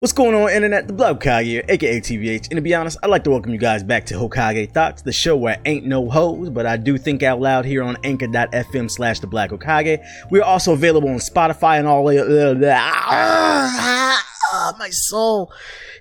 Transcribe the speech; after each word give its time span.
What's 0.00 0.14
going 0.14 0.34
on, 0.34 0.50
internet? 0.50 0.86
The 0.86 0.94
Black 0.94 1.22
here, 1.44 1.62
aka 1.68 2.00
TBH. 2.00 2.48
And 2.48 2.56
to 2.56 2.62
be 2.62 2.74
honest, 2.74 2.96
I'd 3.02 3.10
like 3.10 3.22
to 3.24 3.30
welcome 3.30 3.52
you 3.52 3.58
guys 3.58 3.82
back 3.82 4.06
to 4.06 4.14
Hokage 4.14 4.72
Thoughts, 4.72 5.02
the 5.02 5.12
show 5.12 5.36
where 5.36 5.60
ain't 5.66 5.84
no 5.84 6.08
hoes, 6.08 6.48
but 6.48 6.64
I 6.64 6.78
do 6.78 6.96
think 6.96 7.22
out 7.22 7.38
loud 7.38 7.66
here 7.66 7.82
on 7.82 7.98
anchor.fm 8.02 8.90
slash 8.90 9.20
the 9.20 9.26
Black 9.26 9.50
Hokage. 9.50 10.02
We 10.30 10.40
are 10.40 10.44
also 10.44 10.72
available 10.72 11.10
on 11.10 11.16
Spotify 11.16 11.78
and 11.78 11.86
all 11.86 12.06
the. 12.06 12.74
Ah, 12.74 14.24
ah, 14.54 14.76
my 14.78 14.88
soul, 14.88 15.52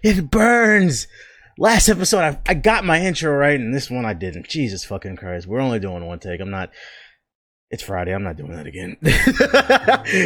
it 0.02 0.32
burns. 0.32 1.08
Last 1.58 1.90
episode, 1.90 2.20
I, 2.20 2.40
I 2.48 2.54
got 2.54 2.86
my 2.86 3.02
intro 3.02 3.36
right, 3.36 3.60
and 3.60 3.76
this 3.76 3.92
one 3.92 4.06
I 4.06 4.14
didn't. 4.14 4.48
Jesus 4.48 4.86
fucking 4.86 5.18
Christ. 5.18 5.46
We're 5.46 5.60
only 5.60 5.80
doing 5.82 6.06
one 6.06 6.20
take. 6.20 6.40
I'm 6.40 6.50
not. 6.50 6.70
It's 7.72 7.84
Friday. 7.84 8.16
I'm 8.16 8.24
not 8.24 8.36
doing 8.36 8.56
that 8.56 8.66
again. 8.66 8.98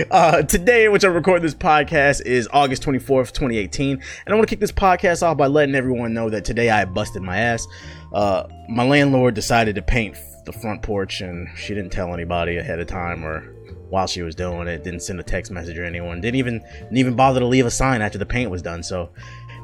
uh, 0.11 0.43
today, 0.43 0.85
in 0.85 0.93
which 0.93 1.03
I 1.03 1.09
record 1.09 1.41
this 1.41 1.53
podcast, 1.53 2.25
is 2.25 2.47
August 2.53 2.83
24th, 2.83 3.33
2018. 3.33 3.91
And 3.91 4.01
I 4.25 4.33
want 4.33 4.47
to 4.47 4.49
kick 4.49 4.61
this 4.61 4.71
podcast 4.71 5.23
off 5.23 5.35
by 5.35 5.47
letting 5.47 5.75
everyone 5.75 6.13
know 6.13 6.29
that 6.29 6.45
today 6.45 6.69
I 6.69 6.85
busted 6.85 7.21
my 7.21 7.37
ass. 7.37 7.67
Uh, 8.13 8.47
my 8.69 8.85
landlord 8.85 9.33
decided 9.33 9.75
to 9.75 9.81
paint 9.81 10.15
the 10.45 10.53
front 10.53 10.83
porch, 10.83 11.19
and 11.19 11.49
she 11.57 11.73
didn't 11.73 11.91
tell 11.91 12.13
anybody 12.13 12.55
ahead 12.55 12.79
of 12.79 12.87
time 12.87 13.25
or 13.25 13.41
while 13.89 14.07
she 14.07 14.21
was 14.21 14.35
doing 14.35 14.69
it. 14.69 14.85
Didn't 14.85 15.01
send 15.01 15.19
a 15.19 15.23
text 15.23 15.51
message 15.51 15.77
or 15.77 15.83
anyone. 15.83 16.21
Didn't 16.21 16.37
even 16.37 16.59
didn't 16.59 16.97
even 16.97 17.17
bother 17.17 17.41
to 17.41 17.45
leave 17.45 17.65
a 17.65 17.71
sign 17.71 18.01
after 18.01 18.17
the 18.17 18.25
paint 18.25 18.51
was 18.51 18.61
done. 18.61 18.83
So 18.83 19.09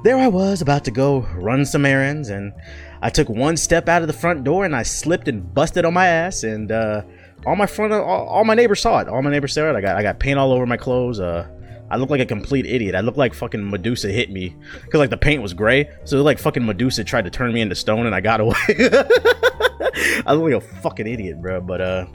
there 0.03 0.17
I 0.17 0.27
was 0.27 0.61
about 0.61 0.83
to 0.83 0.91
go 0.91 1.21
run 1.35 1.65
some 1.65 1.85
errands, 1.85 2.27
and 2.27 2.51
I 3.01 3.09
took 3.09 3.29
one 3.29 3.55
step 3.55 3.87
out 3.87 4.01
of 4.01 4.09
the 4.09 4.13
front 4.13 4.43
door 4.43 4.65
and 4.65 4.75
I 4.75 4.83
slipped 4.83 5.29
and 5.29 5.53
busted 5.53 5.85
on 5.85 5.93
my 5.93 6.07
ass 6.07 6.43
and. 6.43 6.73
Uh, 6.73 7.03
all 7.45 7.55
my 7.55 7.65
front, 7.65 7.93
all, 7.93 8.27
all, 8.27 8.43
my 8.43 8.53
neighbors 8.53 8.81
saw 8.81 8.99
it. 8.99 9.07
All 9.07 9.21
my 9.21 9.31
neighbors 9.31 9.53
saw 9.53 9.69
it. 9.69 9.75
I 9.75 9.81
got, 9.81 9.95
I 9.95 10.03
got 10.03 10.19
paint 10.19 10.37
all 10.37 10.51
over 10.51 10.65
my 10.65 10.77
clothes. 10.77 11.19
Uh, 11.19 11.47
I 11.91 11.97
look 11.97 12.09
like 12.09 12.21
a 12.21 12.25
complete 12.25 12.65
idiot. 12.65 12.95
I 12.95 13.01
look 13.01 13.17
like 13.17 13.33
fucking 13.33 13.69
Medusa 13.69 14.09
hit 14.09 14.29
me 14.31 14.55
because 14.85 14.99
like 14.99 15.09
the 15.09 15.17
paint 15.17 15.41
was 15.41 15.53
gray, 15.53 15.89
so 16.05 16.21
like 16.21 16.37
fucking 16.37 16.65
Medusa 16.65 17.03
tried 17.03 17.25
to 17.25 17.31
turn 17.31 17.51
me 17.51 17.61
into 17.61 17.75
stone, 17.75 18.05
and 18.05 18.13
I 18.13 18.21
got 18.21 18.39
away. 18.41 18.55
I 18.69 20.33
look 20.33 20.51
like 20.51 20.53
a 20.53 20.61
fucking 20.61 21.07
idiot, 21.07 21.41
bro. 21.41 21.61
But 21.61 21.81
uh, 21.81 22.05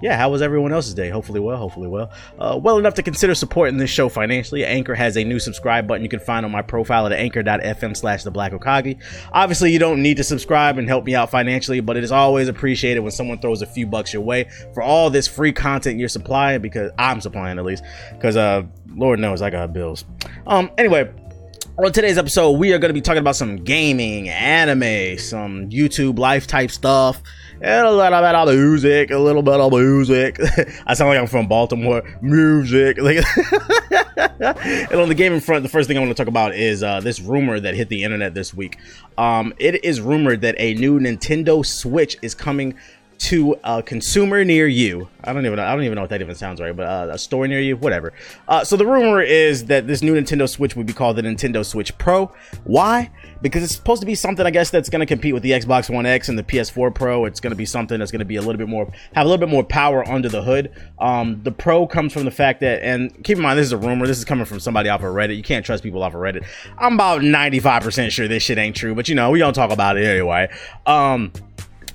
yeah, 0.00 0.16
how 0.16 0.30
was 0.30 0.42
everyone 0.42 0.72
else's 0.72 0.94
day? 0.94 1.10
Hopefully 1.10 1.40
well, 1.40 1.56
hopefully 1.56 1.88
well. 1.88 2.10
Uh, 2.38 2.58
well 2.60 2.78
enough 2.78 2.94
to 2.94 3.02
consider 3.02 3.34
supporting 3.34 3.76
this 3.76 3.90
show 3.90 4.08
financially. 4.08 4.64
Anchor 4.64 4.94
has 4.94 5.16
a 5.16 5.24
new 5.24 5.38
subscribe 5.38 5.86
button 5.86 6.02
you 6.02 6.08
can 6.08 6.20
find 6.20 6.44
on 6.46 6.52
my 6.52 6.62
profile 6.62 7.06
at 7.06 7.12
anchor.fm 7.12 7.96
slash 7.96 8.22
the 8.24 8.30
black 8.30 8.52
Hokage. 8.52 8.98
Obviously, 9.32 9.72
you 9.72 9.78
don't 9.78 10.02
need 10.02 10.16
to 10.16 10.24
subscribe 10.24 10.78
and 10.78 10.88
help 10.88 11.04
me 11.04 11.14
out 11.14 11.30
financially, 11.30 11.80
but 11.80 11.96
it 11.96 12.04
is 12.04 12.12
always 12.12 12.48
appreciated 12.48 13.00
when 13.00 13.12
someone 13.12 13.38
throws 13.38 13.62
a 13.62 13.66
few 13.66 13.86
bucks 13.86 14.12
your 14.12 14.22
way 14.22 14.48
for 14.74 14.82
all 14.82 15.10
this 15.10 15.28
free 15.28 15.52
content 15.52 15.98
you're 15.98 16.08
supplying 16.08 16.60
because 16.60 16.90
I'm 16.98 17.20
supplying 17.20 17.58
at 17.58 17.64
least. 17.64 17.84
Because 18.12 18.36
uh 18.36 18.62
Lord 18.94 19.20
knows 19.20 19.42
I 19.42 19.50
got 19.50 19.72
bills. 19.72 20.04
Um 20.46 20.70
anyway, 20.78 21.12
on 21.84 21.92
today's 21.92 22.18
episode, 22.18 22.58
we 22.58 22.74
are 22.74 22.78
going 22.78 22.90
to 22.90 22.94
be 22.94 23.00
talking 23.00 23.20
about 23.20 23.36
some 23.36 23.56
gaming, 23.56 24.28
anime, 24.28 25.16
some 25.18 25.70
YouTube 25.70 26.18
life 26.18 26.46
type 26.46 26.70
stuff, 26.70 27.22
and 27.60 27.86
a 27.86 27.90
little 27.90 28.20
bit 28.20 28.34
of 28.34 28.48
music, 28.48 29.10
a 29.10 29.18
little 29.18 29.42
bit 29.42 29.60
of 29.60 29.72
music. 29.72 30.38
I 30.86 30.92
sound 30.94 31.08
like 31.08 31.18
I'm 31.18 31.26
from 31.26 31.46
Baltimore. 31.46 32.02
Music. 32.20 32.98
and 32.98 33.08
on 33.08 33.24
the 35.08 35.14
gaming 35.16 35.40
front, 35.40 35.62
the 35.62 35.70
first 35.70 35.88
thing 35.88 35.96
I 35.96 36.00
want 36.00 36.10
to 36.10 36.14
talk 36.14 36.28
about 36.28 36.54
is 36.54 36.82
uh, 36.82 37.00
this 37.00 37.18
rumor 37.20 37.58
that 37.60 37.74
hit 37.74 37.88
the 37.88 38.04
internet 38.04 38.34
this 38.34 38.52
week. 38.52 38.76
Um, 39.16 39.54
it 39.58 39.82
is 39.82 40.02
rumored 40.02 40.42
that 40.42 40.56
a 40.58 40.74
new 40.74 41.00
Nintendo 41.00 41.64
Switch 41.64 42.18
is 42.20 42.34
coming 42.34 42.74
to 43.20 43.54
a 43.64 43.82
consumer 43.82 44.46
near 44.46 44.66
you. 44.66 45.06
I 45.22 45.34
don't 45.34 45.44
even 45.44 45.56
know, 45.56 45.62
I 45.62 45.74
don't 45.74 45.84
even 45.84 45.96
know 45.96 46.04
if 46.04 46.08
that 46.08 46.22
even 46.22 46.34
sounds 46.34 46.58
right, 46.58 46.74
but 46.74 46.86
uh, 46.86 47.12
a 47.12 47.18
store 47.18 47.46
near 47.46 47.60
you, 47.60 47.76
whatever. 47.76 48.14
Uh, 48.48 48.64
so 48.64 48.76
the 48.76 48.86
rumor 48.86 49.20
is 49.20 49.66
that 49.66 49.86
this 49.86 50.00
new 50.00 50.14
Nintendo 50.14 50.48
Switch 50.48 50.74
would 50.74 50.86
be 50.86 50.94
called 50.94 51.16
the 51.16 51.22
Nintendo 51.22 51.62
Switch 51.64 51.96
Pro. 51.98 52.32
Why? 52.64 53.10
Because 53.42 53.62
it's 53.62 53.74
supposed 53.74 54.00
to 54.00 54.06
be 54.06 54.14
something, 54.14 54.46
I 54.46 54.50
guess, 54.50 54.70
that's 54.70 54.88
going 54.88 55.00
to 55.00 55.06
compete 55.06 55.34
with 55.34 55.42
the 55.42 55.50
Xbox 55.50 55.94
One 55.94 56.06
X 56.06 56.30
and 56.30 56.38
the 56.38 56.42
PS4 56.42 56.94
Pro. 56.94 57.26
It's 57.26 57.40
going 57.40 57.50
to 57.50 57.56
be 57.56 57.66
something 57.66 57.98
that's 57.98 58.10
going 58.10 58.20
to 58.20 58.24
be 58.24 58.36
a 58.36 58.40
little 58.40 58.56
bit 58.56 58.68
more, 58.68 58.90
have 59.14 59.26
a 59.26 59.28
little 59.28 59.44
bit 59.46 59.50
more 59.50 59.64
power 59.64 60.06
under 60.08 60.30
the 60.30 60.42
hood. 60.42 60.72
Um, 60.98 61.42
the 61.42 61.52
Pro 61.52 61.86
comes 61.86 62.14
from 62.14 62.24
the 62.24 62.30
fact 62.30 62.60
that, 62.60 62.82
and 62.82 63.12
keep 63.22 63.36
in 63.36 63.42
mind, 63.42 63.58
this 63.58 63.66
is 63.66 63.72
a 63.72 63.78
rumor. 63.78 64.06
This 64.06 64.16
is 64.16 64.24
coming 64.24 64.46
from 64.46 64.60
somebody 64.60 64.88
off 64.88 65.02
of 65.02 65.12
Reddit. 65.12 65.36
You 65.36 65.42
can't 65.42 65.64
trust 65.64 65.82
people 65.82 66.02
off 66.02 66.14
of 66.14 66.20
Reddit. 66.20 66.46
I'm 66.78 66.94
about 66.94 67.20
95% 67.20 68.10
sure 68.10 68.28
this 68.28 68.42
shit 68.42 68.56
ain't 68.56 68.76
true, 68.76 68.94
but 68.94 69.10
you 69.10 69.14
know, 69.14 69.30
we 69.30 69.40
don't 69.40 69.52
talk 69.54 69.70
about 69.70 69.98
it 69.98 70.06
anyway. 70.06 70.48
Um, 70.86 71.32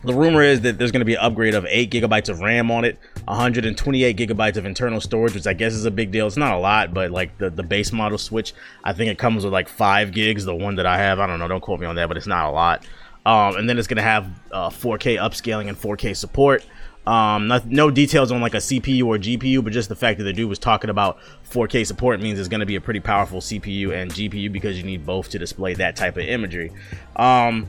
the 0.06 0.14
rumor 0.14 0.42
is 0.42 0.62
that 0.62 0.78
there's 0.78 0.92
going 0.92 1.02
to 1.02 1.06
be 1.06 1.16
an 1.16 1.22
upgrade 1.22 1.54
of 1.54 1.66
8 1.68 1.92
gigabytes 1.92 2.30
of 2.30 2.40
RAM 2.40 2.72
on 2.72 2.86
it, 2.86 2.98
128 3.26 4.18
gigabytes 4.18 4.58
of 4.58 4.66
internal 4.66 5.02
storage, 5.02 5.34
which 5.34 5.48
I 5.48 5.54
guess 5.54 5.74
is 5.74 5.86
a 5.86 5.92
big 5.92 6.12
deal. 6.12 6.28
It's 6.28 6.38
not 6.38 6.54
a 6.54 6.60
lot, 6.60 6.94
but 6.94 7.12
like 7.12 7.38
the, 7.38 7.50
the 7.50 7.64
base 7.64 7.92
model 7.92 8.18
Switch, 8.18 8.54
I 8.84 8.94
think 8.94 9.12
it 9.12 9.18
comes 9.18 9.44
with 9.44 9.54
like 9.54 9.68
5 9.68 10.12
gigs, 10.12 10.46
the 10.46 10.56
one 10.56 10.76
that 10.76 10.86
I 10.86 10.98
have. 10.98 11.20
I 11.20 11.28
don't 11.28 11.40
know, 11.40 11.48
don't 11.48 11.62
quote 11.62 11.80
me 11.80 11.88
on 11.88 11.96
that, 11.96 12.08
but 12.08 12.18
it's 12.18 12.28
not 12.28 12.46
a 12.48 12.52
lot. 12.52 12.86
Um, 13.26 13.56
and 13.56 13.68
then 13.68 13.78
it's 13.78 13.88
going 13.88 13.98
to 13.98 14.04
have 14.04 14.30
uh, 14.52 14.70
4K 14.70 15.18
upscaling 15.18 15.68
and 15.68 15.78
4K 15.78 16.16
support. 16.16 16.64
Um, 17.08 17.48
not, 17.48 17.68
no 17.68 17.92
details 17.92 18.32
on 18.32 18.42
like 18.42 18.56
a 18.56 18.58
CPU 18.58 19.06
or 19.06 19.18
GPU, 19.18 19.64
but 19.64 19.74
just 19.74 19.90
the 19.90 19.96
fact 19.96 20.18
that 20.18 20.24
the 20.24 20.34
dude 20.34 20.50
was 20.50 20.60
talking 20.60 20.90
about 20.90 21.20
4K 21.50 21.86
support 21.86 22.20
means 22.20 22.40
it's 22.40 22.50
going 22.50 22.62
to 22.62 22.66
be 22.66 22.76
a 22.76 22.82
pretty 22.82 23.00
powerful 23.00 23.42
CPU 23.42 23.94
and 23.94 24.12
GPU 24.12 24.52
because 24.52 24.78
you 24.78 24.84
need 24.84 25.06
both 25.06 25.30
to 25.30 25.40
display 25.40 25.76
that 25.76 25.96
type 25.96 26.18
of 26.18 26.24
imagery. 26.24 26.72
Um, 27.16 27.68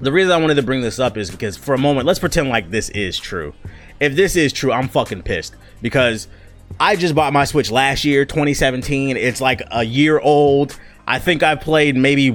the 0.00 0.12
reason 0.12 0.32
I 0.32 0.36
wanted 0.36 0.54
to 0.54 0.62
bring 0.62 0.80
this 0.80 0.98
up 0.98 1.16
is 1.16 1.30
because 1.30 1.56
for 1.56 1.74
a 1.74 1.78
moment, 1.78 2.06
let's 2.06 2.18
pretend 2.18 2.48
like 2.48 2.70
this 2.70 2.88
is 2.90 3.18
true. 3.18 3.54
If 3.98 4.14
this 4.16 4.36
is 4.36 4.52
true, 4.52 4.72
I'm 4.72 4.88
fucking 4.88 5.22
pissed 5.22 5.54
because 5.82 6.28
I 6.78 6.96
just 6.96 7.14
bought 7.14 7.32
my 7.32 7.44
Switch 7.44 7.70
last 7.70 8.04
year, 8.04 8.24
2017. 8.24 9.16
It's 9.16 9.40
like 9.40 9.62
a 9.70 9.84
year 9.84 10.18
old. 10.18 10.78
I 11.06 11.18
think 11.18 11.42
I 11.42 11.54
played 11.54 11.96
maybe 11.96 12.30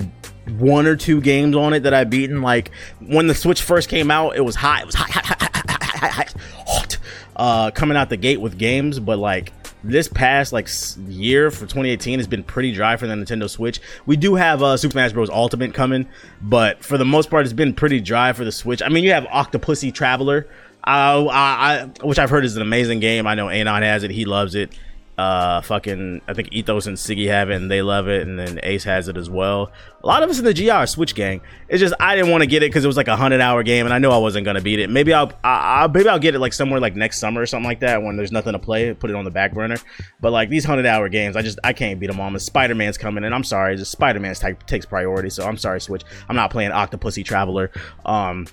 one 0.58 0.86
or 0.86 0.96
two 0.96 1.22
games 1.22 1.56
on 1.56 1.74
it 1.74 1.82
that 1.82 1.94
I've 1.94 2.10
beaten. 2.10 2.42
Like 2.42 2.72
when 3.00 3.28
the 3.28 3.36
Switch 3.36 3.62
first 3.62 3.90
came 3.90 4.12
out, 4.12 4.36
it 4.36 4.42
was 4.42 4.56
hot. 4.56 4.82
It 4.82 4.86
was 4.86 4.96
hot, 4.96 5.10
hot, 5.12 5.26
hot, 5.26 5.40
hot, 5.42 5.70
hot, 5.70 6.12
hot, 6.12 6.34
hot. 6.68 6.98
Uh, 7.36 7.72
coming 7.72 7.98
out 7.98 8.10
the 8.10 8.18
gate 8.18 8.40
with 8.40 8.58
games, 8.58 9.00
but 9.00 9.18
like 9.18 9.52
this 9.88 10.08
past 10.08 10.52
like 10.52 10.68
year 11.08 11.52
for 11.52 11.62
2018 11.62 12.20
has 12.20 12.28
been 12.28 12.44
pretty 12.44 12.72
dry 12.72 12.98
for 12.98 13.08
the 13.08 13.14
Nintendo 13.14 13.50
Switch. 13.50 13.80
We 14.06 14.18
do 14.18 14.36
have 14.36 14.64
uh, 14.64 14.78
Super 14.78 14.94
Smash 14.94 15.14
Bros. 15.14 15.30
Ultimate 15.30 15.74
coming, 15.74 16.08
but 16.42 16.84
for 16.84 16.98
the 16.98 17.06
most 17.06 17.30
part, 17.30 17.46
it's 17.46 17.54
been 17.54 17.74
pretty 17.74 18.02
dry 18.02 18.34
for 18.34 18.44
the 18.44 18.52
Switch. 18.52 18.82
I 18.82 18.90
mean, 18.90 19.04
you 19.04 19.12
have 19.12 19.26
Octopath 19.26 19.94
Traveler, 19.94 20.48
uh, 20.86 21.26
I, 21.28 21.30
I, 21.32 22.06
which 22.06 22.20
I've 22.20 22.30
heard 22.30 22.46
is 22.46 22.56
an 22.56 22.62
amazing 22.62 23.00
game. 23.00 23.28
I 23.28 23.36
know 23.36 23.50
Anon 23.50 23.84
has 23.84 24.04
it; 24.04 24.12
he 24.12 24.26
loves 24.26 24.56
it 24.56 24.72
uh 25.18 25.62
fucking 25.62 26.22
I 26.28 26.34
think 26.34 26.50
Ethos 26.52 26.88
and 26.88 26.98
Siggy 26.98 27.28
have 27.28 27.50
it 27.50 27.56
and 27.56 27.72
they 27.72 27.82
love 27.82 28.10
it 28.10 28.28
and 28.28 28.38
then 28.38 28.60
Ace 28.64 28.84
has 28.84 29.08
it 29.08 29.16
as 29.16 29.30
well. 29.30 29.72
A 30.04 30.08
lot 30.08 30.24
of 30.24 30.30
us 30.30 30.40
in 30.40 30.46
the 30.46 30.54
GR 30.54 30.86
Switch 30.86 31.16
gang. 31.16 31.42
It's 31.70 31.80
just 31.80 31.94
I 32.00 32.16
didn't 32.16 32.32
want 32.32 32.42
to 32.42 32.48
get 32.48 32.64
it 32.64 32.70
because 32.70 32.84
it 32.84 32.88
was 32.88 32.98
like 32.98 33.08
a 33.08 33.16
hundred 33.16 33.40
hour 33.42 33.64
game 33.64 33.86
and 33.86 33.94
I 33.94 33.98
know 33.98 34.12
I 34.12 34.18
wasn't 34.18 34.46
gonna 34.46 34.62
beat 34.62 34.80
it. 34.80 34.90
Maybe 34.90 35.14
I'll 35.14 35.32
I, 35.44 35.88
maybe 35.88 36.10
I'll 36.10 36.20
get 36.20 36.36
it 36.36 36.40
like 36.40 36.54
somewhere 36.54 36.80
like 36.80 36.96
next 36.96 37.20
summer 37.20 37.42
or 37.42 37.46
something 37.46 37.68
like 37.68 37.80
that 37.80 38.04
when 38.04 38.18
there's 38.18 38.32
nothing 38.32 38.54
to 38.54 38.60
play. 38.60 38.94
Put 38.94 39.10
it 39.10 39.16
on 39.16 39.24
the 39.24 39.32
back 39.32 39.54
burner. 39.54 39.78
But 40.20 40.32
like 40.32 40.50
these 40.50 40.66
hundred 40.66 40.86
hour 40.86 41.08
games, 41.08 41.36
I 41.36 41.42
just 41.42 41.60
I 41.64 41.72
can't 41.74 42.00
beat 42.00 42.08
them 42.08 42.20
all. 42.20 42.38
Spider 42.40 42.76
Man's 42.76 42.98
coming 42.98 43.24
and 43.24 43.34
I'm 43.34 43.44
sorry, 43.44 43.78
just 43.78 43.92
Spider 43.92 44.20
Man's 44.20 44.40
type 44.40 44.66
takes 44.66 44.86
priority. 44.86 45.30
So 45.30 45.46
I'm 45.46 45.58
sorry 45.58 45.80
Switch. 45.80 46.04
I'm 46.28 46.36
not 46.36 46.52
playing 46.52 46.72
Octopath 46.72 47.24
Traveler. 47.24 47.72
Um, 48.06 48.48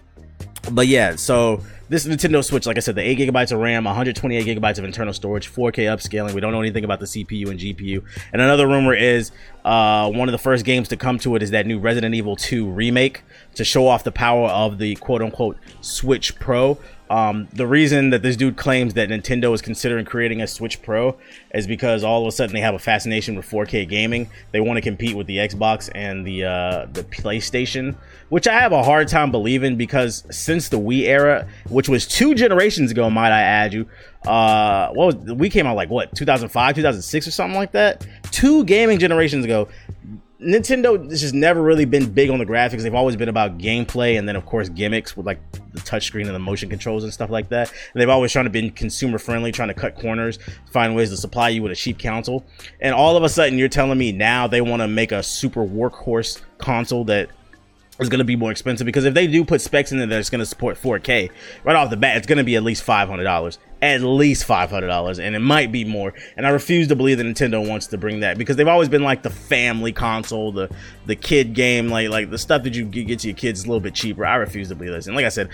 but 0.72 0.86
yeah, 0.86 1.16
so 1.16 1.62
this 1.88 2.06
Nintendo 2.06 2.42
Switch, 2.42 2.64
like 2.64 2.78
I 2.78 2.80
said, 2.80 2.94
the 2.94 3.02
8 3.02 3.18
gigabytes 3.18 3.52
of 3.52 3.58
RAM, 3.58 3.84
128 3.84 4.46
gigabytes 4.46 4.78
of 4.78 4.84
internal 4.84 5.12
storage, 5.12 5.52
4K 5.52 5.84
upscaling. 5.84 6.32
We 6.32 6.40
don't 6.40 6.52
know 6.52 6.60
anything 6.60 6.84
about 6.84 7.00
the 7.00 7.06
CPU 7.06 7.50
and 7.50 7.60
GPU. 7.60 8.02
And 8.32 8.40
another 8.40 8.66
rumor 8.66 8.94
is 8.94 9.30
uh, 9.64 10.10
one 10.10 10.28
of 10.28 10.32
the 10.32 10.38
first 10.38 10.64
games 10.64 10.88
to 10.88 10.96
come 10.96 11.18
to 11.18 11.36
it 11.36 11.42
is 11.42 11.50
that 11.50 11.66
new 11.66 11.78
Resident 11.78 12.14
Evil 12.14 12.36
2 12.36 12.66
remake 12.66 13.22
to 13.56 13.64
show 13.64 13.86
off 13.88 14.04
the 14.04 14.12
power 14.12 14.48
of 14.48 14.78
the 14.78 14.94
quote 14.96 15.20
unquote 15.20 15.58
Switch 15.82 16.34
Pro. 16.38 16.78
Um, 17.10 17.48
the 17.52 17.66
reason 17.66 18.10
that 18.10 18.22
this 18.22 18.36
dude 18.36 18.56
claims 18.56 18.94
that 18.94 19.10
Nintendo 19.10 19.52
is 19.52 19.60
considering 19.60 20.06
creating 20.06 20.40
a 20.40 20.46
Switch 20.46 20.80
Pro 20.80 21.18
is 21.52 21.66
because 21.66 22.04
all 22.04 22.22
of 22.22 22.28
a 22.28 22.32
sudden 22.32 22.54
they 22.54 22.60
have 22.60 22.74
a 22.74 22.78
fascination 22.78 23.36
with 23.36 23.48
4K 23.48 23.86
gaming. 23.86 24.30
They 24.52 24.60
want 24.60 24.78
to 24.78 24.80
compete 24.80 25.14
with 25.14 25.26
the 25.26 25.36
Xbox 25.36 25.90
and 25.94 26.26
the 26.26 26.44
uh, 26.44 26.86
the 26.92 27.04
PlayStation, 27.04 27.96
which 28.30 28.48
I 28.48 28.58
have 28.58 28.72
a 28.72 28.82
hard 28.82 29.08
time 29.08 29.30
believing 29.30 29.76
because 29.76 30.24
since 30.30 30.70
the 30.70 30.78
Wii 30.78 31.02
era, 31.02 31.46
which 31.68 31.88
was 31.88 32.06
two 32.06 32.34
generations 32.34 32.90
ago, 32.90 33.10
might 33.10 33.32
I 33.32 33.42
add 33.42 33.74
you, 33.74 33.86
uh, 34.26 34.88
what 34.92 35.06
was 35.06 35.34
we 35.34 35.50
came 35.50 35.66
out 35.66 35.76
like 35.76 35.90
what 35.90 36.14
2005, 36.16 36.76
2006 36.76 37.26
or 37.26 37.30
something 37.30 37.56
like 37.56 37.72
that. 37.72 38.06
Two 38.30 38.64
gaming 38.64 38.98
generations 38.98 39.44
ago, 39.44 39.68
Nintendo 40.40 41.10
has 41.10 41.20
just 41.20 41.34
never 41.34 41.62
really 41.62 41.84
been 41.84 42.10
big 42.10 42.30
on 42.30 42.38
the 42.38 42.46
graphics. 42.46 42.82
They've 42.82 42.94
always 42.94 43.16
been 43.16 43.28
about 43.28 43.58
gameplay 43.58 44.18
and 44.18 44.28
then 44.28 44.36
of 44.36 44.46
course 44.46 44.68
gimmicks 44.68 45.16
with 45.16 45.26
like 45.26 45.40
touchscreen 45.92 46.26
and 46.26 46.34
the 46.34 46.38
motion 46.38 46.68
controls 46.68 47.04
and 47.04 47.12
stuff 47.12 47.30
like 47.30 47.48
that. 47.50 47.70
And 47.70 48.00
they've 48.00 48.08
always 48.08 48.32
trying 48.32 48.46
to 48.46 48.50
be 48.50 48.70
consumer 48.70 49.18
friendly, 49.18 49.52
trying 49.52 49.68
to 49.68 49.74
cut 49.74 49.96
corners, 49.96 50.38
find 50.70 50.94
ways 50.94 51.10
to 51.10 51.16
supply 51.16 51.50
you 51.50 51.62
with 51.62 51.72
a 51.72 51.76
cheap 51.76 51.98
console. 51.98 52.44
And 52.80 52.94
all 52.94 53.16
of 53.16 53.22
a 53.22 53.28
sudden 53.28 53.58
you're 53.58 53.68
telling 53.68 53.98
me 53.98 54.12
now 54.12 54.46
they 54.46 54.60
want 54.60 54.82
to 54.82 54.88
make 54.88 55.12
a 55.12 55.22
super 55.22 55.64
workhorse 55.66 56.40
console 56.58 57.04
that 57.04 57.28
is 58.00 58.08
going 58.08 58.18
to 58.18 58.24
be 58.24 58.36
more 58.36 58.50
expensive 58.50 58.84
because 58.84 59.04
if 59.04 59.14
they 59.14 59.26
do 59.26 59.44
put 59.44 59.60
specs 59.60 59.92
in 59.92 59.98
there 59.98 60.06
that's 60.06 60.30
going 60.30 60.40
to 60.40 60.46
support 60.46 60.76
4K 60.76 61.30
right 61.64 61.76
off 61.76 61.90
the 61.90 61.96
bat, 61.96 62.16
it's 62.16 62.26
going 62.26 62.38
to 62.38 62.44
be 62.44 62.56
at 62.56 62.62
least 62.62 62.84
$500. 62.86 63.58
At 63.82 64.00
least 64.00 64.46
$500, 64.46 65.18
and 65.18 65.34
it 65.34 65.40
might 65.40 65.72
be 65.72 65.84
more. 65.84 66.14
And 66.36 66.46
I 66.46 66.50
refuse 66.50 66.86
to 66.86 66.94
believe 66.94 67.18
that 67.18 67.24
Nintendo 67.24 67.68
wants 67.68 67.88
to 67.88 67.98
bring 67.98 68.20
that 68.20 68.38
because 68.38 68.54
they've 68.54 68.68
always 68.68 68.88
been 68.88 69.02
like 69.02 69.24
the 69.24 69.30
family 69.30 69.90
console, 69.90 70.52
the 70.52 70.70
the 71.06 71.16
kid 71.16 71.52
game, 71.52 71.88
like 71.88 72.08
like 72.08 72.30
the 72.30 72.38
stuff 72.38 72.62
that 72.62 72.76
you 72.76 72.84
get 72.84 73.18
to 73.18 73.26
your 73.26 73.36
kids 73.36 73.64
a 73.64 73.66
little 73.66 73.80
bit 73.80 73.92
cheaper. 73.92 74.24
I 74.24 74.36
refuse 74.36 74.68
to 74.68 74.76
believe 74.76 74.92
this. 74.92 75.08
And 75.08 75.16
like 75.16 75.24
I 75.24 75.30
said, 75.30 75.48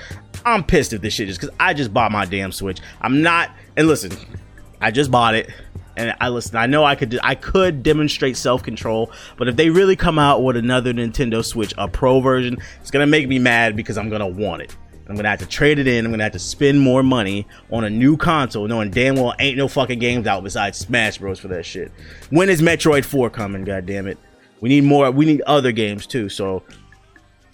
I'm 0.45 0.63
pissed 0.63 0.93
if 0.93 1.01
this 1.01 1.15
shit 1.15 1.31
is 1.31 1.39
because 1.39 1.57
I 1.59 1.73
just 1.73 1.95
bought 1.95 2.13
my 2.13 2.27
damn 2.27 2.53
Switch. 2.53 2.81
I'm 3.01 3.23
not. 3.23 3.51
And 3.79 3.89
listen, 3.89 4.13
I 4.79 4.91
just 4.91 5.11
bought 5.11 5.35
it 5.35 5.51
and 5.99 6.15
I 6.21 6.29
listen. 6.29 6.57
I 6.57 6.67
know 6.67 6.85
I 6.85 6.95
could 6.95 7.19
I 7.23 7.35
could 7.35 7.83
demonstrate 7.83 8.37
self 8.37 8.63
control, 8.63 9.13
but 9.37 9.49
if 9.49 9.57
they 9.57 9.69
really 9.69 9.97
come 9.97 10.19
out 10.19 10.43
with 10.43 10.57
another 10.57 10.93
Nintendo 10.95 11.45
Switch, 11.45 11.75
a 11.77 11.89
Pro 11.89 12.21
version, 12.21 12.57
it's 12.81 12.91
gonna 12.91 13.07
make 13.07 13.29
me 13.29 13.39
mad 13.39 13.77
because 13.77 13.99
I'm 13.99 14.09
gonna 14.09 14.29
want 14.29 14.63
it. 14.63 14.77
I'm 15.09 15.17
gonna 15.17 15.29
have 15.29 15.41
to 15.41 15.47
trade 15.47 15.79
it 15.79 15.87
in. 15.87 16.05
I'm 16.05 16.13
gonna 16.13 16.23
have 16.23 16.33
to 16.33 16.39
spend 16.39 16.81
more 16.81 17.03
money 17.03 17.47
on 17.71 17.85
a 17.85 17.91
new 17.91 18.17
console, 18.17 18.69
knowing 18.69 18.91
damn 18.91 19.17
well 19.17 19.35
ain't 19.39 19.59
no 19.59 19.67
fucking 19.67 19.99
games 19.99 20.27
out 20.27 20.45
besides 20.45 20.79
Smash 20.79 21.19
Bros 21.19 21.41
for 21.41 21.49
that 21.49 21.67
shit. 21.67 21.91
When 22.31 22.49
is 22.49 22.63
Metroid 22.63 23.05
4 23.05 23.29
coming? 23.31 23.65
God 23.65 23.85
damn 23.85 24.07
it! 24.07 24.19
We 24.61 24.69
need 24.69 24.85
more. 24.85 25.11
We 25.11 25.27
need 25.27 25.43
other 25.43 25.73
games 25.73 26.07
too. 26.07 26.29
So 26.29 26.63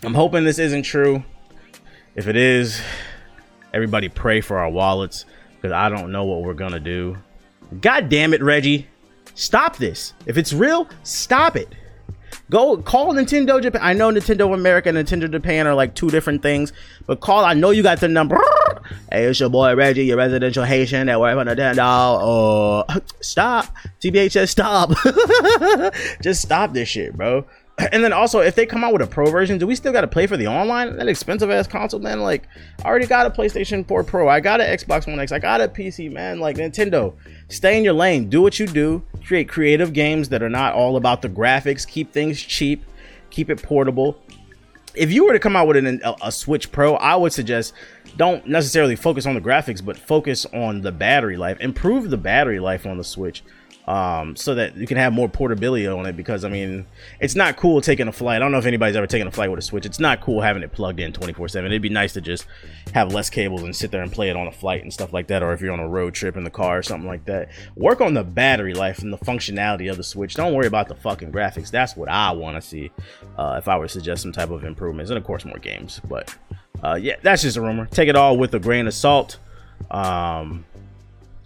I'm 0.02 0.14
hoping 0.14 0.44
this 0.44 0.58
isn't 0.58 0.82
true. 0.82 1.24
If 2.14 2.28
it 2.28 2.36
is, 2.36 2.80
everybody 3.72 4.08
pray 4.08 4.40
for 4.40 4.58
our 4.58 4.70
wallets 4.70 5.24
because 5.56 5.72
I 5.72 5.88
don't 5.88 6.12
know 6.12 6.24
what 6.24 6.42
we're 6.42 6.54
gonna 6.54 6.78
do. 6.78 7.16
God 7.80 8.08
damn 8.08 8.34
it, 8.34 8.42
Reggie. 8.42 8.88
Stop 9.34 9.76
this. 9.76 10.12
If 10.26 10.38
it's 10.38 10.52
real, 10.52 10.88
stop 11.02 11.56
it. 11.56 11.68
Go 12.50 12.76
call 12.76 13.14
Nintendo 13.14 13.60
Japan. 13.60 13.80
I 13.82 13.94
know 13.94 14.10
Nintendo 14.10 14.52
America 14.52 14.90
and 14.90 14.98
Nintendo 14.98 15.30
Japan 15.30 15.66
are 15.66 15.74
like 15.74 15.94
two 15.94 16.10
different 16.10 16.42
things, 16.42 16.72
but 17.06 17.20
call. 17.20 17.44
I 17.44 17.54
know 17.54 17.70
you 17.70 17.82
got 17.82 18.00
the 18.00 18.08
number. 18.08 18.38
Hey, 19.10 19.24
it's 19.24 19.40
your 19.40 19.48
boy 19.48 19.74
Reggie, 19.74 20.04
your 20.04 20.18
residential 20.18 20.64
Haitian 20.64 21.06
works 21.18 21.34
for 21.34 21.44
Nintendo. 21.44 22.84
Uh, 22.86 23.00
stop. 23.20 23.74
TBHS, 24.00 24.50
stop. 24.50 24.90
Just 26.22 26.42
stop 26.42 26.74
this 26.74 26.88
shit, 26.88 27.16
bro. 27.16 27.46
and 27.92 28.04
then 28.04 28.12
also 28.12 28.40
if 28.40 28.54
they 28.54 28.66
come 28.66 28.84
out 28.84 28.92
with 28.92 29.02
a 29.02 29.06
pro 29.06 29.26
version 29.30 29.58
do 29.58 29.66
we 29.66 29.74
still 29.74 29.92
got 29.92 30.02
to 30.02 30.06
play 30.06 30.26
for 30.26 30.36
the 30.36 30.46
online 30.46 30.96
that 30.96 31.08
expensive 31.08 31.50
ass 31.50 31.66
console 31.66 32.00
man? 32.00 32.20
Like 32.20 32.46
i 32.84 32.88
already 32.88 33.06
got 33.06 33.26
a 33.26 33.30
playstation 33.30 33.86
4 33.86 34.04
pro 34.04 34.28
i 34.28 34.40
got 34.40 34.60
an 34.60 34.76
xbox 34.76 35.06
one 35.06 35.18
x 35.18 35.32
i 35.32 35.38
got 35.38 35.60
a 35.60 35.68
pc 35.68 36.10
man. 36.10 36.38
Like 36.38 36.56
nintendo 36.56 37.14
stay 37.48 37.76
in 37.76 37.84
your 37.84 37.94
lane 37.94 38.28
do 38.28 38.40
what 38.42 38.58
you 38.58 38.66
do 38.66 39.02
create 39.26 39.48
creative 39.48 39.92
games 39.92 40.28
that 40.28 40.42
are 40.42 40.48
not 40.48 40.74
all 40.74 40.96
about 40.96 41.22
the 41.22 41.28
graphics 41.28 41.86
keep 41.86 42.12
things 42.12 42.40
cheap 42.40 42.84
keep 43.30 43.50
it 43.50 43.62
portable. 43.62 44.20
If 44.94 45.10
you 45.10 45.26
were 45.26 45.32
to 45.32 45.40
come 45.40 45.56
out 45.56 45.66
with 45.66 45.76
an, 45.76 46.00
a, 46.04 46.14
a 46.24 46.32
switch 46.32 46.70
pro 46.70 46.94
i 46.94 47.16
would 47.16 47.32
suggest 47.32 47.72
don't 48.16 48.46
necessarily 48.46 48.94
focus 48.94 49.26
on 49.26 49.34
the 49.34 49.40
graphics 49.40 49.84
but 49.84 49.98
focus 49.98 50.46
on 50.46 50.80
the 50.80 50.92
battery 50.92 51.36
life. 51.36 51.58
Improve 51.60 52.10
the 52.10 52.16
battery 52.16 52.60
life 52.60 52.86
on 52.86 52.98
the 52.98 53.04
switch 53.04 53.42
um, 53.86 54.34
so 54.36 54.54
that 54.54 54.76
you 54.76 54.86
can 54.86 54.96
have 54.96 55.12
more 55.12 55.28
portability 55.28 55.86
on 55.86 56.06
it. 56.06 56.16
Because 56.16 56.44
I 56.44 56.48
mean, 56.48 56.86
it's 57.20 57.34
not 57.34 57.56
cool 57.56 57.80
taking 57.80 58.08
a 58.08 58.12
flight. 58.12 58.36
I 58.36 58.38
don't 58.38 58.52
know 58.52 58.58
if 58.58 58.66
anybody's 58.66 58.96
ever 58.96 59.06
taken 59.06 59.28
a 59.28 59.30
flight 59.30 59.50
with 59.50 59.58
a 59.58 59.62
Switch. 59.62 59.86
It's 59.86 60.00
not 60.00 60.20
cool 60.20 60.40
having 60.40 60.62
it 60.62 60.72
plugged 60.72 61.00
in 61.00 61.12
24/7. 61.12 61.66
It'd 61.66 61.82
be 61.82 61.88
nice 61.88 62.12
to 62.14 62.20
just 62.20 62.46
have 62.94 63.12
less 63.12 63.30
cables 63.30 63.62
and 63.62 63.74
sit 63.74 63.90
there 63.90 64.02
and 64.02 64.10
play 64.12 64.30
it 64.30 64.36
on 64.36 64.46
a 64.46 64.52
flight 64.52 64.82
and 64.82 64.92
stuff 64.92 65.12
like 65.12 65.26
that. 65.28 65.42
Or 65.42 65.52
if 65.52 65.60
you're 65.60 65.72
on 65.72 65.80
a 65.80 65.88
road 65.88 66.14
trip 66.14 66.36
in 66.36 66.44
the 66.44 66.50
car 66.50 66.78
or 66.78 66.82
something 66.82 67.08
like 67.08 67.24
that. 67.26 67.50
Work 67.76 68.00
on 68.00 68.14
the 68.14 68.24
battery 68.24 68.74
life 68.74 69.00
and 69.00 69.12
the 69.12 69.18
functionality 69.18 69.90
of 69.90 69.96
the 69.96 70.04
Switch. 70.04 70.34
Don't 70.34 70.54
worry 70.54 70.66
about 70.66 70.88
the 70.88 70.94
fucking 70.94 71.32
graphics. 71.32 71.70
That's 71.70 71.96
what 71.96 72.08
I 72.08 72.32
want 72.32 72.56
to 72.56 72.62
see. 72.62 72.90
Uh, 73.36 73.56
if 73.58 73.68
I 73.68 73.76
were 73.76 73.86
to 73.86 73.92
suggest 73.92 74.22
some 74.22 74.32
type 74.32 74.50
of 74.50 74.64
improvements, 74.64 75.10
and 75.10 75.18
of 75.18 75.24
course 75.24 75.44
more 75.44 75.58
games. 75.58 76.00
But 76.08 76.34
uh, 76.82 76.94
yeah, 77.00 77.16
that's 77.22 77.42
just 77.42 77.56
a 77.56 77.60
rumor. 77.60 77.86
Take 77.86 78.08
it 78.08 78.16
all 78.16 78.36
with 78.36 78.54
a 78.54 78.58
grain 78.58 78.86
of 78.86 78.94
salt. 78.94 79.38
Um, 79.90 80.64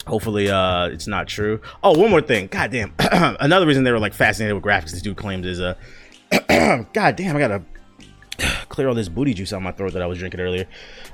hopefully 0.09 0.51
uh 0.51 0.87
it's 0.87 1.07
not 1.07 1.29
true. 1.29 1.61
Oh 1.83 1.97
one 1.99 2.11
more 2.11 2.23
thing. 2.23 2.49
God 2.49 2.71
damn. 2.71 2.93
Another 2.99 3.67
reason 3.67 3.85
they 3.85 3.93
were 3.93 4.01
like 4.01 4.15
fascinated 4.15 4.55
with 4.55 4.65
graphics 4.65 4.91
this 4.91 5.03
dude 5.03 5.17
claims 5.17 5.47
is 5.47 5.61
uh 5.61 5.75
god 6.93 7.17
damn 7.17 7.37
i 7.37 7.39
gotta 7.39 7.63
clear 8.69 8.89
all 8.89 8.95
this 8.95 9.09
booty 9.09 9.33
juice 9.33 9.53
out 9.53 9.59
of 9.59 9.63
my 9.63 9.73
throat 9.73 9.93
that 9.95 10.03
i 10.03 10.07
was 10.07 10.19
drinking 10.19 10.41
earlier. 10.41 10.67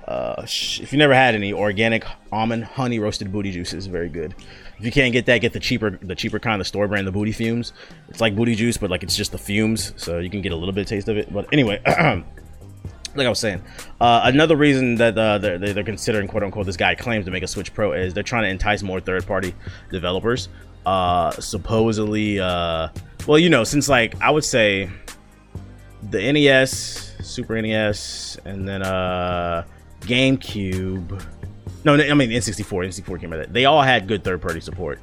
Uh 0.07 0.43
if 0.45 0.93
you 0.93 0.99
never 0.99 1.15
had 1.15 1.35
any 1.35 1.53
organic 1.53 2.05
almond 2.33 2.65
honey 2.65 2.99
roasted 2.99 3.31
booty 3.33 3.51
juice 3.53 3.73
is 3.73 3.87
very 3.87 4.09
good. 4.09 4.35
If 4.79 4.85
you 4.85 4.93
can't 4.93 5.13
get 5.13 5.27
that 5.27 5.39
get 5.39 5.53
the 5.53 5.61
cheaper 5.61 5.99
the 6.01 6.15
cheaper 6.15 6.39
kind 6.39 6.61
of 6.61 6.67
store 6.67 6.89
brand 6.89 7.07
the 7.07 7.13
booty 7.13 7.33
fumes. 7.33 7.73
It's 8.09 8.21
like 8.21 8.35
booty 8.37 8.55
juice 8.55 8.77
but 8.77 8.91
like 8.91 9.03
it's 9.03 9.17
just 9.17 9.33
the 9.33 9.39
fumes 9.39 9.93
so 9.97 10.19
you 10.19 10.31
can 10.31 10.41
get 10.41 10.53
a 10.53 10.57
little 10.57 10.73
bit 10.73 10.83
of 10.83 10.87
taste 10.89 11.09
of 11.09 11.17
it. 11.17 11.33
But 11.33 11.49
anyway 11.53 11.81
like 13.15 13.27
I 13.27 13.31
was 13.31 13.39
saying, 13.39 13.63
uh, 14.01 14.23
another 14.25 14.57
reason 14.57 14.97
that 14.97 15.17
uh, 15.17 15.39
they're, 15.39 15.59
they're 15.59 15.85
considering 15.85 16.29
quote 16.29 16.43
unquote 16.43 16.67
this 16.67 16.77
guy 16.77 16.95
claims 16.95 17.25
to 17.27 17.31
make 17.31 17.43
a 17.43 17.47
Switch 17.47 17.73
Pro 17.73 17.93
is 17.93 18.15
they're 18.15 18.23
trying 18.23 18.45
to 18.45 18.49
entice 18.49 18.83
more 18.83 19.01
third 19.01 19.27
party 19.27 19.55
developers. 19.91 20.49
Uh, 20.87 21.31
supposedly, 21.33 22.41
uh, 22.41 22.89
well, 23.27 23.39
you 23.39 23.49
know, 23.49 23.65
since 23.65 23.89
like 23.89 24.21
I 24.21 24.31
would 24.31 24.45
say 24.45 24.91
the 26.11 26.33
NES, 26.33 27.15
Super 27.23 27.61
NES, 27.61 28.39
and 28.45 28.69
then 28.69 28.83
uh, 28.83 29.65
GameCube. 30.01 31.23
No, 31.85 31.95
I 31.95 32.15
mean 32.15 32.31
N64. 32.31 32.89
N64 32.89 33.21
came 33.21 33.33
out. 33.33 33.37
That 33.37 33.53
they 33.53 33.65
all 33.65 33.83
had 33.83 34.09
good 34.09 34.25
third 34.25 34.43
party 34.43 34.61
support 34.61 35.01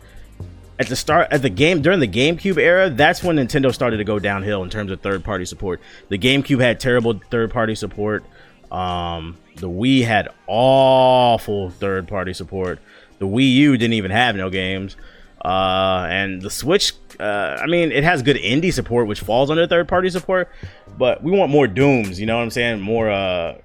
at 0.80 0.88
the 0.88 0.96
start 0.96 1.28
at 1.32 1.42
the 1.42 1.50
game 1.50 1.82
during 1.82 2.00
the 2.00 2.08
GameCube 2.08 2.58
era, 2.58 2.90
that's 2.90 3.24
when 3.24 3.36
Nintendo 3.36 3.74
started 3.74 3.98
to 3.98 4.04
go 4.04 4.20
downhill 4.20 4.64
in 4.64 4.70
terms 4.70 4.92
of 4.92 5.02
third 5.02 5.24
party 5.24 5.46
support. 5.46 5.82
The 6.10 6.18
GameCube 6.18 6.60
had 6.62 6.80
terrible 6.80 7.20
third 7.30 7.52
party 7.52 7.76
support. 7.76 8.24
Um, 8.72 9.38
the 9.58 9.70
Wii 9.70 10.06
had 10.06 10.30
awful 10.48 11.70
third 11.70 12.08
party 12.08 12.34
support. 12.34 12.80
The 13.20 13.28
Wii 13.28 13.54
U 13.54 13.78
didn't 13.78 13.94
even 13.94 14.12
have 14.12 14.36
no 14.36 14.50
games. 14.50 14.96
Uh, 15.44 16.08
and 16.10 16.42
the 16.42 16.50
Switch, 16.50 16.94
uh, 17.20 17.58
I 17.60 17.66
mean, 17.66 17.92
it 17.92 18.04
has 18.04 18.22
good 18.22 18.38
indie 18.38 18.74
support, 18.74 19.08
which 19.08 19.22
falls 19.22 19.50
under 19.50 19.66
third 19.66 19.88
party 19.88 20.10
support, 20.10 20.50
but 20.98 21.24
we 21.24 21.32
want 21.32 21.52
more 21.52 21.68
Dooms, 21.68 22.20
you 22.20 22.26
know 22.26 22.38
what 22.38 22.44
I'm 22.44 22.52
saying? 22.52 22.80
More, 22.80 23.10
uh, 23.10 23.58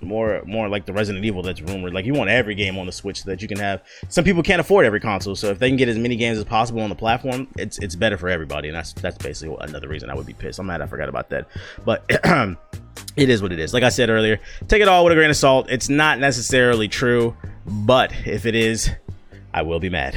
more, 0.00 0.42
more 0.46 0.68
like 0.68 0.86
the 0.86 0.92
Resident 0.92 1.24
Evil 1.24 1.42
that's 1.42 1.60
rumored. 1.60 1.92
Like, 1.92 2.06
you 2.06 2.14
want 2.14 2.30
every 2.30 2.54
game 2.54 2.78
on 2.78 2.86
the 2.86 2.92
Switch 2.92 3.24
that 3.24 3.42
you 3.42 3.48
can 3.48 3.58
have. 3.58 3.82
Some 4.08 4.24
people 4.24 4.42
can't 4.42 4.60
afford 4.60 4.86
every 4.86 5.00
console, 5.00 5.36
so 5.36 5.48
if 5.48 5.58
they 5.58 5.68
can 5.68 5.76
get 5.76 5.88
as 5.88 5.98
many 5.98 6.16
games 6.16 6.38
as 6.38 6.44
possible 6.44 6.80
on 6.80 6.88
the 6.88 6.96
platform, 6.96 7.48
it's 7.58 7.78
it's 7.78 7.94
better 7.94 8.16
for 8.16 8.28
everybody, 8.28 8.68
and 8.68 8.76
that's 8.76 8.92
that's 8.94 9.18
basically 9.18 9.56
another 9.60 9.88
reason 9.88 10.08
I 10.08 10.14
would 10.14 10.26
be 10.26 10.34
pissed. 10.34 10.58
I'm 10.58 10.66
mad 10.66 10.80
I 10.80 10.86
forgot 10.86 11.08
about 11.08 11.30
that, 11.30 11.48
but. 11.84 12.04
it 13.16 13.28
is 13.28 13.42
what 13.42 13.52
it 13.52 13.58
is. 13.58 13.74
Like 13.74 13.82
I 13.82 13.88
said 13.88 14.10
earlier, 14.10 14.38
take 14.68 14.80
it 14.80 14.88
all 14.88 15.04
with 15.04 15.12
a 15.12 15.16
grain 15.16 15.30
of 15.30 15.36
salt. 15.36 15.68
It's 15.70 15.88
not 15.88 16.18
necessarily 16.18 16.88
true, 16.88 17.36
but 17.66 18.12
if 18.26 18.46
it 18.46 18.54
is, 18.54 18.90
I 19.52 19.62
will 19.62 19.80
be 19.80 19.90
mad. 19.90 20.16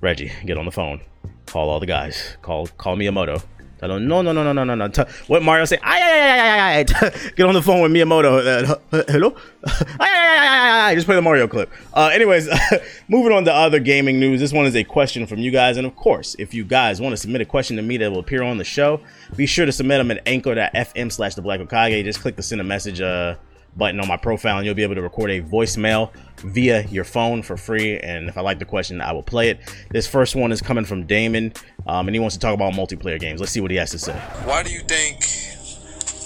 Reggie, 0.00 0.32
get 0.46 0.56
on 0.56 0.64
the 0.64 0.70
phone. 0.70 1.00
Call 1.46 1.70
all 1.70 1.80
the 1.80 1.86
guys. 1.86 2.36
Call 2.42 2.66
call 2.66 2.96
Miyamoto. 2.96 3.42
Tell 3.78 3.92
him, 3.92 4.08
no, 4.08 4.22
no, 4.22 4.32
no, 4.32 4.42
no, 4.42 4.52
no, 4.52 4.64
no, 4.64 4.74
no. 4.74 5.06
What 5.28 5.42
Mario 5.42 5.64
say? 5.64 5.78
Ay, 5.82 6.00
ay, 6.02 6.20
ay, 6.20 6.40
ay, 6.40 6.50
ay, 6.50 6.84
ay. 7.00 7.30
Get 7.36 7.46
on 7.46 7.54
the 7.54 7.62
phone 7.62 7.80
with 7.80 7.92
Miyamoto. 7.92 8.76
Uh, 8.92 9.04
hello? 9.06 9.36
ay, 9.64 9.72
ay, 10.00 10.38
ay, 10.38 10.38
ay, 10.38 10.90
ay. 10.90 10.94
Just 10.96 11.06
play 11.06 11.14
the 11.14 11.22
Mario 11.22 11.46
clip. 11.46 11.70
Uh, 11.94 12.10
anyways, 12.12 12.48
moving 13.08 13.32
on 13.32 13.44
to 13.44 13.54
other 13.54 13.78
gaming 13.78 14.18
news. 14.18 14.40
This 14.40 14.52
one 14.52 14.66
is 14.66 14.74
a 14.74 14.82
question 14.82 15.28
from 15.28 15.38
you 15.38 15.52
guys. 15.52 15.76
And 15.76 15.86
of 15.86 15.94
course, 15.94 16.34
if 16.40 16.54
you 16.54 16.64
guys 16.64 17.00
want 17.00 17.12
to 17.12 17.16
submit 17.16 17.40
a 17.40 17.44
question 17.44 17.76
to 17.76 17.82
me 17.82 17.96
that 17.98 18.10
will 18.10 18.18
appear 18.18 18.42
on 18.42 18.58
the 18.58 18.64
show, 18.64 19.00
be 19.36 19.46
sure 19.46 19.64
to 19.64 19.70
submit 19.70 19.98
them 19.98 20.10
at 20.10 20.22
anchor.fm 20.26 21.12
slash 21.12 21.36
the 21.36 21.42
black 21.42 21.60
Hokage. 21.60 22.02
Just 22.02 22.20
click 22.20 22.34
the 22.34 22.42
send 22.42 22.60
a 22.60 22.64
message 22.64 23.00
uh, 23.00 23.36
button 23.76 24.00
on 24.00 24.08
my 24.08 24.16
profile 24.16 24.56
and 24.56 24.66
you'll 24.66 24.74
be 24.74 24.82
able 24.82 24.96
to 24.96 25.02
record 25.02 25.30
a 25.30 25.40
voicemail 25.40 26.10
via 26.38 26.84
your 26.86 27.04
phone 27.04 27.42
for 27.42 27.56
free. 27.56 27.98
And 27.98 28.28
if 28.28 28.36
I 28.36 28.40
like 28.40 28.58
the 28.58 28.64
question, 28.64 29.00
I 29.00 29.12
will 29.12 29.22
play 29.22 29.50
it. 29.50 29.60
This 29.90 30.06
first 30.06 30.34
one 30.34 30.52
is 30.52 30.60
coming 30.60 30.84
from 30.84 31.06
Damon, 31.06 31.52
um, 31.86 32.08
and 32.08 32.14
he 32.14 32.20
wants 32.20 32.36
to 32.36 32.40
talk 32.40 32.54
about 32.54 32.72
multiplayer 32.74 33.18
games. 33.18 33.40
Let's 33.40 33.52
see 33.52 33.60
what 33.60 33.70
he 33.70 33.76
has 33.76 33.90
to 33.92 33.98
say. 33.98 34.14
Why 34.44 34.62
do 34.62 34.70
you 34.70 34.80
think 34.80 35.20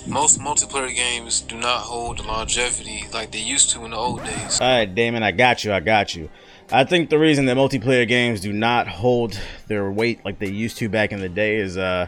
most 0.06 0.40
multiplayer 0.40 0.94
games 0.94 1.42
do 1.42 1.56
not 1.56 1.80
hold 1.80 2.18
the 2.18 2.24
longevity 2.24 3.04
like 3.12 3.30
they 3.30 3.38
used 3.38 3.70
to 3.70 3.84
in 3.84 3.92
the 3.92 3.96
old 3.96 4.24
days? 4.24 4.60
All 4.60 4.68
right, 4.68 4.92
Damon, 4.92 5.22
I 5.22 5.30
got 5.32 5.64
you. 5.64 5.72
I 5.72 5.80
got 5.80 6.14
you. 6.14 6.28
I 6.70 6.84
think 6.84 7.10
the 7.10 7.18
reason 7.18 7.46
that 7.46 7.56
multiplayer 7.56 8.08
games 8.08 8.40
do 8.40 8.52
not 8.52 8.88
hold 8.88 9.38
their 9.66 9.90
weight 9.90 10.24
like 10.24 10.38
they 10.38 10.48
used 10.48 10.78
to 10.78 10.88
back 10.88 11.12
in 11.12 11.20
the 11.20 11.28
day 11.28 11.56
is 11.56 11.76
a 11.76 11.82
uh, 11.82 12.06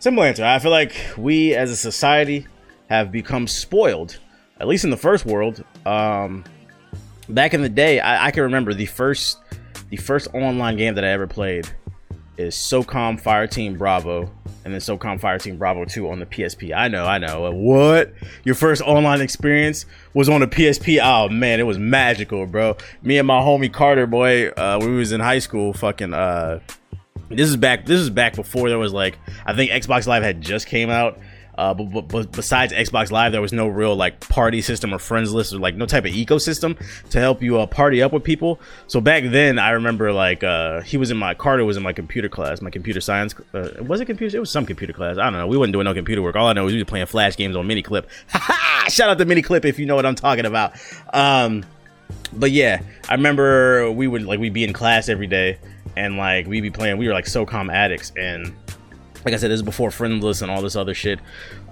simple 0.00 0.24
answer. 0.24 0.44
I 0.44 0.58
feel 0.58 0.72
like 0.72 0.94
we 1.16 1.54
as 1.54 1.70
a 1.70 1.76
society 1.76 2.46
have 2.88 3.12
become 3.12 3.46
spoiled 3.46 4.18
at 4.62 4.68
least 4.68 4.84
in 4.84 4.90
the 4.90 4.96
first 4.96 5.26
world. 5.26 5.62
Um, 5.84 6.44
back 7.28 7.52
in 7.52 7.62
the 7.62 7.68
day, 7.68 7.98
I, 7.98 8.26
I 8.26 8.30
can 8.30 8.44
remember 8.44 8.72
the 8.72 8.86
first 8.86 9.38
the 9.90 9.96
first 9.96 10.28
online 10.32 10.76
game 10.76 10.94
that 10.94 11.04
I 11.04 11.08
ever 11.08 11.26
played 11.26 11.68
is 12.38 12.54
SOCOM 12.54 13.20
Fireteam 13.20 13.76
Bravo, 13.76 14.30
and 14.64 14.72
then 14.72 14.80
SOCOM 14.80 15.20
Fireteam 15.20 15.58
Bravo 15.58 15.84
2 15.84 16.08
on 16.08 16.20
the 16.20 16.26
PSP. 16.26 16.74
I 16.74 16.88
know, 16.88 17.04
I 17.04 17.18
know. 17.18 17.50
What? 17.50 18.14
Your 18.44 18.54
first 18.54 18.80
online 18.82 19.20
experience 19.20 19.84
was 20.14 20.28
on 20.28 20.40
the 20.40 20.46
PSP? 20.46 21.00
Oh 21.02 21.28
man, 21.28 21.58
it 21.58 21.64
was 21.64 21.78
magical, 21.78 22.46
bro. 22.46 22.76
Me 23.02 23.18
and 23.18 23.26
my 23.26 23.40
homie 23.40 23.70
Carter, 23.70 24.06
boy, 24.06 24.48
uh, 24.50 24.78
we 24.80 24.94
was 24.94 25.10
in 25.10 25.20
high 25.20 25.40
school, 25.40 25.72
fucking. 25.72 26.14
Uh, 26.14 26.60
this 27.30 27.48
is 27.48 27.56
back. 27.56 27.84
This 27.84 28.00
is 28.00 28.10
back 28.10 28.36
before 28.36 28.68
there 28.68 28.78
was 28.78 28.92
like, 28.92 29.18
I 29.44 29.54
think 29.54 29.72
Xbox 29.72 30.06
Live 30.06 30.22
had 30.22 30.40
just 30.40 30.68
came 30.68 30.88
out. 30.88 31.18
Uh, 31.56 31.74
but, 31.74 32.08
but, 32.08 32.32
besides 32.32 32.72
Xbox 32.72 33.10
Live, 33.10 33.32
there 33.32 33.42
was 33.42 33.52
no 33.52 33.68
real 33.68 33.94
like 33.94 34.20
party 34.20 34.62
system 34.62 34.94
or 34.94 34.98
friends 34.98 35.32
list 35.34 35.52
or 35.52 35.58
like 35.58 35.74
no 35.74 35.84
type 35.84 36.04
of 36.06 36.12
ecosystem 36.12 36.78
to 37.10 37.20
help 37.20 37.42
you 37.42 37.58
uh, 37.58 37.66
party 37.66 38.02
up 38.02 38.12
with 38.12 38.24
people. 38.24 38.58
So 38.86 39.00
back 39.00 39.24
then, 39.26 39.58
I 39.58 39.70
remember 39.70 40.12
like 40.12 40.42
uh, 40.42 40.80
he 40.80 40.96
was 40.96 41.10
in 41.10 41.18
my 41.18 41.34
Carter 41.34 41.64
was 41.64 41.76
in 41.76 41.82
my 41.82 41.92
computer 41.92 42.28
class, 42.28 42.62
my 42.62 42.70
computer 42.70 43.00
science. 43.00 43.34
Uh, 43.52 43.68
was 43.82 44.00
it 44.00 44.06
computer? 44.06 44.36
It 44.36 44.40
was 44.40 44.50
some 44.50 44.64
computer 44.64 44.94
class. 44.94 45.18
I 45.18 45.24
don't 45.24 45.34
know. 45.34 45.46
We 45.46 45.58
wasn't 45.58 45.74
doing 45.74 45.84
no 45.84 45.94
computer 45.94 46.22
work. 46.22 46.36
All 46.36 46.46
I 46.46 46.54
know 46.54 46.66
is 46.66 46.72
we 46.72 46.78
were 46.78 46.86
playing 46.86 47.06
flash 47.06 47.36
games 47.36 47.54
on 47.54 47.66
Miniclip. 47.66 48.06
Shout 48.90 49.10
out 49.10 49.18
to 49.18 49.26
Miniclip 49.26 49.64
if 49.64 49.78
you 49.78 49.86
know 49.86 49.94
what 49.94 50.06
I'm 50.06 50.14
talking 50.14 50.46
about. 50.46 50.72
Um, 51.12 51.64
but 52.32 52.50
yeah, 52.50 52.80
I 53.08 53.14
remember 53.14 53.90
we 53.90 54.06
would 54.06 54.22
like 54.24 54.40
we'd 54.40 54.54
be 54.54 54.64
in 54.64 54.72
class 54.72 55.08
every 55.08 55.26
day 55.26 55.58
and 55.96 56.16
like 56.16 56.46
we'd 56.46 56.60
be 56.62 56.70
playing. 56.70 56.98
We 56.98 57.08
were 57.08 57.14
like 57.14 57.26
SOCOM 57.26 57.72
addicts 57.72 58.12
and 58.16 58.54
like 59.24 59.34
I 59.34 59.36
said, 59.36 59.50
this 59.50 59.58
is 59.58 59.62
before 59.62 59.90
friendless 59.90 60.42
and 60.42 60.50
all 60.50 60.62
this 60.62 60.76
other 60.76 60.94
shit. 60.94 61.20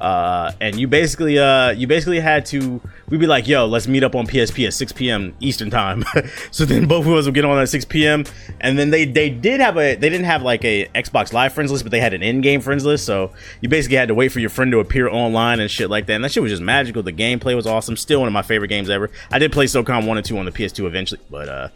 Uh, 0.00 0.52
and 0.60 0.76
you 0.76 0.86
basically, 0.88 1.38
uh, 1.38 1.70
you 1.70 1.86
basically 1.86 2.20
had 2.20 2.46
to. 2.46 2.80
We'd 3.08 3.20
be 3.20 3.26
like, 3.26 3.48
"Yo, 3.48 3.66
let's 3.66 3.88
meet 3.88 4.04
up 4.04 4.14
on 4.14 4.26
PSP 4.26 4.66
at 4.66 4.74
6 4.74 4.92
p.m. 4.92 5.34
Eastern 5.40 5.70
time." 5.70 6.04
so 6.50 6.64
then 6.64 6.86
both 6.86 7.06
of 7.06 7.12
us 7.12 7.26
would 7.26 7.34
get 7.34 7.44
on 7.44 7.58
at 7.58 7.68
6 7.68 7.84
p.m. 7.86 8.24
And 8.60 8.78
then 8.78 8.90
they 8.90 9.04
they 9.04 9.30
did 9.30 9.60
have 9.60 9.76
a 9.76 9.96
they 9.96 10.08
didn't 10.08 10.26
have 10.26 10.42
like 10.42 10.64
a 10.64 10.86
Xbox 10.94 11.32
Live 11.32 11.52
friends 11.52 11.70
list, 11.70 11.84
but 11.84 11.90
they 11.90 12.00
had 12.00 12.14
an 12.14 12.22
in-game 12.22 12.60
friends 12.60 12.84
list. 12.84 13.04
So 13.04 13.32
you 13.60 13.68
basically 13.68 13.96
had 13.96 14.08
to 14.08 14.14
wait 14.14 14.28
for 14.28 14.40
your 14.40 14.50
friend 14.50 14.70
to 14.72 14.80
appear 14.80 15.08
online 15.08 15.60
and 15.60 15.70
shit 15.70 15.90
like 15.90 16.06
that. 16.06 16.14
And 16.14 16.24
that 16.24 16.32
shit 16.32 16.42
was 16.42 16.52
just 16.52 16.62
magical. 16.62 17.02
The 17.02 17.12
gameplay 17.12 17.56
was 17.56 17.66
awesome. 17.66 17.96
Still 17.96 18.20
one 18.20 18.28
of 18.28 18.32
my 18.32 18.42
favorite 18.42 18.68
games 18.68 18.88
ever. 18.88 19.10
I 19.30 19.38
did 19.38 19.52
play 19.52 19.66
SOCOM 19.66 20.06
one 20.06 20.16
and 20.16 20.24
two 20.26 20.38
on 20.38 20.44
the 20.44 20.52
PS2 20.52 20.86
eventually, 20.86 21.20
but 21.30 21.48
uh, 21.48 21.68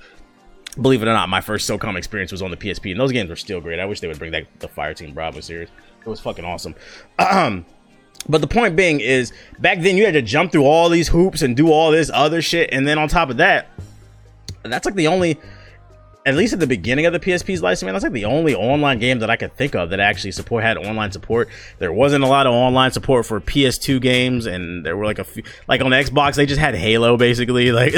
believe 0.80 1.02
it 1.02 1.08
or 1.08 1.12
not, 1.12 1.28
my 1.28 1.40
first 1.40 1.68
SOCOM 1.68 1.96
experience 1.96 2.32
was 2.32 2.42
on 2.42 2.50
the 2.50 2.56
PSP, 2.56 2.90
and 2.90 3.00
those 3.00 3.12
games 3.12 3.30
were 3.30 3.36
still 3.36 3.60
great. 3.60 3.78
I 3.78 3.84
wish 3.84 4.00
they 4.00 4.08
would 4.08 4.18
bring 4.18 4.32
back 4.32 4.46
the 4.58 4.68
Fireteam 4.68 5.14
Bravo 5.14 5.40
series. 5.40 5.68
It 6.00 6.08
was 6.08 6.20
fucking 6.20 6.44
awesome. 6.44 6.74
Um, 7.18 7.64
but 8.26 8.40
the 8.40 8.46
point 8.46 8.74
being 8.74 9.00
is, 9.00 9.32
back 9.58 9.80
then 9.80 9.96
you 9.96 10.04
had 10.04 10.14
to 10.14 10.22
jump 10.22 10.50
through 10.50 10.64
all 10.64 10.88
these 10.88 11.08
hoops 11.08 11.42
and 11.42 11.54
do 11.54 11.70
all 11.70 11.90
this 11.90 12.10
other 12.12 12.40
shit, 12.40 12.70
and 12.72 12.86
then 12.86 12.98
on 12.98 13.08
top 13.08 13.28
of 13.28 13.36
that, 13.36 13.68
that's 14.62 14.86
like 14.86 14.94
the 14.94 15.08
only 15.08 15.38
at 16.26 16.34
least 16.34 16.54
at 16.54 16.60
the 16.60 16.66
beginning 16.66 17.04
of 17.04 17.12
the 17.12 17.20
PSP's 17.20 17.62
license, 17.62 17.84
man, 17.84 17.92
that's 17.92 18.02
like 18.02 18.14
the 18.14 18.24
only 18.24 18.54
online 18.54 18.98
game 18.98 19.18
that 19.18 19.28
I 19.28 19.36
could 19.36 19.54
think 19.56 19.74
of 19.74 19.90
that 19.90 20.00
actually 20.00 20.32
support 20.32 20.64
had 20.64 20.78
online 20.78 21.12
support. 21.12 21.50
There 21.78 21.92
wasn't 21.92 22.24
a 22.24 22.26
lot 22.26 22.46
of 22.46 22.54
online 22.54 22.92
support 22.92 23.26
for 23.26 23.40
PS2 23.40 24.00
games, 24.00 24.46
and 24.46 24.86
there 24.86 24.96
were 24.96 25.04
like 25.04 25.18
a 25.18 25.24
few, 25.24 25.42
like 25.68 25.82
on 25.82 25.90
Xbox, 25.90 26.36
they 26.36 26.46
just 26.46 26.60
had 26.60 26.74
Halo 26.74 27.16
basically. 27.16 27.64
Like 27.74 27.94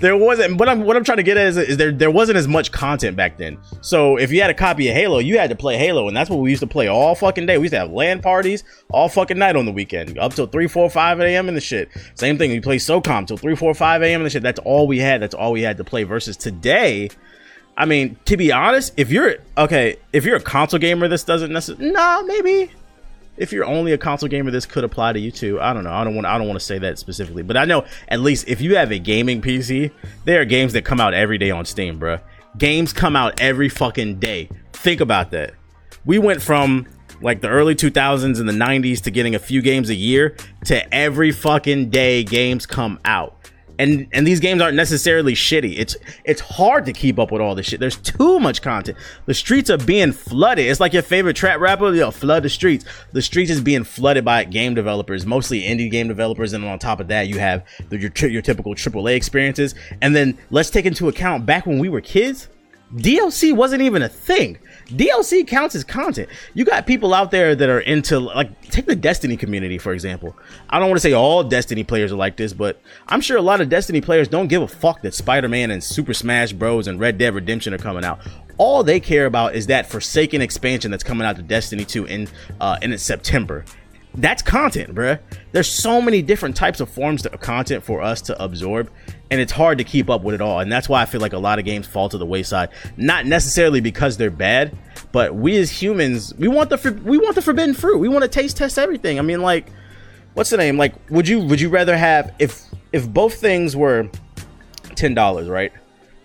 there 0.00 0.16
wasn't. 0.16 0.58
What 0.58 0.68
I'm 0.68 0.84
what 0.84 0.96
I'm 0.96 1.02
trying 1.02 1.16
to 1.16 1.24
get 1.24 1.36
at 1.36 1.48
is, 1.48 1.56
is 1.56 1.76
there 1.76 1.90
there 1.90 2.10
wasn't 2.10 2.38
as 2.38 2.46
much 2.46 2.70
content 2.70 3.16
back 3.16 3.36
then. 3.36 3.58
So 3.80 4.16
if 4.16 4.30
you 4.30 4.40
had 4.40 4.48
a 4.48 4.54
copy 4.54 4.88
of 4.88 4.94
Halo, 4.94 5.18
you 5.18 5.38
had 5.38 5.50
to 5.50 5.56
play 5.56 5.76
Halo, 5.76 6.06
and 6.06 6.16
that's 6.16 6.30
what 6.30 6.38
we 6.38 6.50
used 6.50 6.60
to 6.60 6.68
play 6.68 6.86
all 6.86 7.16
fucking 7.16 7.46
day. 7.46 7.58
We 7.58 7.64
used 7.64 7.72
to 7.72 7.80
have 7.80 7.90
LAN 7.90 8.22
parties 8.22 8.62
all 8.90 9.08
fucking 9.08 9.38
night 9.38 9.56
on 9.56 9.66
the 9.66 9.72
weekend, 9.72 10.18
up 10.18 10.34
till 10.34 10.46
three, 10.46 10.68
four, 10.68 10.88
five 10.88 11.18
a.m. 11.20 11.48
in 11.48 11.54
the 11.54 11.60
shit. 11.60 11.88
Same 12.14 12.38
thing. 12.38 12.50
We 12.50 12.60
play 12.60 12.76
SOCOM 12.76 13.26
till 13.26 13.36
three, 13.36 13.56
four, 13.56 13.74
five 13.74 14.02
a.m. 14.02 14.20
in 14.20 14.24
the 14.24 14.30
shit. 14.30 14.42
That's 14.42 14.60
all 14.60 14.86
we 14.86 15.00
had. 15.00 15.20
That's 15.20 15.34
all 15.34 15.52
we 15.52 15.62
had 15.62 15.76
to 15.78 15.84
play. 15.84 16.04
Versus 16.04 16.36
today 16.36 17.10
I 17.76 17.84
mean, 17.84 18.16
to 18.24 18.36
be 18.36 18.52
honest, 18.52 18.94
if 18.96 19.10
you're 19.10 19.36
okay, 19.58 19.96
if 20.12 20.24
you're 20.24 20.36
a 20.36 20.42
console 20.42 20.80
gamer, 20.80 21.08
this 21.08 21.24
doesn't 21.24 21.52
necessarily. 21.52 21.92
Nah, 21.92 22.22
maybe. 22.22 22.70
If 23.36 23.52
you're 23.52 23.66
only 23.66 23.92
a 23.92 23.98
console 23.98 24.30
gamer, 24.30 24.50
this 24.50 24.64
could 24.64 24.82
apply 24.82 25.12
to 25.12 25.20
you 25.20 25.30
too. 25.30 25.60
I 25.60 25.74
don't 25.74 25.84
know. 25.84 25.92
I 25.92 26.02
don't 26.04 26.14
want. 26.14 26.26
I 26.26 26.38
don't 26.38 26.46
want 26.46 26.58
to 26.58 26.64
say 26.64 26.78
that 26.78 26.98
specifically, 26.98 27.42
but 27.42 27.56
I 27.56 27.66
know 27.66 27.84
at 28.08 28.20
least 28.20 28.48
if 28.48 28.62
you 28.62 28.76
have 28.76 28.90
a 28.92 28.98
gaming 28.98 29.42
PC, 29.42 29.90
there 30.24 30.40
are 30.40 30.46
games 30.46 30.72
that 30.72 30.86
come 30.86 31.00
out 31.00 31.12
every 31.12 31.36
day 31.36 31.50
on 31.50 31.66
Steam, 31.66 31.98
bro. 31.98 32.18
Games 32.56 32.94
come 32.94 33.14
out 33.14 33.38
every 33.38 33.68
fucking 33.68 34.18
day. 34.18 34.48
Think 34.72 35.02
about 35.02 35.30
that. 35.32 35.52
We 36.06 36.18
went 36.18 36.40
from 36.40 36.86
like 37.20 37.40
the 37.40 37.48
early 37.48 37.74
2000s 37.74 38.40
and 38.40 38.48
the 38.48 38.52
90s 38.52 39.02
to 39.02 39.10
getting 39.10 39.34
a 39.34 39.38
few 39.38 39.60
games 39.62 39.90
a 39.90 39.94
year 39.94 40.36
to 40.64 40.94
every 40.94 41.32
fucking 41.32 41.90
day 41.90 42.22
games 42.22 42.66
come 42.66 42.98
out 43.04 43.35
and 43.78 44.06
and 44.12 44.26
these 44.26 44.40
games 44.40 44.62
aren't 44.62 44.76
necessarily 44.76 45.34
shitty. 45.34 45.78
It's 45.78 45.96
it's 46.24 46.40
hard 46.40 46.86
to 46.86 46.92
keep 46.92 47.18
up 47.18 47.30
with 47.30 47.40
all 47.40 47.54
this 47.54 47.66
shit. 47.66 47.80
There's 47.80 47.96
too 47.96 48.38
much 48.40 48.62
content. 48.62 48.98
The 49.26 49.34
streets 49.34 49.70
are 49.70 49.78
being 49.78 50.12
flooded. 50.12 50.66
It's 50.66 50.80
like 50.80 50.92
your 50.92 51.02
favorite 51.02 51.36
trap 51.36 51.60
rapper, 51.60 51.92
yo, 51.94 52.10
flood 52.10 52.42
the 52.42 52.48
streets. 52.48 52.84
The 53.12 53.22
streets 53.22 53.50
is 53.50 53.60
being 53.60 53.84
flooded 53.84 54.24
by 54.24 54.44
game 54.44 54.74
developers, 54.74 55.26
mostly 55.26 55.62
indie 55.62 55.90
game 55.90 56.08
developers, 56.08 56.52
and 56.52 56.64
on 56.64 56.78
top 56.78 57.00
of 57.00 57.08
that, 57.08 57.28
you 57.28 57.38
have 57.38 57.64
the, 57.88 57.98
your 57.98 58.30
your 58.30 58.42
typical 58.42 58.74
AAA 58.74 59.14
experiences. 59.14 59.74
And 60.00 60.14
then 60.14 60.38
let's 60.50 60.70
take 60.70 60.86
into 60.86 61.08
account 61.08 61.46
back 61.46 61.66
when 61.66 61.78
we 61.78 61.88
were 61.88 62.00
kids, 62.00 62.48
DLC 62.94 63.54
wasn't 63.54 63.82
even 63.82 64.02
a 64.02 64.08
thing. 64.08 64.58
DLC 64.86 65.46
counts 65.46 65.74
as 65.74 65.82
content. 65.82 66.28
You 66.54 66.64
got 66.64 66.86
people 66.86 67.12
out 67.12 67.32
there 67.32 67.56
that 67.56 67.68
are 67.68 67.80
into 67.80 68.20
like 68.20 68.60
take 68.70 68.86
the 68.86 68.94
Destiny 68.94 69.36
community 69.36 69.78
for 69.78 69.92
example. 69.92 70.36
I 70.70 70.78
don't 70.78 70.88
want 70.88 70.98
to 70.98 71.02
say 71.02 71.12
all 71.12 71.42
Destiny 71.42 71.82
players 71.82 72.12
are 72.12 72.16
like 72.16 72.36
this, 72.36 72.52
but 72.52 72.80
I'm 73.08 73.20
sure 73.20 73.36
a 73.36 73.42
lot 73.42 73.60
of 73.60 73.68
Destiny 73.68 74.00
players 74.00 74.28
don't 74.28 74.46
give 74.46 74.62
a 74.62 74.68
fuck 74.68 75.02
that 75.02 75.14
Spider-Man 75.14 75.72
and 75.72 75.82
Super 75.82 76.14
Smash 76.14 76.52
Bros 76.52 76.86
and 76.86 77.00
Red 77.00 77.18
Dead 77.18 77.34
Redemption 77.34 77.74
are 77.74 77.78
coming 77.78 78.04
out. 78.04 78.20
All 78.58 78.84
they 78.84 79.00
care 79.00 79.26
about 79.26 79.56
is 79.56 79.66
that 79.66 79.90
Forsaken 79.90 80.40
expansion 80.40 80.92
that's 80.92 81.04
coming 81.04 81.26
out 81.26 81.36
to 81.36 81.42
Destiny 81.42 81.84
2 81.84 82.04
in 82.06 82.28
uh 82.60 82.78
in 82.82 82.96
September 82.98 83.64
that's 84.16 84.42
content, 84.42 84.94
bruh. 84.94 85.18
There's 85.52 85.68
so 85.68 86.00
many 86.00 86.22
different 86.22 86.56
types 86.56 86.80
of 86.80 86.88
forms 86.88 87.24
of 87.26 87.40
content 87.40 87.84
for 87.84 88.00
us 88.00 88.20
to 88.22 88.42
absorb, 88.42 88.90
and 89.30 89.40
it's 89.40 89.52
hard 89.52 89.78
to 89.78 89.84
keep 89.84 90.08
up 90.08 90.22
with 90.22 90.34
it 90.34 90.40
all. 90.40 90.60
And 90.60 90.70
that's 90.70 90.88
why 90.88 91.02
I 91.02 91.06
feel 91.06 91.20
like 91.20 91.32
a 91.32 91.38
lot 91.38 91.58
of 91.58 91.64
games 91.64 91.86
fall 91.86 92.08
to 92.08 92.18
the 92.18 92.26
wayside. 92.26 92.70
Not 92.96 93.26
necessarily 93.26 93.80
because 93.80 94.16
they're 94.16 94.30
bad, 94.30 94.76
but 95.12 95.34
we 95.34 95.56
as 95.58 95.70
humans, 95.70 96.34
we 96.34 96.48
want 96.48 96.70
the 96.70 97.00
we 97.04 97.18
want 97.18 97.34
the 97.34 97.42
forbidden 97.42 97.74
fruit. 97.74 97.98
We 97.98 98.08
want 98.08 98.22
to 98.22 98.28
taste 98.28 98.56
test 98.56 98.78
everything. 98.78 99.18
I 99.18 99.22
mean, 99.22 99.42
like, 99.42 99.70
what's 100.34 100.50
the 100.50 100.56
name? 100.56 100.78
Like, 100.78 100.94
would 101.10 101.28
you 101.28 101.40
would 101.40 101.60
you 101.60 101.68
rather 101.68 101.96
have 101.96 102.34
if 102.38 102.62
if 102.92 103.08
both 103.08 103.34
things 103.34 103.76
were 103.76 104.08
ten 104.94 105.14
dollars, 105.14 105.48
right? 105.48 105.72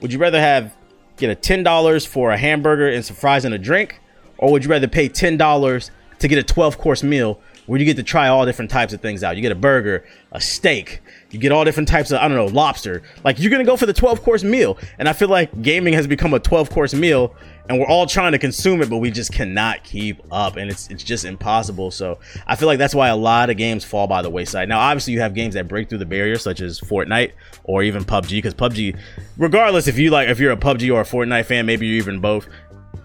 Would 0.02 0.14
you 0.14 0.20
rather 0.20 0.40
have 0.40 0.74
get 1.18 1.30
a 1.30 1.36
ten 1.36 1.64
dollars 1.64 2.06
for 2.06 2.32
a 2.32 2.38
hamburger 2.38 2.88
and 2.88 3.04
some 3.04 3.16
fries 3.16 3.46
and 3.46 3.54
a 3.54 3.60
drink, 3.60 4.00
or 4.38 4.52
would 4.52 4.64
you 4.64 4.70
rather 4.70 4.88
pay 4.88 5.08
ten 5.08 5.38
dollars 5.38 5.92
to 6.20 6.28
get 6.28 6.38
a 6.38 6.44
twelve 6.44 6.78
course 6.78 7.04
meal? 7.04 7.40
Where 7.66 7.80
you 7.80 7.86
get 7.86 7.98
to 7.98 8.04
try 8.04 8.28
all 8.28 8.46
different 8.46 8.72
types 8.72 8.94
of 8.94 9.02
things 9.02 9.24
out. 9.24 9.36
You 9.36 9.42
get 9.42 9.52
a 9.52 9.56
burger, 9.56 10.06
a 10.32 10.42
steak, 10.42 11.02
you 11.30 11.40
get 11.40 11.52
all 11.52 11.64
different 11.64 11.88
types 11.90 12.12
of 12.12 12.20
I 12.20 12.28
don't 12.28 12.38
know 12.38 12.48
lobster. 12.48 13.04
Like 13.24 13.40
you're 13.40 13.52
gonna 13.52 13.64
go 13.64 13.78
for 13.78 13.86
the 13.86 13.94
12 13.94 14.22
course 14.24 14.44
meal, 14.44 14.78
and 15.00 15.08
I 15.08 15.14
feel 15.14 15.30
like 15.30 15.62
gaming 15.62 15.94
has 15.94 16.08
become 16.08 16.34
a 16.34 16.40
12 16.40 16.70
course 16.70 16.94
meal, 16.94 17.36
and 17.70 17.80
we're 17.80 17.88
all 17.88 18.06
trying 18.06 18.34
to 18.34 18.38
consume 18.38 18.82
it, 18.82 18.90
but 18.90 18.98
we 18.98 19.12
just 19.12 19.32
cannot 19.32 19.84
keep 19.84 20.22
up, 20.32 20.58
and 20.58 20.70
it's 20.70 20.90
it's 20.90 21.04
just 21.04 21.24
impossible. 21.24 21.92
So 21.92 22.20
I 22.48 22.56
feel 22.56 22.68
like 22.68 22.80
that's 22.80 22.96
why 22.96 23.08
a 23.10 23.16
lot 23.16 23.50
of 23.50 23.58
games 23.58 23.86
fall 23.86 24.08
by 24.08 24.22
the 24.22 24.30
wayside. 24.30 24.68
Now, 24.68 24.80
obviously, 24.80 25.14
you 25.14 25.22
have 25.22 25.34
games 25.34 25.54
that 25.54 25.68
break 25.68 25.90
through 25.90 26.00
the 26.00 26.06
barrier, 26.06 26.38
such 26.38 26.62
as 26.62 26.82
Fortnite 26.82 27.32
or 27.64 27.84
even 27.84 28.04
PUBG, 28.04 28.30
because 28.30 28.54
PUBG, 28.54 28.98
regardless 29.38 29.88
if 29.88 29.98
you 29.98 30.10
like 30.10 30.28
if 30.28 30.40
you're 30.40 30.52
a 30.52 30.58
PUBG 30.58 30.94
or 30.94 31.02
a 31.02 31.06
Fortnite 31.06 31.46
fan, 31.46 31.66
maybe 31.66 31.88
you're 31.88 31.98
even 31.98 32.20
both. 32.20 32.48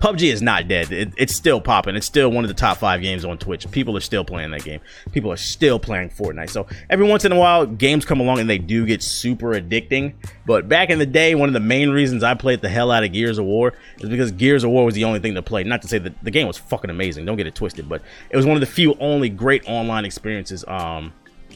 PUBG 0.00 0.32
is 0.32 0.42
not 0.42 0.68
dead. 0.68 0.92
It, 0.92 1.12
it's 1.16 1.34
still 1.34 1.60
popping. 1.60 1.96
It's 1.96 2.06
still 2.06 2.30
one 2.30 2.44
of 2.44 2.48
the 2.48 2.54
top 2.54 2.76
five 2.76 3.00
games 3.00 3.24
on 3.24 3.38
Twitch. 3.38 3.70
People 3.70 3.96
are 3.96 4.00
still 4.00 4.24
playing 4.24 4.50
that 4.50 4.64
game. 4.64 4.80
People 5.12 5.32
are 5.32 5.36
still 5.36 5.78
playing 5.78 6.10
Fortnite. 6.10 6.50
So 6.50 6.66
every 6.90 7.06
once 7.06 7.24
in 7.24 7.32
a 7.32 7.36
while, 7.36 7.66
games 7.66 8.04
come 8.04 8.20
along 8.20 8.40
and 8.40 8.50
they 8.50 8.58
do 8.58 8.84
get 8.84 9.02
super 9.02 9.52
addicting. 9.52 10.14
But 10.44 10.68
back 10.68 10.90
in 10.90 10.98
the 10.98 11.06
day, 11.06 11.34
one 11.34 11.48
of 11.48 11.54
the 11.54 11.60
main 11.60 11.90
reasons 11.90 12.22
I 12.22 12.34
played 12.34 12.60
the 12.60 12.68
hell 12.68 12.90
out 12.90 13.04
of 13.04 13.12
Gears 13.12 13.38
of 13.38 13.46
War 13.46 13.72
is 13.98 14.08
because 14.08 14.32
Gears 14.32 14.64
of 14.64 14.70
War 14.70 14.84
was 14.84 14.94
the 14.94 15.04
only 15.04 15.20
thing 15.20 15.34
to 15.34 15.42
play. 15.42 15.64
Not 15.64 15.82
to 15.82 15.88
say 15.88 15.98
that 15.98 16.22
the 16.22 16.30
game 16.30 16.46
was 16.46 16.58
fucking 16.58 16.90
amazing. 16.90 17.24
Don't 17.24 17.36
get 17.36 17.46
it 17.46 17.54
twisted, 17.54 17.88
but 17.88 18.02
it 18.30 18.36
was 18.36 18.44
one 18.44 18.56
of 18.56 18.60
the 18.60 18.66
few 18.66 18.94
only 19.00 19.28
great 19.28 19.66
online 19.68 20.04
experiences. 20.04 20.64
Um, 20.68 21.12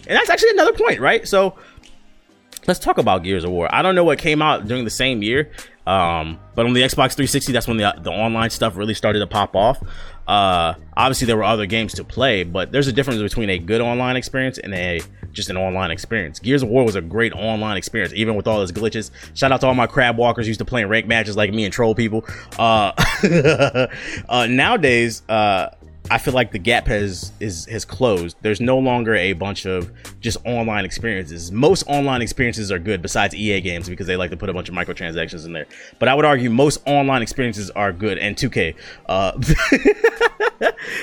and 0.06 0.16
that's 0.16 0.30
actually 0.30 0.50
another 0.50 0.72
point, 0.72 1.00
right? 1.00 1.28
So 1.28 1.56
let's 2.66 2.80
talk 2.80 2.98
about 2.98 3.22
Gears 3.22 3.44
of 3.44 3.50
War. 3.50 3.72
I 3.74 3.82
don't 3.82 3.94
know 3.94 4.04
what 4.04 4.18
came 4.18 4.42
out 4.42 4.66
during 4.66 4.84
the 4.84 4.90
same 4.90 5.22
year. 5.22 5.50
Um, 5.86 6.38
but 6.54 6.66
on 6.66 6.72
the 6.72 6.82
Xbox 6.82 7.14
360, 7.14 7.52
that's 7.52 7.66
when 7.66 7.78
the, 7.78 7.94
the 8.00 8.10
online 8.10 8.50
stuff 8.50 8.76
really 8.76 8.94
started 8.94 9.18
to 9.20 9.26
pop 9.26 9.56
off. 9.56 9.82
Uh, 10.28 10.74
obviously, 10.96 11.26
there 11.26 11.36
were 11.36 11.42
other 11.42 11.66
games 11.66 11.94
to 11.94 12.04
play, 12.04 12.44
but 12.44 12.70
there's 12.70 12.86
a 12.86 12.92
difference 12.92 13.20
between 13.20 13.50
a 13.50 13.58
good 13.58 13.80
online 13.80 14.14
experience 14.14 14.58
and 14.58 14.72
a 14.74 15.00
just 15.32 15.50
an 15.50 15.56
online 15.56 15.90
experience. 15.90 16.38
Gears 16.38 16.62
of 16.62 16.68
War 16.68 16.84
was 16.84 16.94
a 16.94 17.00
great 17.00 17.32
online 17.32 17.76
experience, 17.76 18.12
even 18.14 18.36
with 18.36 18.46
all 18.46 18.62
its 18.62 18.70
glitches. 18.70 19.10
Shout 19.34 19.50
out 19.50 19.60
to 19.62 19.66
all 19.66 19.74
my 19.74 19.88
crab 19.88 20.16
walkers 20.16 20.46
used 20.46 20.60
to 20.60 20.64
playing 20.64 20.88
rank 20.88 21.06
matches 21.06 21.36
like 21.36 21.52
me 21.52 21.64
and 21.64 21.72
troll 21.72 21.94
people. 21.94 22.24
Uh, 22.58 22.92
uh, 24.28 24.46
nowadays, 24.46 25.22
uh, 25.28 25.70
I 26.08 26.18
feel 26.18 26.34
like 26.34 26.50
the 26.50 26.58
gap 26.58 26.86
has 26.88 27.32
is 27.38 27.66
has 27.66 27.84
closed. 27.84 28.36
There's 28.42 28.60
no 28.60 28.78
longer 28.78 29.14
a 29.14 29.32
bunch 29.32 29.64
of 29.64 29.92
just 30.20 30.38
online 30.44 30.84
experiences. 30.84 31.52
Most 31.52 31.84
online 31.86 32.20
experiences 32.20 32.72
are 32.72 32.80
good 32.80 33.00
besides 33.00 33.34
EA 33.34 33.60
games 33.60 33.88
because 33.88 34.08
they 34.08 34.16
like 34.16 34.30
to 34.30 34.36
put 34.36 34.48
a 34.48 34.52
bunch 34.52 34.68
of 34.68 34.74
microtransactions 34.74 35.46
in 35.46 35.52
there. 35.52 35.66
But 35.98 36.08
I 36.08 36.14
would 36.14 36.24
argue 36.24 36.50
most 36.50 36.82
online 36.84 37.22
experiences 37.22 37.70
are 37.70 37.92
good 37.92 38.18
and 38.18 38.34
2K. 38.34 38.74
Uh, 39.06 39.32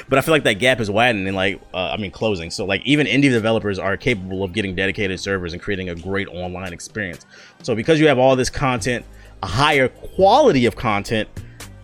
but 0.10 0.18
I 0.18 0.22
feel 0.22 0.34
like 0.34 0.44
that 0.44 0.60
gap 0.60 0.82
is 0.82 0.92
widening, 0.92 1.34
like 1.34 1.62
uh, 1.74 1.92
I 1.92 1.98
mean 1.98 2.12
closing. 2.12 2.52
So 2.52 2.66
like 2.66 2.82
even 2.86 3.08
indie 3.08 3.30
developers 3.30 3.80
are 3.80 3.96
capable 3.96 4.44
of 4.44 4.52
getting 4.52 4.76
dedicated 4.76 5.20
servers 5.22 5.54
and 5.54 5.62
creating 5.62 5.90
a 5.90 5.96
great 5.96 6.28
online 6.28 6.74
experience. 6.74 7.26
So 7.64 7.76
because 7.76 8.00
you 8.00 8.08
have 8.08 8.18
all 8.20 8.36
this 8.36 8.50
content, 8.50 9.06
a 9.42 9.48
higher 9.48 9.88
quality 9.88 10.66
of 10.66 10.76
content, 10.76 11.30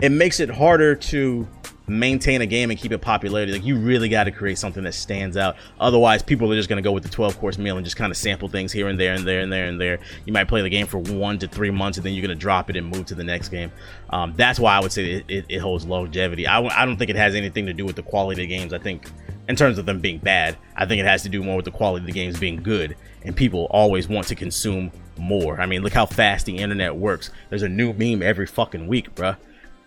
it 0.02 0.12
makes 0.12 0.42
it 0.42 0.50
harder 0.50 0.96
to 0.96 1.48
maintain 1.86 2.42
a 2.42 2.46
game 2.46 2.70
and 2.70 2.80
keep 2.80 2.92
it 2.92 3.00
popularity, 3.00 3.52
like 3.52 3.66
you 3.66 3.78
really 3.78 4.08
got 4.08 4.24
to 4.24 4.32
create 4.32 4.58
something 4.58 4.84
that 4.84 4.94
stands 4.94 5.36
out. 5.36 5.58
Otherwise, 5.80 6.24
people 6.24 6.52
are 6.52 6.56
just 6.56 6.70
going 6.70 6.82
to 6.82 6.88
go 6.88 6.92
with 6.92 7.04
the 7.04 7.10
12 7.10 7.38
course 7.40 7.58
meal 7.58 7.76
and 7.76 7.86
just 7.86 7.98
kind 7.98 8.12
of 8.12 8.18
sample 8.18 8.48
things 8.48 8.72
here 8.72 8.88
and 8.88 9.00
there 9.00 9.14
and 9.14 9.28
there 9.28 9.42
and 9.42 9.52
there 9.52 9.66
and 9.66 9.80
there. 9.80 10.00
You 10.26 10.34
might 10.34 10.48
play 10.48 10.62
the 10.62 10.70
game 10.70 10.88
for 10.88 11.00
one 11.00 11.38
to 11.40 11.48
three 11.48 11.72
months 11.72 11.98
and 11.98 12.06
then 12.06 12.14
you're 12.14 12.26
going 12.26 12.38
to 12.38 12.42
drop 12.42 12.70
it 12.70 12.76
and 12.76 12.88
move 12.88 13.06
to 13.08 13.16
the 13.16 13.24
next 13.24 13.50
game. 13.50 13.72
Um, 14.12 14.34
that's 14.38 14.60
why 14.60 14.78
I 14.78 14.80
would 14.80 14.92
say 14.92 15.12
it, 15.12 15.26
it, 15.28 15.46
it 15.50 15.60
holds 15.60 15.86
longevity. 15.86 16.48
I 16.48 16.56
w- 16.56 16.74
I 16.74 16.86
don't 16.86 16.98
think 16.98 17.10
it 17.10 17.16
has 17.18 17.36
anything 17.36 17.66
to 17.66 17.74
do 17.74 17.86
with 17.86 17.96
the 17.96 18.04
quality 18.04 18.44
of 18.44 18.50
the 18.50 18.56
games. 18.56 18.74
I 18.74 18.78
think, 18.78 19.10
in 19.50 19.56
terms 19.58 19.78
of 19.78 19.86
them 19.86 20.00
being 20.00 20.20
bad, 20.20 20.58
I 20.78 20.86
think 20.86 21.02
it 21.02 21.06
has 21.06 21.24
to 21.24 21.30
do 21.30 21.44
more 21.44 21.58
with 21.58 21.66
the 21.66 21.72
quality 21.72 22.04
of 22.04 22.08
the 22.08 22.14
games 22.14 22.40
being 22.40 22.64
good. 22.64 22.96
And 23.24 23.36
people 23.36 23.68
always 23.72 24.08
want 24.08 24.28
to 24.28 24.36
consume 24.36 24.92
more. 25.18 25.60
I 25.60 25.66
mean, 25.66 25.82
look 25.82 25.94
how 25.94 26.06
fast 26.06 26.46
the 26.46 26.58
internet 26.58 26.96
works. 26.96 27.30
There's 27.50 27.64
a 27.64 27.70
new 27.70 27.94
meme 27.94 28.22
every 28.22 28.46
fucking 28.46 28.88
week, 28.88 29.14
bruh. 29.16 29.38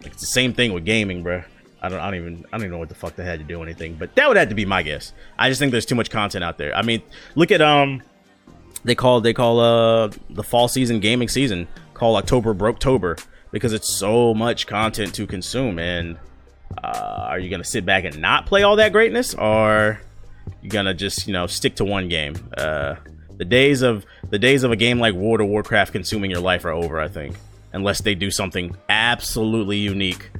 Like 0.03 0.13
it's 0.13 0.21
the 0.21 0.27
same 0.27 0.53
thing 0.53 0.73
with 0.73 0.85
gaming, 0.85 1.25
bruh. 1.25 1.45
I 1.87 1.89
don't, 1.89 2.01
I 2.01 2.11
don't 2.11 2.21
even 2.21 2.47
I 2.47 2.59
don't 2.59 2.63
even 2.63 2.73
know 2.73 2.79
what 2.79 2.89
the 2.89 2.95
fuck 2.95 3.17
they 3.17 3.25
had 3.25 3.39
to 3.39 3.45
do 3.45 3.63
anything, 3.63 3.95
but 3.95 4.15
that 4.17 4.29
would 4.29 4.37
have 4.37 4.49
to 4.49 4.55
be 4.55 4.65
my 4.65 4.83
guess. 4.83 5.13
I 5.39 5.49
just 5.49 5.59
think 5.59 5.73
there's 5.73 5.87
too 5.87 5.95
much 5.95 6.11
content 6.11 6.45
out 6.45 6.59
there. 6.59 6.75
I 6.75 6.83
mean, 6.83 7.03
look 7.35 7.51
at 7.51 7.61
um, 7.61 8.03
they 8.85 8.95
call 8.95 9.21
they 9.21 9.33
call 9.33 9.61
uh 9.61 10.11
the 10.31 10.43
fall 10.43 10.69
season 10.69 11.01
gaming 11.01 11.29
season 11.29 11.69
call 11.95 12.17
October 12.17 12.55
Broketober 12.55 13.23
because 13.51 13.73
it's 13.73 13.89
so 13.89 14.35
much 14.35 14.67
content 14.67 15.15
to 15.15 15.27
consume. 15.27 15.79
And 15.79 16.19
uh, 16.83 17.27
are 17.29 17.39
you 17.39 17.49
gonna 17.49 17.65
sit 17.65 17.87
back 17.87 18.05
and 18.05 18.21
not 18.21 18.47
play 18.47 18.63
all 18.63 18.77
that 18.77 18.93
greatness, 18.93 19.35
or 19.35 20.01
you 20.63 20.71
gonna 20.71 20.95
just 20.95 21.27
you 21.27 21.33
know 21.33 21.47
stick 21.47 21.77
to 21.77 21.85
one 21.85 22.09
game? 22.09 22.35
Uh, 22.57 22.97
the 23.37 23.45
days 23.45 23.83
of 23.83 24.05
the 24.31 24.39
days 24.39 24.63
of 24.63 24.73
a 24.73 24.77
game 24.77 24.99
like 24.99 25.15
World 25.15 25.41
of 25.41 25.49
Warcraft 25.49 25.93
consuming 25.93 26.31
your 26.31 26.41
life 26.41 26.65
are 26.65 26.73
over. 26.73 27.01
I 27.01 27.09
think 27.09 27.37
unless 27.73 28.01
they 28.01 28.15
do 28.15 28.31
something 28.31 28.77
absolutely 28.89 29.77
unique 29.79 30.31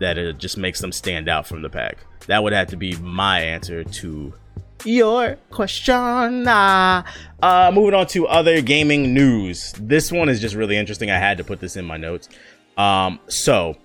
that 0.00 0.18
it 0.18 0.38
just 0.38 0.58
makes 0.58 0.80
them 0.80 0.92
stand 0.92 1.28
out 1.28 1.46
from 1.46 1.62
the 1.62 1.70
pack. 1.70 1.98
That 2.26 2.42
would 2.42 2.52
have 2.52 2.68
to 2.68 2.76
be 2.76 2.96
my 2.96 3.40
answer 3.40 3.84
to 3.84 4.34
your 4.84 5.36
question. 5.50 6.48
Uh, 6.48 7.02
uh, 7.42 7.70
moving 7.74 7.94
on 7.94 8.06
to 8.08 8.26
other 8.26 8.60
gaming 8.60 9.14
news. 9.14 9.72
This 9.78 10.10
one 10.10 10.28
is 10.28 10.40
just 10.40 10.54
really 10.54 10.76
interesting. 10.76 11.10
I 11.10 11.18
had 11.18 11.38
to 11.38 11.44
put 11.44 11.60
this 11.60 11.76
in 11.76 11.84
my 11.84 11.96
notes. 11.96 12.28
Um, 12.76 13.20
so 13.28 13.76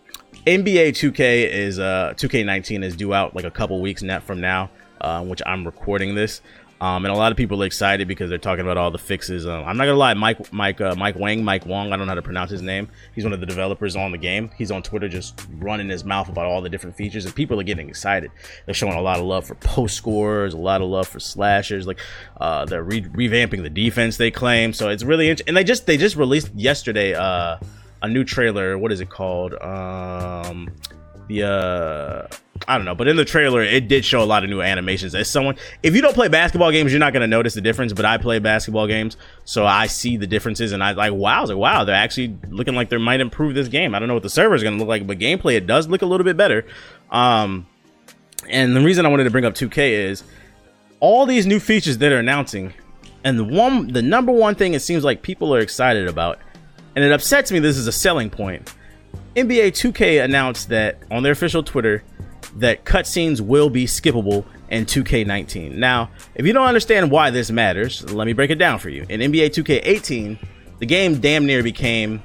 NBA 0.45 0.89
2K 0.89 1.50
is 1.50 1.79
uh 1.79 2.13
2K19 2.15 2.84
is 2.84 2.95
due 2.95 3.13
out 3.13 3.36
like 3.36 3.45
a 3.45 3.51
couple 3.51 3.81
weeks 3.81 4.03
net 4.03 4.24
from 4.24 4.41
now, 4.41 4.69
uh, 5.01 5.24
which 5.24 5.41
I'm 5.45 5.65
recording 5.65 6.15
this. 6.15 6.41
Um, 6.82 7.05
and 7.05 7.13
a 7.13 7.17
lot 7.17 7.32
of 7.32 7.38
people 7.38 7.63
are 7.63 7.65
excited 7.65 8.08
because 8.08 8.29
they're 8.29 8.38
talking 8.38 8.63
about 8.63 8.77
all 8.77 8.91
the 8.91 8.98
fixes. 8.98 9.48
Um, 9.48 9.63
I'm 9.63 9.77
not 9.77 9.86
gonna 9.86 9.98
lie, 9.98 10.13
Mike, 10.13 10.51
Mike, 10.51 10.82
uh, 10.82 10.94
Mike 10.96 11.17
Wang, 11.17 11.44
Mike 11.44 11.65
Wong. 11.65 11.94
I 11.94 11.98
don't 11.98 12.05
know 12.05 12.12
how 12.12 12.15
to 12.15 12.22
pronounce 12.22 12.51
his 12.51 12.62
name. 12.62 12.89
He's 13.13 13.24
one 13.24 13.32
of 13.32 13.39
the 13.39 13.46
developers 13.46 13.96
on 13.96 14.12
the 14.12 14.17
game. 14.17 14.51
He's 14.58 14.72
on 14.72 14.84
Twitter 14.84 15.08
just 15.08 15.48
running 15.58 15.88
his 15.88 16.03
mouth 16.03 16.27
about 16.27 16.46
all 16.46 16.62
the 16.62 16.70
different 16.70 16.98
features, 16.98 17.25
and 17.25 17.34
people 17.34 17.60
are 17.60 17.63
getting 17.63 17.88
excited. 17.88 18.29
They're 18.65 18.75
showing 18.75 18.98
a 18.98 19.01
lot 19.01 19.20
of 19.20 19.25
love 19.25 19.46
for 19.48 19.55
post 19.55 19.96
scores, 19.96 20.53
a 20.53 20.58
lot 20.58 20.82
of 20.82 20.89
love 20.89 21.08
for 21.08 21.20
slashers. 21.20 21.88
Like 21.88 22.00
uh, 22.41 22.65
they're 22.65 22.84
re- 22.84 23.01
revamping 23.01 23.63
the 23.63 23.70
defense 23.70 24.17
they 24.17 24.32
claim. 24.32 24.74
So 24.74 24.89
it's 24.89 25.03
really 25.03 25.29
interesting. 25.29 25.50
And 25.50 25.58
they 25.58 25.63
just 25.63 25.86
they 25.86 25.98
just 25.98 26.17
released 26.17 26.53
yesterday 26.55 27.13
uh, 27.13 27.58
a 28.01 28.08
new 28.10 28.25
trailer. 28.25 28.77
What 28.77 28.91
is 28.91 29.00
it 29.00 29.10
called? 29.10 29.53
Um, 29.62 30.70
the 31.27 31.44
uh 31.44 32.36
I 32.67 32.77
don't 32.77 32.85
know, 32.85 32.95
but 32.95 33.07
in 33.09 33.17
the 33.17 33.25
trailer 33.25 33.62
it 33.62 33.89
did 33.89 34.05
show 34.05 34.24
a 34.24 34.25
lot 34.25 34.43
of 34.43 34.50
new 34.50 34.62
animations. 34.62 35.13
As 35.13 35.29
someone 35.29 35.57
if 35.83 35.93
you 35.93 36.01
don't 36.01 36.13
play 36.13 36.29
basketball 36.29 36.71
games, 36.71 36.91
you're 36.91 37.00
not 37.00 37.12
gonna 37.12 37.27
notice 37.27 37.53
the 37.53 37.62
difference, 37.62 37.91
but 37.91 38.05
I 38.05 38.17
play 38.17 38.39
basketball 38.39 38.88
games, 38.88 39.17
so 39.43 39.65
I 39.65 39.88
see 39.88 40.15
the 40.15 40.25
differences 40.25 40.71
and 40.71 40.83
I 40.83 40.93
like 40.93 41.13
wow, 41.13 41.39
I 41.39 41.41
was 41.41 41.50
like, 41.50 41.59
wow, 41.59 41.83
they're 41.83 41.95
actually 41.95 42.38
looking 42.47 42.74
like 42.74 42.89
they 42.89 42.97
might 42.97 43.19
improve 43.19 43.55
this 43.55 43.67
game. 43.67 43.93
I 43.93 44.00
don't 44.00 44.07
know 44.07 44.13
what 44.13 44.24
the 44.24 44.29
server 44.29 44.55
is 44.55 44.63
gonna 44.63 44.77
look 44.77 44.88
like, 44.88 45.05
but 45.05 45.19
gameplay 45.19 45.55
it 45.55 45.67
does 45.67 45.88
look 45.88 46.01
a 46.01 46.05
little 46.05 46.24
bit 46.24 46.38
better. 46.38 46.65
Um 47.12 47.67
and 48.50 48.75
the 48.75 48.81
reason 48.81 49.05
I 49.05 49.09
wanted 49.09 49.25
to 49.25 49.31
bring 49.31 49.45
up 49.45 49.53
2K 49.53 49.91
is 49.91 50.24
all 51.01 51.25
these 51.25 51.45
new 51.45 51.59
features 51.59 51.97
that 51.97 52.12
are 52.12 52.19
announcing, 52.19 52.74
and 53.25 53.38
the 53.38 53.43
one 53.43 53.88
the 53.88 54.01
number 54.01 54.31
one 54.31 54.55
thing 54.55 54.74
it 54.74 54.81
seems 54.81 55.03
like 55.03 55.21
people 55.21 55.53
are 55.53 55.59
excited 55.59 56.07
about, 56.07 56.39
and 56.95 57.03
it 57.03 57.12
upsets 57.12 57.51
me 57.51 57.59
this 57.59 57.77
is 57.77 57.88
a 57.88 57.91
selling 57.91 58.29
point 58.29 58.74
NBA 59.35 59.74
2K 59.74 60.24
announced 60.24 60.69
that 60.69 60.97
on 61.12 61.21
their 61.21 61.33
official 61.33 61.62
Twitter 61.62 62.03
that 62.55 62.85
cutscenes 62.85 63.41
will 63.41 63.69
be 63.69 63.85
skippable 63.85 64.45
in 64.69 64.85
2K19. 64.85 65.75
Now, 65.75 66.09
if 66.35 66.45
you 66.45 66.53
don't 66.53 66.67
understand 66.67 67.12
why 67.12 67.29
this 67.29 67.51
matters, 67.51 68.09
let 68.13 68.25
me 68.25 68.33
break 68.33 68.50
it 68.50 68.55
down 68.55 68.79
for 68.79 68.89
you. 68.89 69.05
In 69.09 69.20
NBA 69.20 69.50
2K18, 69.50 70.37
the 70.79 70.85
game 70.85 71.20
damn 71.20 71.46
near 71.46 71.63
became 71.63 72.24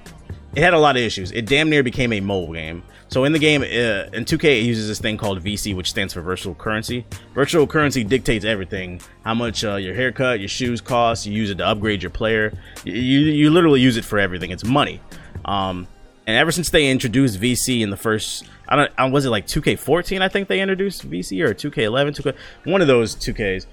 it 0.54 0.62
had 0.62 0.74
a 0.74 0.78
lot 0.78 0.96
of 0.96 1.02
issues. 1.02 1.30
It 1.30 1.46
damn 1.46 1.70
near 1.70 1.84
became 1.84 2.12
a 2.12 2.20
mobile 2.20 2.52
game. 2.52 2.82
So 3.08 3.24
in 3.24 3.32
the 3.32 3.38
game, 3.38 3.62
uh, 3.62 4.10
in 4.12 4.24
2K, 4.24 4.60
it 4.60 4.64
uses 4.64 4.88
this 4.88 4.98
thing 4.98 5.16
called 5.16 5.42
VC, 5.42 5.74
which 5.76 5.90
stands 5.90 6.12
for 6.12 6.22
virtual 6.22 6.54
currency. 6.54 7.06
Virtual 7.34 7.66
currency 7.66 8.02
dictates 8.02 8.44
everything: 8.44 9.00
how 9.24 9.34
much 9.34 9.64
uh, 9.64 9.76
your 9.76 9.94
haircut, 9.94 10.40
your 10.40 10.48
shoes 10.48 10.80
cost. 10.80 11.26
You 11.26 11.32
use 11.32 11.50
it 11.50 11.58
to 11.58 11.66
upgrade 11.66 12.02
your 12.02 12.10
player. 12.10 12.52
You, 12.84 12.92
you, 12.92 13.50
literally 13.50 13.80
use 13.80 13.96
it 13.96 14.04
for 14.04 14.18
everything. 14.18 14.50
It's 14.50 14.64
money. 14.64 15.00
Um, 15.44 15.86
and 16.26 16.36
ever 16.36 16.52
since 16.52 16.70
they 16.70 16.90
introduced 16.90 17.40
VC 17.40 17.80
in 17.80 17.90
the 17.90 17.96
first, 17.96 18.44
I 18.68 18.76
don't, 18.76 18.92
uh, 18.98 19.08
was 19.10 19.24
it 19.24 19.30
like 19.30 19.46
2K14? 19.46 20.20
I 20.20 20.28
think 20.28 20.48
they 20.48 20.60
introduced 20.60 21.08
VC 21.08 21.42
or 21.42 21.54
2K11, 21.54 22.16
2K, 22.16 22.36
one 22.64 22.80
of 22.80 22.86
those 22.86 23.16
2Ks. 23.16 23.66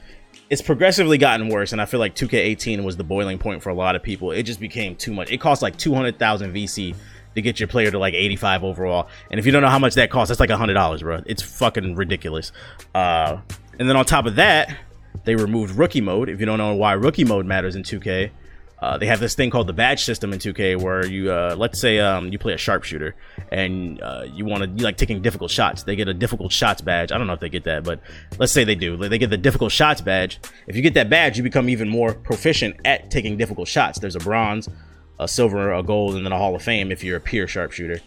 It's 0.50 0.62
progressively 0.62 1.18
gotten 1.18 1.50
worse, 1.50 1.74
and 1.74 1.82
I 1.82 1.86
feel 1.86 2.00
like 2.00 2.16
2K18 2.16 2.84
was 2.84 2.96
the 2.96 3.04
boiling 3.04 3.38
point 3.38 3.62
for 3.62 3.70
a 3.70 3.74
lot 3.74 3.96
of 3.96 4.04
people. 4.04 4.32
It 4.32 4.44
just 4.44 4.60
became 4.60 4.96
too 4.96 5.14
much. 5.14 5.32
It 5.32 5.40
cost 5.40 5.62
like 5.62 5.78
200,000 5.78 6.54
VC 6.54 6.96
to 7.36 7.42
get 7.42 7.60
your 7.60 7.68
player 7.68 7.92
to 7.92 8.00
like 8.00 8.14
85 8.14 8.64
overall, 8.64 9.10
and 9.30 9.40
if 9.40 9.46
you 9.46 9.52
don't 9.52 9.62
know 9.62 9.70
how 9.70 9.80
much 9.80 9.96
that 9.96 10.10
costs, 10.10 10.30
that's 10.30 10.40
like 10.40 10.50
hundred 10.50 10.74
dollars, 10.74 11.04
bro. 11.04 11.22
It's 11.26 11.44
fucking 11.44 11.96
ridiculous. 11.96 12.52
Uh, 12.96 13.38
and 13.78 13.88
then 13.88 13.96
on 13.96 14.06
top 14.06 14.26
of 14.26 14.38
that, 14.38 14.76
they 15.26 15.36
removed 15.36 15.76
rookie 15.76 16.02
mode. 16.02 16.30
If 16.30 16.40
you 16.40 16.46
don't 16.46 16.58
know 16.58 16.74
why 16.76 16.94
rookie 16.94 17.26
mode 17.26 17.46
matters 17.46 17.76
in 17.76 17.84
2K, 17.84 18.32
uh, 18.80 18.98
they 18.98 19.08
have 19.08 19.20
this 19.20 19.34
thing 19.34 19.50
called 19.50 19.66
the 19.66 19.74
badge 19.74 20.04
system 20.04 20.32
in 20.32 20.40
2K 20.40 20.80
where 20.80 21.06
you, 21.06 21.32
uh, 21.32 21.56
let's 21.58 21.80
say, 21.80 22.00
um, 22.00 22.32
you 22.32 22.38
play 22.38 22.54
a 22.54 22.58
sharpshooter 22.58 23.16
and 23.52 24.00
uh, 24.02 24.24
you 24.32 24.46
want 24.46 24.64
to, 24.64 24.70
you 24.70 24.84
like 24.84 24.98
taking 24.98 25.22
difficult 25.22 25.50
shots. 25.50 25.84
They 25.84 25.96
get 25.96 26.08
a 26.08 26.14
difficult 26.14 26.52
shots 26.52 26.82
badge. 26.82 27.12
I 27.12 27.18
don't 27.18 27.26
know 27.26 27.34
if 27.34 27.40
they 27.40 27.50
get 27.50 27.64
that, 27.64 27.84
but 27.84 28.00
let's 28.38 28.52
say 28.52 28.64
they 28.64 28.76
do. 28.76 28.96
They 28.96 29.18
get 29.18 29.32
the 29.32 29.38
difficult 29.38 29.72
shots 29.72 30.02
badge. 30.02 30.40
If 30.68 30.76
you 30.76 30.84
get 30.84 30.94
that 30.94 31.10
badge, 31.10 31.38
you 31.38 31.44
become 31.44 31.70
even 31.70 31.90
more 31.90 32.14
proficient 32.14 32.76
at 32.86 33.10
taking 33.10 33.36
difficult 33.36 33.68
shots. 33.68 33.98
There's 33.98 34.16
a 34.16 34.20
bronze, 34.20 34.70
a 35.20 35.28
silver, 35.28 35.74
a 35.74 35.82
gold, 35.82 36.16
and 36.16 36.24
then 36.24 36.32
a 36.32 36.38
Hall 36.38 36.56
of 36.56 36.62
Fame 36.62 36.92
if 36.92 37.04
you're 37.04 37.18
a 37.18 37.22
pure 37.22 37.48
sharpshooter. 37.48 38.00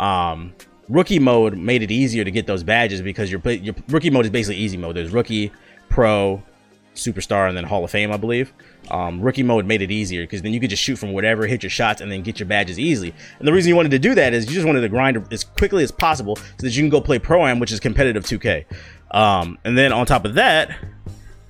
Um, 0.00 0.54
rookie 0.88 1.20
mode 1.20 1.56
made 1.56 1.82
it 1.82 1.92
easier 1.92 2.24
to 2.24 2.30
get 2.32 2.46
those 2.46 2.64
badges 2.64 3.00
because 3.00 3.30
your 3.30 3.40
your 3.48 3.76
rookie 3.88 4.10
mode 4.10 4.24
is 4.24 4.32
basically 4.32 4.56
easy 4.56 4.76
mode. 4.76 4.96
There's 4.96 5.12
rookie, 5.12 5.52
pro, 5.88 6.42
superstar, 6.96 7.48
and 7.48 7.56
then 7.56 7.64
Hall 7.64 7.84
of 7.84 7.90
Fame, 7.90 8.12
I 8.12 8.16
believe. 8.16 8.52
Um, 8.90 9.20
rookie 9.20 9.42
mode 9.42 9.66
made 9.66 9.82
it 9.82 9.90
easier 9.90 10.22
because 10.22 10.42
then 10.42 10.52
you 10.52 10.60
could 10.60 10.70
just 10.70 10.82
shoot 10.82 10.96
from 10.96 11.12
whatever, 11.12 11.46
hit 11.46 11.62
your 11.62 11.70
shots, 11.70 12.00
and 12.00 12.10
then 12.10 12.22
get 12.22 12.38
your 12.38 12.46
badges 12.46 12.78
easily. 12.78 13.14
And 13.38 13.46
the 13.46 13.52
reason 13.52 13.68
you 13.68 13.76
wanted 13.76 13.90
to 13.92 13.98
do 13.98 14.14
that 14.14 14.32
is 14.32 14.46
you 14.46 14.54
just 14.54 14.66
wanted 14.66 14.82
to 14.82 14.88
grind 14.88 15.32
as 15.32 15.44
quickly 15.44 15.82
as 15.82 15.90
possible 15.90 16.36
so 16.36 16.42
that 16.60 16.76
you 16.76 16.82
can 16.82 16.90
go 16.90 17.00
play 17.00 17.18
Pro 17.18 17.46
Am, 17.46 17.58
which 17.58 17.72
is 17.72 17.80
competitive 17.80 18.24
2K. 18.24 18.64
Um, 19.10 19.58
and 19.64 19.76
then 19.76 19.92
on 19.92 20.06
top 20.06 20.24
of 20.24 20.34
that, 20.34 20.76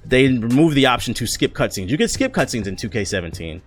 they 0.05 0.29
removed 0.29 0.77
the 0.77 0.87
option 0.87 1.15
to 1.15 1.27
skip 1.27 1.53
cutscenes. 1.53 1.89
You 1.89 1.99
can 1.99 2.09
skip 2.09 2.33
cutscenes 2.33 2.67
in 2.67 2.77
2K17. 2.77 3.61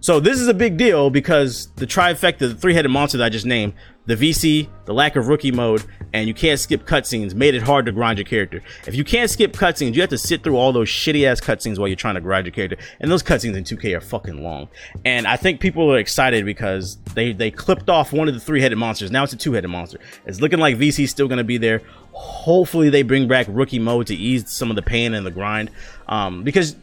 So 0.00 0.20
this 0.20 0.40
is 0.40 0.48
a 0.48 0.54
big 0.54 0.76
deal 0.76 1.10
because 1.10 1.68
the 1.76 1.86
trifecta, 1.86 2.38
the 2.38 2.54
three-headed 2.54 2.90
monster 2.90 3.18
that 3.18 3.24
I 3.24 3.28
just 3.28 3.46
named, 3.46 3.74
the 4.06 4.16
VC, 4.16 4.68
the 4.84 4.92
lack 4.92 5.14
of 5.14 5.28
rookie 5.28 5.52
mode, 5.52 5.84
and 6.12 6.26
you 6.26 6.34
can't 6.34 6.58
skip 6.58 6.84
cutscenes 6.86 7.34
made 7.34 7.54
it 7.54 7.62
hard 7.62 7.86
to 7.86 7.92
grind 7.92 8.18
your 8.18 8.24
character. 8.24 8.60
If 8.86 8.96
you 8.96 9.04
can't 9.04 9.30
skip 9.30 9.52
cutscenes, 9.52 9.94
you 9.94 10.00
have 10.00 10.10
to 10.10 10.18
sit 10.18 10.42
through 10.42 10.56
all 10.56 10.72
those 10.72 10.88
shitty 10.88 11.24
ass 11.24 11.40
cutscenes 11.40 11.78
while 11.78 11.86
you're 11.86 11.96
trying 11.96 12.16
to 12.16 12.20
grind 12.20 12.46
your 12.46 12.52
character. 12.52 12.76
And 12.98 13.10
those 13.10 13.22
cutscenes 13.22 13.54
in 13.54 13.62
2K 13.62 13.96
are 13.96 14.00
fucking 14.00 14.42
long. 14.42 14.68
And 15.04 15.26
I 15.26 15.36
think 15.36 15.60
people 15.60 15.92
are 15.92 15.98
excited 15.98 16.44
because 16.44 16.96
they 17.14 17.32
they 17.32 17.50
clipped 17.50 17.88
off 17.88 18.12
one 18.12 18.26
of 18.26 18.34
the 18.34 18.40
three-headed 18.40 18.76
monsters. 18.76 19.10
Now 19.10 19.22
it's 19.22 19.34
a 19.34 19.36
two-headed 19.36 19.70
monster. 19.70 19.98
It's 20.26 20.40
looking 20.40 20.58
like 20.58 20.76
VC's 20.76 21.10
still 21.10 21.28
gonna 21.28 21.44
be 21.44 21.58
there. 21.58 21.80
Hopefully 22.12 22.90
they 22.90 23.02
bring 23.02 23.28
back 23.28 23.46
rookie 23.48 23.78
mode 23.78 24.08
to 24.08 24.14
ease 24.14 24.50
some 24.50 24.68
of 24.68 24.76
the 24.76 24.82
pain 24.82 25.14
and 25.14 25.24
the 25.24 25.30
grind. 25.30 25.70
Um, 26.08 26.42
because 26.42 26.74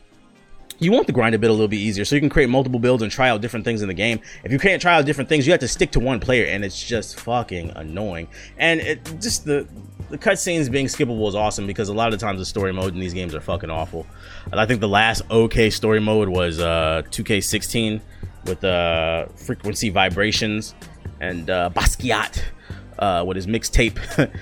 you 0.80 0.92
want 0.92 1.08
the 1.08 1.14
grind 1.14 1.36
a 1.36 1.40
bit 1.40 1.50
a 1.50 1.54
little 1.54 1.68
bit 1.68 1.78
easier 1.78 2.06
so 2.06 2.16
you 2.16 2.22
can 2.22 2.30
create 2.30 2.50
multiple 2.50 2.80
builds 2.80 3.04
and 3.04 3.12
try 3.12 3.30
out 3.30 3.42
different 3.42 3.66
things 3.66 3.82
in 3.82 3.88
the 3.88 3.94
game. 3.94 4.20
If 4.44 4.52
you 4.52 4.60
can't 4.60 4.82
try 4.82 4.96
out 4.96 5.06
different 5.06 5.30
things, 5.30 5.46
you 5.46 5.52
have 5.52 5.60
to 5.60 5.68
stick 5.68 5.92
to 5.92 6.00
one 6.00 6.20
player 6.20 6.46
and 6.46 6.64
it's 6.64 6.82
just 6.82 7.20
fucking 7.20 7.72
annoying. 7.76 8.28
And 8.58 8.80
it 8.80 9.04
just 9.20 9.46
the 9.46 9.68
the 10.10 10.18
cutscenes 10.18 10.72
being 10.72 10.88
skippable 10.88 11.28
is 11.28 11.36
awesome 11.36 11.68
because 11.68 11.90
a 11.90 11.94
lot 11.94 12.12
of 12.12 12.20
the 12.20 12.26
times 12.26 12.40
the 12.40 12.46
story 12.46 12.74
mode 12.74 12.94
in 12.94 13.00
these 13.00 13.14
games 13.14 13.36
are 13.36 13.42
fucking 13.42 13.70
awful. 13.70 14.08
I 14.52 14.66
think 14.66 14.80
the 14.80 14.88
last 14.88 15.22
okay 15.30 15.70
story 15.70 16.00
mode 16.00 16.30
was 16.30 16.60
uh 16.60 17.04
2K16 17.12 18.02
with 18.46 18.64
uh 18.64 19.28
frequency 19.36 19.90
vibrations 19.90 20.74
and 21.20 21.50
uh 21.50 21.70
Basquiat 21.74 22.42
uh, 23.00 23.24
with 23.26 23.36
his 23.36 23.48
mixtape. 23.48 23.98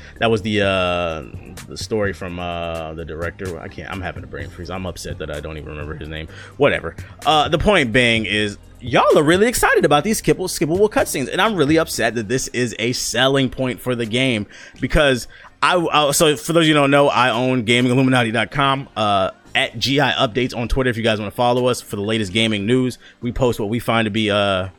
that 0.20 0.30
was 0.30 0.41
the 0.41 0.62
uh, 0.62 1.24
the 1.67 1.78
story 1.78 2.13
from 2.13 2.39
uh, 2.39 2.93
the 2.93 3.06
director. 3.06 3.60
I 3.60 3.67
can't. 3.67 3.89
I'm 3.89 4.02
having 4.02 4.24
a 4.24 4.28
brain 4.28 4.50
freeze. 4.50 4.70
I'm 4.70 4.86
upset 4.86 5.20
that 5.20 5.32
I 5.32 5.39
don't 5.39 5.58
even 5.58 5.70
remember 5.70 5.96
his 5.96 6.10
name. 6.10 6.28
Whatever. 6.58 6.96
Uh, 7.26 7.48
the 7.48 7.60
point 7.60 7.93
being 7.93 8.26
is 8.26 8.58
y'all 8.80 9.17
are 9.17 9.24
really 9.24 9.48
excited 9.48 9.86
about 9.86 10.04
these 10.04 10.22
skippable 10.22 10.50
skippable 10.50 10.89
cutscenes, 10.89 11.32
and 11.32 11.41
I'm 11.41 11.56
really 11.56 11.78
upset 11.78 12.15
that 12.15 12.28
this 12.28 12.48
is 12.50 12.76
a 12.80 12.91
selling 12.93 13.50
point 13.50 13.80
for 13.80 13.96
the 13.96 14.06
game 14.06 14.48
because 14.82 15.28
I, 15.62 15.78
I 15.78 16.12
so 16.12 16.36
for 16.36 16.54
those 16.54 16.67
you 16.67 16.74
don't 16.74 16.91
know, 16.91 17.08
I 17.08 17.30
own 17.30 17.65
GamingIlluminati.com. 17.65 18.89
Uh, 18.96 19.32
at 19.56 19.80
GI 19.80 19.98
Updates 19.98 20.56
on 20.56 20.67
Twitter 20.67 20.91
if 20.91 20.98
you 20.98 21.04
guys 21.04 21.20
want 21.20 21.32
to 21.32 21.36
follow 21.36 21.65
us 21.65 21.82
for 21.82 21.96
the 21.96 22.02
latest 22.04 22.32
gaming 22.32 22.67
news. 22.67 23.00
We 23.22 23.32
post 23.32 23.60
what 23.60 23.70
we 23.70 23.80
find 23.80 24.06
to 24.06 24.12
be 24.12 24.30
uh 24.30 24.70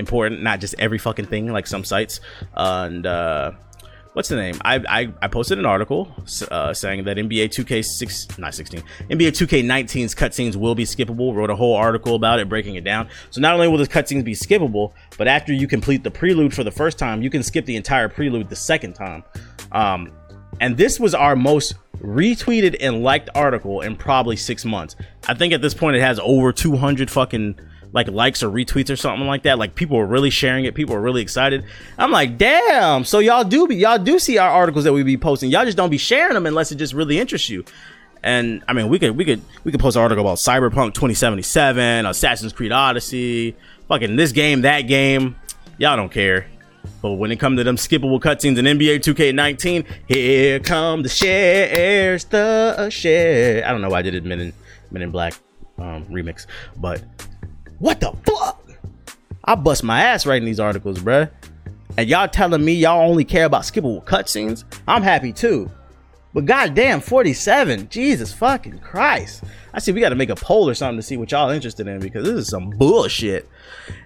important, 0.00 0.42
not 0.42 0.58
just 0.60 0.74
every 0.78 0.98
fucking 0.98 1.26
thing 1.26 1.52
like 1.52 1.68
some 1.68 1.84
sites. 1.84 2.20
Uh, 2.56 2.88
and 2.90 3.06
uh, 3.06 3.52
what's 4.14 4.28
the 4.28 4.36
name? 4.36 4.56
I, 4.64 4.82
I, 4.88 5.12
I 5.22 5.28
posted 5.28 5.58
an 5.58 5.66
article 5.66 6.12
uh, 6.50 6.74
saying 6.74 7.04
that 7.04 7.16
NBA 7.16 7.46
2K6 7.50 8.38
not 8.38 8.54
16 8.54 8.82
NBA 9.10 9.28
2K19's 9.28 10.14
cutscenes 10.14 10.56
will 10.56 10.74
be 10.74 10.84
skippable. 10.84 11.34
Wrote 11.34 11.50
a 11.50 11.56
whole 11.56 11.76
article 11.76 12.16
about 12.16 12.40
it, 12.40 12.48
breaking 12.48 12.74
it 12.74 12.84
down. 12.84 13.08
So 13.30 13.40
not 13.40 13.54
only 13.54 13.68
will 13.68 13.78
the 13.78 13.86
cutscenes 13.86 14.24
be 14.24 14.34
skippable, 14.34 14.92
but 15.16 15.28
after 15.28 15.52
you 15.52 15.68
complete 15.68 16.02
the 16.02 16.10
prelude 16.10 16.52
for 16.52 16.64
the 16.64 16.72
first 16.72 16.98
time, 16.98 17.22
you 17.22 17.30
can 17.30 17.42
skip 17.42 17.66
the 17.66 17.76
entire 17.76 18.08
prelude 18.08 18.48
the 18.48 18.56
second 18.56 18.94
time. 18.94 19.22
Um, 19.72 20.12
and 20.60 20.76
this 20.76 21.00
was 21.00 21.14
our 21.14 21.36
most 21.36 21.74
retweeted 22.02 22.76
and 22.80 23.02
liked 23.02 23.30
article 23.34 23.80
in 23.80 23.96
probably 23.96 24.36
six 24.36 24.64
months. 24.64 24.96
I 25.28 25.34
think 25.34 25.52
at 25.52 25.62
this 25.62 25.74
point 25.74 25.96
it 25.96 26.00
has 26.00 26.18
over 26.20 26.52
200 26.52 27.10
fucking 27.10 27.58
like 27.92 28.08
likes 28.08 28.42
or 28.42 28.50
retweets 28.50 28.90
or 28.90 28.96
something 28.96 29.26
like 29.26 29.42
that. 29.42 29.58
Like 29.58 29.74
people 29.74 29.96
are 29.98 30.06
really 30.06 30.30
sharing 30.30 30.64
it. 30.64 30.74
People 30.74 30.94
are 30.94 31.00
really 31.00 31.22
excited. 31.22 31.64
I'm 31.98 32.10
like, 32.10 32.38
damn. 32.38 33.04
So 33.04 33.18
y'all 33.18 33.44
do 33.44 33.66
be 33.66 33.76
y'all 33.76 33.98
do 33.98 34.18
see 34.18 34.38
our 34.38 34.50
articles 34.50 34.84
that 34.84 34.92
we 34.92 35.02
be 35.02 35.16
posting. 35.16 35.50
Y'all 35.50 35.64
just 35.64 35.76
don't 35.76 35.90
be 35.90 35.98
sharing 35.98 36.34
them 36.34 36.46
unless 36.46 36.72
it 36.72 36.76
just 36.76 36.94
really 36.94 37.18
interests 37.18 37.48
you. 37.48 37.64
And 38.22 38.62
I 38.68 38.72
mean, 38.72 38.88
we 38.88 38.98
could 38.98 39.16
we 39.16 39.24
could 39.24 39.42
we 39.64 39.72
could 39.72 39.80
post 39.80 39.96
an 39.96 40.02
article 40.02 40.24
about 40.24 40.38
Cyberpunk 40.38 40.94
2077, 40.94 42.06
Assassin's 42.06 42.52
Creed 42.52 42.72
Odyssey, 42.72 43.56
fucking 43.88 44.16
this 44.16 44.32
game, 44.32 44.62
that 44.62 44.82
game. 44.82 45.36
Y'all 45.78 45.96
don't 45.96 46.12
care. 46.12 46.46
But 47.02 47.12
when 47.12 47.30
it 47.30 47.36
comes 47.36 47.58
to 47.58 47.64
them 47.64 47.76
skippable 47.76 48.20
cutscenes 48.20 48.58
in 48.58 48.64
NBA 48.64 49.00
2K19, 49.00 49.86
here 50.06 50.60
come 50.60 51.02
the 51.02 51.08
shares, 51.08 52.24
the 52.24 52.88
share. 52.90 53.66
I 53.66 53.72
don't 53.72 53.80
know 53.80 53.90
why 53.90 53.98
I 53.98 54.02
did 54.02 54.14
it 54.14 54.24
Men 54.24 54.40
in 54.40 54.52
Men 54.90 55.02
in 55.02 55.10
Black 55.10 55.34
um, 55.78 56.04
remix, 56.06 56.46
but 56.76 57.02
what 57.80 57.98
the 57.98 58.12
fuck? 58.24 58.64
I 59.44 59.56
bust 59.56 59.82
my 59.82 60.02
ass 60.02 60.26
writing 60.26 60.46
these 60.46 60.60
articles, 60.60 61.00
bruh. 61.00 61.28
And 61.98 62.08
y'all 62.08 62.28
telling 62.28 62.64
me 62.64 62.74
y'all 62.74 63.10
only 63.10 63.24
care 63.24 63.46
about 63.46 63.62
skippable 63.62 64.04
cutscenes? 64.04 64.62
I'm 64.86 65.02
happy 65.02 65.32
too. 65.32 65.68
But 66.32 66.44
goddamn, 66.44 67.00
47. 67.00 67.88
Jesus 67.88 68.32
fucking 68.32 68.78
Christ. 68.78 69.42
I 69.74 69.80
see 69.80 69.90
we 69.90 70.00
got 70.00 70.10
to 70.10 70.14
make 70.14 70.30
a 70.30 70.36
poll 70.36 70.68
or 70.68 70.74
something 70.74 70.98
to 70.98 71.02
see 71.02 71.16
what 71.16 71.32
y'all 71.32 71.50
interested 71.50 71.88
in 71.88 71.98
because 71.98 72.24
this 72.24 72.34
is 72.34 72.48
some 72.48 72.70
bullshit. 72.70 73.48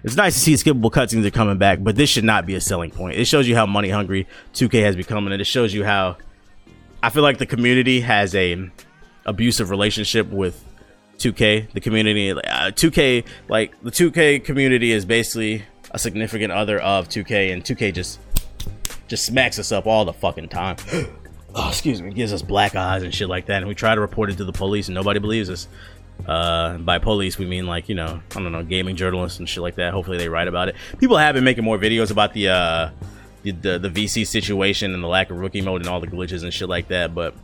It's 0.03 0.15
nice 0.15 0.33
to 0.33 0.39
see 0.39 0.53
skippable 0.53 0.89
cutscenes 0.89 1.25
are 1.25 1.31
coming 1.31 1.57
back, 1.57 1.79
but 1.81 1.95
this 1.95 2.09
should 2.09 2.23
not 2.23 2.47
be 2.47 2.55
a 2.55 2.61
selling 2.61 2.89
point. 2.89 3.17
It 3.17 3.25
shows 3.25 3.47
you 3.47 3.55
how 3.55 3.67
money 3.67 3.89
hungry 3.89 4.27
2K 4.53 4.81
has 4.83 4.95
become, 4.95 5.27
and 5.27 5.39
it 5.39 5.45
shows 5.45 5.73
you 5.73 5.83
how 5.83 6.17
I 7.03 7.11
feel 7.11 7.23
like 7.23 7.37
the 7.37 7.45
community 7.45 8.01
has 8.01 8.33
a 8.33 8.71
abusive 9.27 9.69
relationship 9.69 10.27
with 10.29 10.63
2K. 11.17 11.71
The 11.71 11.79
community, 11.79 12.31
uh, 12.31 12.71
2K, 12.71 13.25
like 13.49 13.79
the 13.81 13.91
2K 13.91 14.43
community 14.43 14.91
is 14.91 15.05
basically 15.05 15.63
a 15.91 15.99
significant 15.99 16.51
other 16.51 16.79
of 16.79 17.09
2K, 17.09 17.53
and 17.53 17.63
2K 17.63 17.93
just 17.93 18.19
just 19.07 19.25
smacks 19.25 19.59
us 19.59 19.71
up 19.71 19.85
all 19.85 20.03
the 20.03 20.13
fucking 20.13 20.49
time. 20.49 20.77
oh, 21.55 21.69
excuse 21.69 22.01
me, 22.01 22.11
gives 22.11 22.33
us 22.33 22.41
black 22.41 22.75
eyes 22.75 23.03
and 23.03 23.13
shit 23.13 23.29
like 23.29 23.47
that, 23.47 23.57
and 23.57 23.67
we 23.67 23.75
try 23.75 23.93
to 23.95 24.01
report 24.01 24.29
it 24.29 24.37
to 24.37 24.45
the 24.45 24.53
police, 24.53 24.87
and 24.87 24.95
nobody 24.95 25.19
believes 25.19 25.49
us. 25.49 25.67
Uh, 26.25 26.77
by 26.77 26.97
police, 26.97 27.37
we 27.37 27.45
mean 27.45 27.67
like 27.67 27.89
you 27.89 27.95
know, 27.95 28.21
I 28.35 28.41
don't 28.41 28.51
know, 28.51 28.63
gaming 28.63 28.95
journalists 28.95 29.39
and 29.39 29.49
shit 29.49 29.61
like 29.61 29.75
that. 29.75 29.93
Hopefully, 29.93 30.17
they 30.17 30.29
write 30.29 30.47
about 30.47 30.69
it. 30.69 30.75
People 30.97 31.17
have 31.17 31.35
been 31.35 31.43
making 31.43 31.63
more 31.63 31.77
videos 31.77 32.09
about 32.09 32.33
the 32.33 32.49
uh, 32.49 32.89
the, 33.43 33.51
the, 33.51 33.79
the 33.79 33.89
VC 33.89 34.25
situation 34.25 34.93
and 34.93 35.03
the 35.03 35.07
lack 35.07 35.29
of 35.29 35.37
rookie 35.37 35.61
mode 35.61 35.81
and 35.81 35.89
all 35.89 35.99
the 35.99 36.07
glitches 36.07 36.43
and 36.43 36.53
shit 36.53 36.67
like 36.67 36.87
that. 36.87 37.13
But 37.13 37.35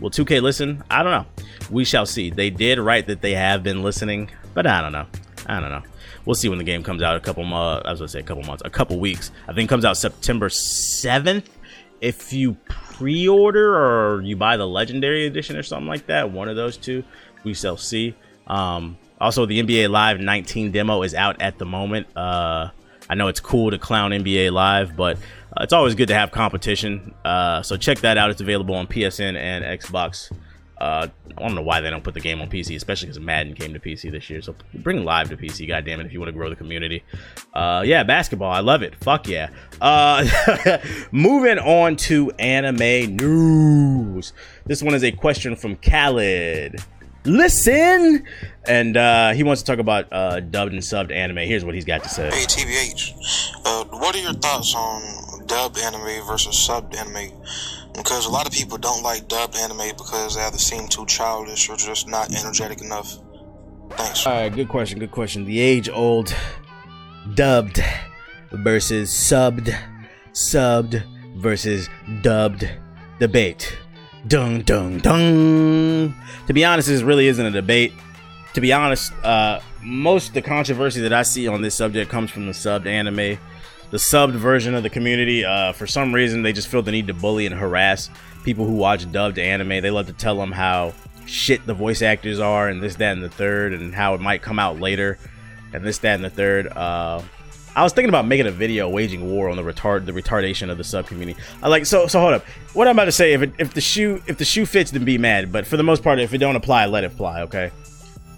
will 0.00 0.10
2K 0.10 0.42
listen? 0.42 0.82
I 0.90 1.02
don't 1.02 1.12
know. 1.12 1.26
We 1.70 1.84
shall 1.84 2.06
see. 2.06 2.30
They 2.30 2.50
did 2.50 2.78
write 2.78 3.06
that 3.06 3.20
they 3.20 3.34
have 3.34 3.62
been 3.62 3.82
listening, 3.82 4.30
but 4.54 4.66
I 4.66 4.80
don't 4.80 4.92
know. 4.92 5.06
I 5.46 5.60
don't 5.60 5.70
know. 5.70 5.82
We'll 6.24 6.34
see 6.34 6.48
when 6.48 6.58
the 6.58 6.64
game 6.64 6.82
comes 6.82 7.02
out. 7.02 7.16
A 7.16 7.20
couple 7.20 7.44
months. 7.44 7.86
I 7.86 7.90
was 7.90 8.00
gonna 8.00 8.08
say 8.08 8.20
a 8.20 8.24
couple 8.24 8.42
months. 8.44 8.62
A 8.64 8.70
couple 8.70 8.98
weeks. 8.98 9.30
I 9.46 9.52
think 9.52 9.68
comes 9.70 9.84
out 9.84 9.96
September 9.96 10.48
seventh. 10.48 11.50
If 12.00 12.32
you 12.32 12.56
pre-order 12.96 13.76
or 13.76 14.22
you 14.22 14.36
buy 14.36 14.56
the 14.56 14.66
legendary 14.66 15.26
edition 15.26 15.54
or 15.54 15.62
something 15.62 15.86
like 15.86 16.06
that 16.06 16.30
one 16.30 16.48
of 16.48 16.56
those 16.56 16.78
two 16.78 17.04
we 17.44 17.52
shall 17.52 17.76
see 17.76 18.14
um, 18.46 18.96
also 19.20 19.44
the 19.44 19.62
nba 19.62 19.90
live 19.90 20.18
19 20.18 20.72
demo 20.72 21.02
is 21.02 21.14
out 21.14 21.42
at 21.42 21.58
the 21.58 21.66
moment 21.66 22.06
uh, 22.16 22.70
i 23.10 23.14
know 23.14 23.28
it's 23.28 23.40
cool 23.40 23.70
to 23.70 23.78
clown 23.78 24.12
nba 24.12 24.50
live 24.50 24.96
but 24.96 25.18
it's 25.60 25.72
always 25.72 25.94
good 25.94 26.08
to 26.08 26.14
have 26.14 26.30
competition 26.30 27.14
uh, 27.24 27.62
so 27.62 27.76
check 27.76 27.98
that 28.00 28.18
out 28.18 28.30
it's 28.30 28.40
available 28.40 28.74
on 28.74 28.86
psn 28.86 29.36
and 29.36 29.80
xbox 29.80 30.30
uh, 30.78 31.08
I 31.38 31.40
don't 31.40 31.54
know 31.54 31.62
why 31.62 31.80
they 31.80 31.88
don't 31.88 32.04
put 32.04 32.14
the 32.14 32.20
game 32.20 32.40
on 32.42 32.50
PC, 32.50 32.76
especially 32.76 33.08
because 33.08 33.20
Madden 33.20 33.54
came 33.54 33.72
to 33.72 33.80
PC 33.80 34.10
this 34.10 34.28
year. 34.28 34.42
So 34.42 34.54
bring 34.74 35.04
live 35.04 35.30
to 35.30 35.36
PC, 35.36 35.66
goddamn 35.66 36.00
it, 36.00 36.06
if 36.06 36.12
you 36.12 36.20
want 36.20 36.28
to 36.28 36.32
grow 36.32 36.50
the 36.50 36.56
community. 36.56 37.02
Uh, 37.54 37.82
yeah, 37.84 38.02
basketball, 38.04 38.52
I 38.52 38.60
love 38.60 38.82
it. 38.82 38.94
Fuck 38.96 39.26
yeah. 39.26 39.50
Uh, 39.80 40.78
moving 41.12 41.58
on 41.58 41.96
to 41.96 42.30
anime 42.32 43.16
news. 43.16 44.34
This 44.66 44.82
one 44.82 44.94
is 44.94 45.02
a 45.02 45.12
question 45.12 45.56
from 45.56 45.76
Khaled. 45.76 46.76
Listen, 47.24 48.24
and 48.68 48.96
uh, 48.96 49.32
he 49.32 49.42
wants 49.42 49.62
to 49.62 49.66
talk 49.66 49.80
about 49.80 50.12
uh, 50.12 50.40
dubbed 50.40 50.72
and 50.72 50.80
subbed 50.80 51.10
anime. 51.10 51.38
Here's 51.38 51.64
what 51.64 51.74
he's 51.74 51.84
got 51.84 52.02
to 52.04 52.08
say. 52.08 52.30
Hey 52.30 52.44
TBH, 52.44 53.14
uh, 53.64 53.84
what 53.98 54.14
are 54.14 54.20
your 54.20 54.34
thoughts 54.34 54.74
on 54.76 55.35
dubbed 55.46 55.78
anime 55.78 56.26
versus 56.26 56.56
subbed 56.56 56.96
anime? 56.96 57.32
because 57.96 58.26
a 58.26 58.30
lot 58.30 58.46
of 58.46 58.52
people 58.52 58.76
don't 58.76 59.02
like 59.02 59.26
dubbed 59.26 59.56
anime 59.56 59.96
because 59.96 60.36
they 60.36 60.42
either 60.42 60.58
seem 60.58 60.86
too 60.86 61.06
childish 61.06 61.68
or 61.68 61.76
just 61.76 62.06
not 62.06 62.32
energetic 62.34 62.82
enough. 62.82 63.18
Thanks. 63.92 64.26
All 64.26 64.34
right, 64.34 64.54
good 64.54 64.68
question. 64.68 64.98
Good 64.98 65.10
question. 65.10 65.44
The 65.44 65.58
age-old 65.58 66.34
dubbed 67.34 67.82
versus 68.52 69.10
subbed, 69.10 69.74
subbed 70.32 71.02
versus 71.36 71.88
dubbed 72.20 72.68
debate. 73.18 73.76
Dung 74.26 74.62
dung 74.62 74.98
dung. 74.98 76.14
To 76.46 76.52
be 76.52 76.64
honest, 76.64 76.88
this 76.88 77.02
really 77.02 77.28
isn't 77.28 77.46
a 77.46 77.50
debate. 77.50 77.92
To 78.54 78.60
be 78.60 78.72
honest, 78.72 79.12
uh, 79.22 79.60
most 79.82 80.28
of 80.28 80.34
the 80.34 80.42
controversy 80.42 81.00
that 81.02 81.12
I 81.12 81.22
see 81.22 81.46
on 81.46 81.62
this 81.62 81.74
subject 81.74 82.10
comes 82.10 82.30
from 82.30 82.46
the 82.46 82.52
subbed 82.52 82.86
anime 82.86 83.38
the 83.90 83.96
subbed 83.96 84.32
version 84.32 84.74
of 84.74 84.82
the 84.82 84.90
community. 84.90 85.44
Uh, 85.44 85.72
for 85.72 85.86
some 85.86 86.14
reason, 86.14 86.42
they 86.42 86.52
just 86.52 86.68
feel 86.68 86.82
the 86.82 86.92
need 86.92 87.06
to 87.06 87.14
bully 87.14 87.46
and 87.46 87.54
harass 87.54 88.10
people 88.44 88.66
who 88.66 88.74
watch 88.74 89.10
dubbed 89.10 89.38
anime. 89.38 89.68
They 89.68 89.90
love 89.90 90.06
to 90.06 90.12
tell 90.12 90.36
them 90.36 90.52
how 90.52 90.94
shit 91.26 91.66
the 91.66 91.74
voice 91.74 92.02
actors 92.02 92.38
are, 92.38 92.68
and 92.68 92.82
this, 92.82 92.96
that, 92.96 93.12
and 93.12 93.22
the 93.22 93.28
third, 93.28 93.72
and 93.72 93.94
how 93.94 94.14
it 94.14 94.20
might 94.20 94.42
come 94.42 94.58
out 94.58 94.78
later, 94.80 95.18
and 95.72 95.84
this, 95.84 95.98
that, 95.98 96.14
and 96.14 96.24
the 96.24 96.30
third. 96.30 96.68
Uh, 96.68 97.22
I 97.76 97.82
was 97.82 97.92
thinking 97.92 98.08
about 98.08 98.26
making 98.26 98.46
a 98.46 98.50
video 98.50 98.88
waging 98.88 99.30
war 99.30 99.50
on 99.50 99.56
the 99.56 99.62
retard 99.62 100.06
the 100.06 100.12
retardation 100.12 100.70
of 100.70 100.78
the 100.78 100.84
sub 100.84 101.06
community. 101.06 101.38
I 101.62 101.68
like 101.68 101.84
so 101.84 102.06
so 102.06 102.20
hold 102.20 102.32
up. 102.32 102.44
What 102.72 102.88
I'm 102.88 102.96
about 102.96 103.04
to 103.04 103.12
say, 103.12 103.34
if 103.34 103.42
it, 103.42 103.52
if 103.58 103.74
the 103.74 103.82
shoe 103.82 104.22
if 104.26 104.38
the 104.38 104.46
shoe 104.46 104.64
fits, 104.64 104.90
then 104.92 105.04
be 105.04 105.18
mad. 105.18 105.52
But 105.52 105.66
for 105.66 105.76
the 105.76 105.82
most 105.82 106.02
part, 106.02 106.18
if 106.18 106.32
it 106.32 106.38
don't 106.38 106.56
apply, 106.56 106.86
let 106.86 107.04
it 107.04 107.10
fly. 107.10 107.42
Okay. 107.42 107.70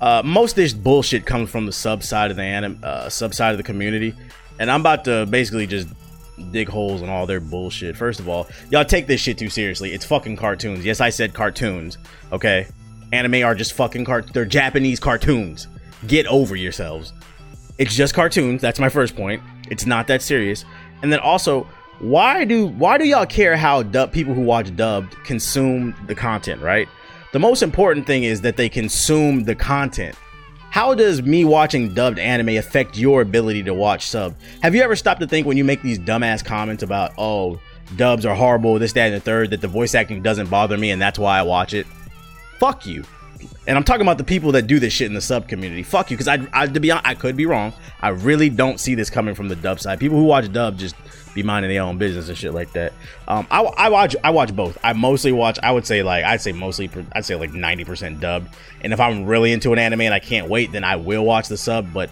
Uh, 0.00 0.22
most 0.24 0.52
of 0.52 0.56
this 0.56 0.72
bullshit 0.72 1.24
comes 1.24 1.50
from 1.50 1.66
the 1.66 1.72
sub 1.72 2.02
side 2.02 2.32
of 2.32 2.36
the 2.36 2.42
anim, 2.42 2.80
uh, 2.82 3.08
sub 3.08 3.32
side 3.32 3.52
of 3.52 3.58
the 3.58 3.62
community. 3.62 4.12
And 4.58 4.70
I'm 4.70 4.80
about 4.80 5.04
to 5.04 5.26
basically 5.26 5.66
just 5.66 5.88
dig 6.50 6.68
holes 6.68 7.02
in 7.02 7.08
all 7.08 7.26
their 7.26 7.40
bullshit. 7.40 7.96
First 7.96 8.20
of 8.20 8.28
all, 8.28 8.48
y'all 8.70 8.84
take 8.84 9.06
this 9.06 9.20
shit 9.20 9.38
too 9.38 9.48
seriously. 9.48 9.92
It's 9.92 10.04
fucking 10.04 10.36
cartoons. 10.36 10.84
Yes, 10.84 11.00
I 11.00 11.10
said 11.10 11.34
cartoons. 11.34 11.98
Okay? 12.32 12.66
Anime 13.12 13.42
are 13.44 13.54
just 13.54 13.72
fucking 13.72 14.04
cart 14.04 14.32
they're 14.32 14.44
Japanese 14.44 15.00
cartoons. 15.00 15.68
Get 16.06 16.26
over 16.26 16.56
yourselves. 16.56 17.12
It's 17.78 17.94
just 17.94 18.14
cartoons. 18.14 18.60
That's 18.60 18.78
my 18.78 18.88
first 18.88 19.16
point. 19.16 19.42
It's 19.70 19.86
not 19.86 20.06
that 20.08 20.22
serious. 20.22 20.64
And 21.02 21.12
then 21.12 21.20
also, 21.20 21.66
why 22.00 22.44
do 22.44 22.66
why 22.66 22.98
do 22.98 23.04
y'all 23.04 23.26
care 23.26 23.56
how 23.56 23.82
dub 23.82 24.12
people 24.12 24.34
who 24.34 24.42
watch 24.42 24.74
dubbed 24.76 25.12
consume 25.24 25.94
the 26.06 26.14
content, 26.14 26.60
right? 26.60 26.88
The 27.32 27.38
most 27.38 27.62
important 27.62 28.06
thing 28.06 28.24
is 28.24 28.40
that 28.42 28.56
they 28.56 28.68
consume 28.68 29.44
the 29.44 29.54
content 29.54 30.16
how 30.70 30.94
does 30.94 31.22
me 31.22 31.44
watching 31.44 31.94
dubbed 31.94 32.18
anime 32.18 32.50
affect 32.50 32.98
your 32.98 33.22
ability 33.22 33.62
to 33.64 33.74
watch 33.74 34.06
sub? 34.06 34.34
Have 34.62 34.74
you 34.74 34.82
ever 34.82 34.96
stopped 34.96 35.20
to 35.20 35.26
think 35.26 35.46
when 35.46 35.56
you 35.56 35.64
make 35.64 35.82
these 35.82 35.98
dumbass 35.98 36.44
comments 36.44 36.82
about, 36.82 37.12
oh, 37.18 37.58
dubs 37.96 38.26
are 38.26 38.34
horrible, 38.34 38.78
this, 38.78 38.92
that, 38.92 39.06
and 39.06 39.14
the 39.14 39.20
third, 39.20 39.50
that 39.50 39.60
the 39.60 39.68
voice 39.68 39.94
acting 39.94 40.22
doesn't 40.22 40.50
bother 40.50 40.76
me 40.76 40.90
and 40.90 41.00
that's 41.00 41.18
why 41.18 41.38
I 41.38 41.42
watch 41.42 41.74
it? 41.74 41.86
Fuck 42.58 42.86
you. 42.86 43.04
And 43.66 43.76
I'm 43.76 43.84
talking 43.84 44.02
about 44.02 44.18
the 44.18 44.24
people 44.24 44.52
that 44.52 44.66
do 44.66 44.78
this 44.78 44.92
shit 44.92 45.06
in 45.06 45.14
the 45.14 45.20
sub 45.20 45.46
community. 45.46 45.82
Fuck 45.82 46.10
you, 46.10 46.16
because 46.16 46.28
I, 46.28 46.46
I, 46.52 46.66
to 46.66 46.80
be 46.80 46.90
honest, 46.90 47.06
I 47.06 47.14
could 47.14 47.36
be 47.36 47.46
wrong. 47.46 47.72
I 48.00 48.08
really 48.08 48.48
don't 48.48 48.80
see 48.80 48.94
this 48.94 49.10
coming 49.10 49.34
from 49.34 49.48
the 49.48 49.56
dub 49.56 49.78
side. 49.78 50.00
People 50.00 50.16
who 50.16 50.24
watch 50.24 50.50
dub 50.52 50.78
just 50.78 50.96
be 51.34 51.42
minding 51.42 51.70
their 51.70 51.82
own 51.82 51.98
business 51.98 52.28
and 52.28 52.36
shit 52.36 52.54
like 52.54 52.72
that. 52.72 52.92
Um, 53.28 53.46
I, 53.50 53.60
I 53.60 53.88
watch 53.90 54.16
I 54.24 54.30
watch 54.30 54.56
both. 54.56 54.78
I 54.82 54.94
mostly 54.94 55.32
watch. 55.32 55.58
I 55.62 55.70
would 55.70 55.86
say 55.86 56.02
like 56.02 56.24
I'd 56.24 56.40
say 56.40 56.52
mostly. 56.52 56.90
I'd 57.12 57.26
say 57.26 57.36
like 57.36 57.52
ninety 57.52 57.84
percent 57.84 58.20
dubbed. 58.20 58.54
And 58.80 58.92
if 58.92 59.00
I'm 59.00 59.24
really 59.24 59.52
into 59.52 59.72
an 59.72 59.78
anime 59.78 60.00
and 60.00 60.14
I 60.14 60.18
can't 60.18 60.48
wait, 60.48 60.72
then 60.72 60.82
I 60.82 60.96
will 60.96 61.24
watch 61.24 61.48
the 61.48 61.58
sub. 61.58 61.92
But 61.92 62.10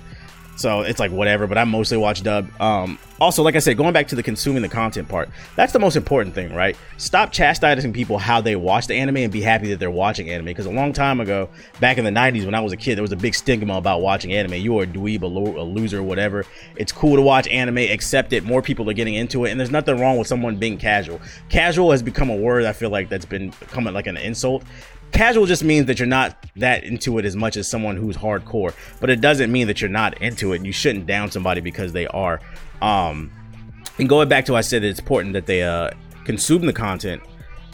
So 0.56 0.80
it's 0.80 0.98
like 0.98 1.12
whatever, 1.12 1.46
but 1.46 1.58
I 1.58 1.64
mostly 1.64 1.98
watch 1.98 2.22
dub. 2.22 2.48
Um, 2.60 2.98
also, 3.20 3.42
like 3.42 3.56
I 3.56 3.60
said, 3.60 3.76
going 3.76 3.92
back 3.92 4.08
to 4.08 4.14
the 4.14 4.22
consuming 4.22 4.62
the 4.62 4.68
content 4.68 5.08
part, 5.08 5.30
that's 5.54 5.72
the 5.72 5.78
most 5.78 5.96
important 5.96 6.34
thing, 6.34 6.54
right? 6.54 6.76
Stop 6.96 7.32
chastising 7.32 7.92
people 7.92 8.18
how 8.18 8.40
they 8.40 8.56
watch 8.56 8.86
the 8.86 8.94
anime 8.94 9.18
and 9.18 9.32
be 9.32 9.40
happy 9.40 9.68
that 9.70 9.78
they're 9.78 9.90
watching 9.90 10.28
anime. 10.30 10.46
Because 10.46 10.66
a 10.66 10.70
long 10.70 10.92
time 10.92 11.20
ago, 11.20 11.48
back 11.80 11.98
in 11.98 12.04
the 12.04 12.10
90s 12.10 12.44
when 12.44 12.54
I 12.54 12.60
was 12.60 12.72
a 12.72 12.76
kid, 12.76 12.96
there 12.96 13.02
was 13.02 13.12
a 13.12 13.16
big 13.16 13.34
stigma 13.34 13.74
about 13.74 14.00
watching 14.00 14.32
anime. 14.32 14.54
You 14.54 14.74
were 14.74 14.84
a 14.84 14.86
dweeb, 14.86 15.22
a, 15.22 15.26
lo- 15.26 15.60
a 15.60 15.64
loser, 15.64 16.02
whatever. 16.02 16.44
It's 16.76 16.92
cool 16.92 17.16
to 17.16 17.22
watch 17.22 17.46
anime, 17.48 17.78
accept 17.78 18.32
it. 18.32 18.44
More 18.44 18.62
people 18.62 18.88
are 18.90 18.94
getting 18.94 19.14
into 19.14 19.44
it, 19.44 19.50
and 19.50 19.60
there's 19.60 19.70
nothing 19.70 19.98
wrong 19.98 20.18
with 20.18 20.26
someone 20.26 20.56
being 20.56 20.78
casual. 20.78 21.20
Casual 21.48 21.90
has 21.90 22.02
become 22.02 22.30
a 22.30 22.36
word 22.36 22.64
I 22.64 22.72
feel 22.72 22.90
like 22.90 23.08
that's 23.08 23.26
been 23.26 23.50
becoming 23.60 23.94
like 23.94 24.06
an 24.06 24.16
insult 24.16 24.62
casual 25.16 25.46
just 25.46 25.64
means 25.64 25.86
that 25.86 25.98
you're 25.98 26.06
not 26.06 26.36
that 26.56 26.84
into 26.84 27.18
it 27.18 27.24
as 27.24 27.34
much 27.34 27.56
as 27.56 27.68
someone 27.68 27.96
who's 27.96 28.16
hardcore 28.16 28.74
but 29.00 29.10
it 29.10 29.20
doesn't 29.20 29.50
mean 29.50 29.66
that 29.66 29.80
you're 29.80 29.90
not 29.90 30.20
into 30.20 30.52
it. 30.52 30.56
And 30.56 30.66
you 30.66 30.72
shouldn't 30.72 31.06
down 31.06 31.30
somebody 31.30 31.60
because 31.60 31.92
they 31.92 32.06
are. 32.08 32.40
Um 32.82 33.30
and 33.98 34.08
going 34.08 34.28
back 34.28 34.44
to 34.46 34.52
what 34.52 34.58
i 34.58 34.62
said 34.62 34.84
it's 34.84 34.98
important 34.98 35.32
that 35.32 35.46
they 35.46 35.62
uh 35.62 35.90
consume 36.24 36.66
the 36.66 36.72
content. 36.72 37.22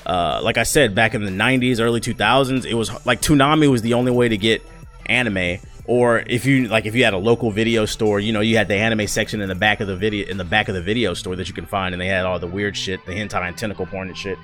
Uh 0.07 0.40
like 0.42 0.57
i 0.57 0.62
said 0.62 0.94
back 0.94 1.14
in 1.14 1.24
the 1.24 1.31
90s 1.31 1.81
early 1.81 2.00
2000s 2.00 2.64
it 2.64 2.74
was 2.74 3.05
like 3.07 3.20
Toonami 3.20 3.70
was 3.70 3.83
the 3.83 3.94
only 3.94 4.12
way 4.12 4.28
to 4.28 4.37
get 4.37 4.62
anime. 5.07 5.59
Or 5.87 6.22
if 6.28 6.46
you 6.46 6.68
like 6.68 6.87
if 6.87 6.94
you 6.94 7.02
had 7.02 7.12
a 7.12 7.18
local 7.18 7.50
video 7.50 7.87
store 7.87 8.20
you 8.20 8.33
know 8.33 8.40
you 8.40 8.57
had 8.57 8.68
the 8.68 8.76
anime 8.76 9.09
section 9.09 9.40
in 9.40 9.48
the 9.48 9.57
back 9.57 9.81
of 9.81 9.88
the 9.88 9.96
video 9.96 10.28
in 10.28 10.37
the 10.37 10.44
back 10.44 10.68
of 10.68 10.76
the 10.76 10.83
video 10.83 11.12
store 11.12 11.35
that 11.35 11.48
you 11.48 11.55
can 11.55 11.66
find 11.66 11.92
and 11.92 12.00
they 12.00 12.07
had 12.07 12.24
all 12.24 12.38
the 12.38 12.46
weird 12.46 12.76
shit 12.76 13.05
the 13.05 13.12
hentai 13.12 13.48
and 13.48 13.59
tentacle 13.59 13.87
porn 13.87 14.07
and 14.07 14.16
shit 14.16 14.38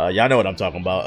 uh, 0.00 0.08
y'all 0.08 0.28
know 0.28 0.36
what 0.36 0.46
I'm 0.46 0.56
talking 0.56 0.80
about. 0.80 1.04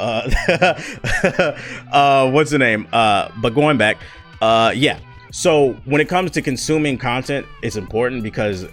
Uh, 0.48 1.56
uh, 1.92 2.30
what's 2.30 2.52
the 2.52 2.60
name? 2.60 2.88
Uh, 2.94 3.30
but 3.42 3.56
going 3.56 3.78
back, 3.78 3.98
uh, 4.42 4.72
yeah. 4.76 5.00
So 5.32 5.74
when 5.86 6.00
it 6.00 6.08
comes 6.08 6.32
to 6.32 6.42
consuming 6.42 6.98
content, 6.98 7.48
it's 7.64 7.76
important 7.76 8.22
because 8.22 8.68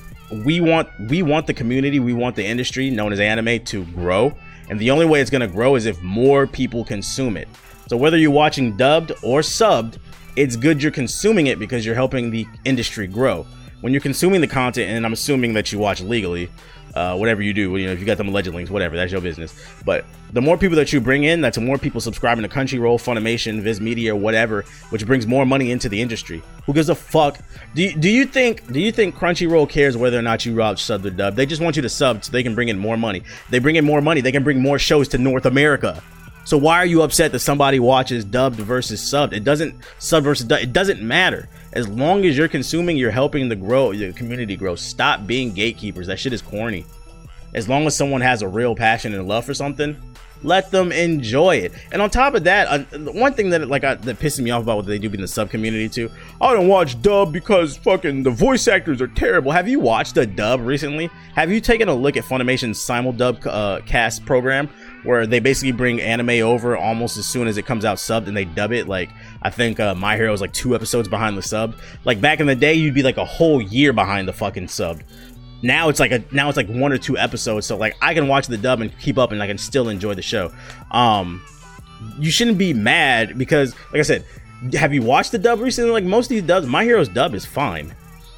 we 0.45 0.61
want 0.61 0.89
we 1.09 1.23
want 1.23 1.47
the 1.47 1.55
community, 1.55 2.01
we 2.01 2.13
want 2.13 2.37
the 2.37 2.45
industry 2.45 2.91
known 2.91 3.13
as 3.13 3.21
anime 3.21 3.65
to 3.65 3.85
grow, 3.87 4.35
and 4.69 4.79
the 4.79 4.91
only 4.91 5.07
way 5.07 5.21
it's 5.21 5.31
gonna 5.31 5.49
grow 5.49 5.75
is 5.75 5.87
if 5.87 6.01
more 6.03 6.47
people 6.47 6.85
consume 6.85 7.37
it. 7.37 7.49
So 7.89 7.97
whether 7.97 8.19
you're 8.19 8.31
watching 8.31 8.77
dubbed 8.77 9.13
or 9.23 9.41
subbed, 9.41 9.99
it's 10.37 10.55
good 10.55 10.83
you're 10.83 10.93
consuming 10.93 11.47
it 11.47 11.59
because 11.59 11.87
you're 11.87 11.95
helping 11.95 12.31
the 12.31 12.47
industry 12.65 13.07
grow. 13.07 13.47
When 13.81 13.95
you're 13.95 14.03
consuming 14.03 14.43
the 14.43 14.47
content, 14.47 14.91
and 14.91 15.07
I'm 15.07 15.15
assuming 15.15 15.55
that 15.55 15.73
you 15.73 15.79
watch 15.79 16.03
legally, 16.03 16.51
uh, 16.95 17.17
whatever 17.17 17.43
you 17.43 17.53
do, 17.53 17.77
you 17.77 17.87
know, 17.87 17.93
if 17.93 18.01
you 18.01 18.07
got 18.07 18.19
them 18.19 18.29
alleged 18.29 18.49
links, 18.49 18.71
whatever, 18.71 18.97
that's 18.97 19.13
your 19.13 19.21
business. 19.21 19.55
But 19.85 20.05
the 20.33 20.41
more 20.41 20.57
people 20.57 20.77
that 20.77 20.93
you 20.93 21.01
bring 21.01 21.25
in, 21.25 21.41
that's 21.41 21.59
more 21.59 21.79
people 21.79 22.01
subscribing 22.01 22.43
to 22.43 22.49
Crunchyroll, 22.49 22.99
Funimation, 22.99 23.61
Viz 23.61 23.81
Media, 23.81 24.15
whatever, 24.15 24.65
which 24.91 25.07
brings 25.07 25.27
more 25.27 25.47
money 25.47 25.71
into 25.71 25.89
the 25.89 26.01
industry. 26.01 26.43
Who 26.67 26.73
gives 26.73 26.89
a 26.89 26.95
fuck? 26.95 27.39
Do 27.75 27.83
you, 27.83 27.97
do 27.97 28.09
you 28.09 28.27
think 28.27 28.73
do 28.73 28.81
you 28.81 28.93
think 28.93 29.15
Crunchyroll 29.15 29.69
cares 29.69 29.97
whether 29.97 30.19
or 30.19 30.23
not 30.23 30.45
you 30.45 30.55
watch 30.57 30.83
sub 30.83 31.05
or 31.05 31.11
dub? 31.11 31.37
They 31.37 31.47
just 31.47 31.63
want 31.63 31.77
you 31.77 31.83
to 31.83 31.89
sub 31.89 32.25
so 32.25 32.33
they 32.33 32.43
can 32.43 32.55
bring 32.55 32.69
in 32.69 32.79
more 32.79 32.97
money. 32.97 33.23
They 33.51 33.59
bring 33.59 33.77
in 33.77 33.85
more 33.85 34.01
money, 34.01 34.21
they 34.21 34.33
can 34.33 34.45
bring 34.45 34.61
more 34.61 34.79
shows 34.79 35.09
to 35.09 35.19
North 35.19 35.47
America. 35.47 36.03
So 36.45 36.57
why 36.59 36.79
are 36.79 36.87
you 36.87 37.03
upset 37.03 37.33
that 37.33 37.41
somebody 37.41 37.79
watches 37.79 38.25
dubbed 38.25 38.57
versus 38.57 39.01
subbed? 39.01 39.33
It 39.33 39.45
doesn't 39.45 39.75
sub 39.99 40.25
versus 40.25 40.47
dub. 40.47 40.61
It 40.61 40.73
doesn't 40.73 41.01
matter. 41.01 41.49
As 41.73 41.89
long 41.89 42.25
as 42.25 42.37
you're 42.37 42.49
consuming, 42.49 42.97
you're 42.97 43.11
helping 43.11 43.49
the 43.49 43.57
grow 43.57 43.93
the 43.93 44.13
community 44.13 44.57
grow. 44.57 44.75
Stop 44.75 45.27
being 45.27 45.53
gatekeepers. 45.53 46.09
That 46.09 46.19
shit 46.19 46.33
is 46.33 46.43
corny. 46.43 46.85
As 47.55 47.69
long 47.69 47.87
as 47.87 47.97
someone 47.97 48.21
has 48.21 48.43
a 48.43 48.49
real 48.49 48.75
passion 48.75 49.15
and 49.15 49.27
love 49.27 49.45
for 49.45 49.55
something, 49.55 49.97
let 50.43 50.71
them 50.71 50.91
enjoy 50.91 51.57
it. 51.57 51.73
And 51.93 52.01
on 52.01 52.11
top 52.11 52.35
of 52.35 52.45
that, 52.45 52.67
uh, 52.69 52.99
one 53.13 53.35
thing 53.35 53.51
that 53.51 53.69
like 53.69 53.85
uh, 53.85 53.97
that 53.97 54.19
pisses 54.19 54.41
me 54.41 54.51
off 54.51 54.63
about 54.63 54.79
what 54.79 54.87
they 54.87 54.99
do 54.99 55.11
in 55.11 55.21
the 55.21 55.29
sub 55.29 55.51
community 55.51 55.89
too. 55.89 56.11
I 56.41 56.53
don't 56.55 56.69
watch 56.69 57.01
dub 57.03 57.33
because 57.33 57.77
fucking 57.77 58.23
the 58.23 58.31
voice 58.31 58.67
actors 58.67 59.01
are 59.03 59.09
terrible. 59.09 59.53
Have 59.53 59.69
you 59.69 59.81
watched 59.81 60.17
a 60.17 60.27
dub 60.27 60.61
recently? 60.61 61.11
Have 61.35 61.51
you 61.51 61.61
taken 61.61 61.89
a 61.89 61.95
look 61.95 62.17
at 62.17 62.25
Funimation's 62.25 62.79
simuldub 62.79 63.47
uh, 63.47 63.81
cast 63.83 64.25
program 64.25 64.69
where 65.05 65.27
they 65.27 65.41
basically 65.41 65.73
bring 65.73 66.01
anime 66.01 66.43
over 66.43 66.77
almost 66.77 67.17
as 67.17 67.27
soon 67.27 67.49
as 67.49 67.57
it 67.57 67.67
comes 67.67 67.85
out 67.85 67.99
subbed 67.99 68.27
and 68.27 68.37
they 68.37 68.45
dub 68.45 68.73
it? 68.73 68.89
Like 68.89 69.11
I 69.43 69.51
think 69.51 69.81
uh, 69.81 69.95
My 69.95 70.17
Hero 70.17 70.33
is 70.33 70.41
like 70.41 70.53
two 70.53 70.75
episodes 70.75 71.09
behind 71.09 71.37
the 71.37 71.43
sub. 71.43 71.75
Like 72.05 72.21
back 72.21 72.41
in 72.41 72.47
the 72.47 72.57
day, 72.57 72.75
you'd 72.75 72.95
be 72.95 73.03
like 73.03 73.17
a 73.17 73.25
whole 73.25 73.61
year 73.61 73.93
behind 73.93 74.29
the 74.29 74.33
fucking 74.33 74.69
sub. 74.69 75.03
Now 75.63 75.89
it's 75.89 76.01
like 76.01 76.13
a 76.13 76.23
now 76.33 76.49
it's 76.49 76.57
like 76.57 76.69
one 76.69 76.93
or 76.93 76.99
two 76.99 77.19
episodes. 77.19 77.67
So 77.67 77.77
like 77.77 77.97
i 78.01 78.15
can 78.15 78.29
watch 78.29 78.47
the 78.47 78.57
dub 78.57 78.81
and 78.81 78.97
keep 78.99 79.19
up 79.19 79.33
and 79.33 79.43
i 79.43 79.47
can 79.47 79.59
still 79.59 79.89
enjoy 79.89 80.15
the 80.15 80.23
show. 80.23 80.53
Um 80.91 81.43
you 82.19 82.31
shouldn't 82.31 82.59
be 82.59 82.73
mad 82.73 83.37
because 83.37 83.75
like 83.93 84.01
i 84.01 84.03
said 84.03 84.25
have 84.75 84.93
you 84.93 85.03
watched 85.03 85.33
the 85.33 85.39
dub 85.39 85.61
recently? 85.61 85.91
Like 85.91 86.05
most 86.05 86.27
of 86.27 86.31
these 86.31 86.43
dubs 86.43 86.67
my 86.67 86.85
hero's 86.85 87.09
dub 87.09 87.35
is 87.35 87.45
fine. 87.45 87.95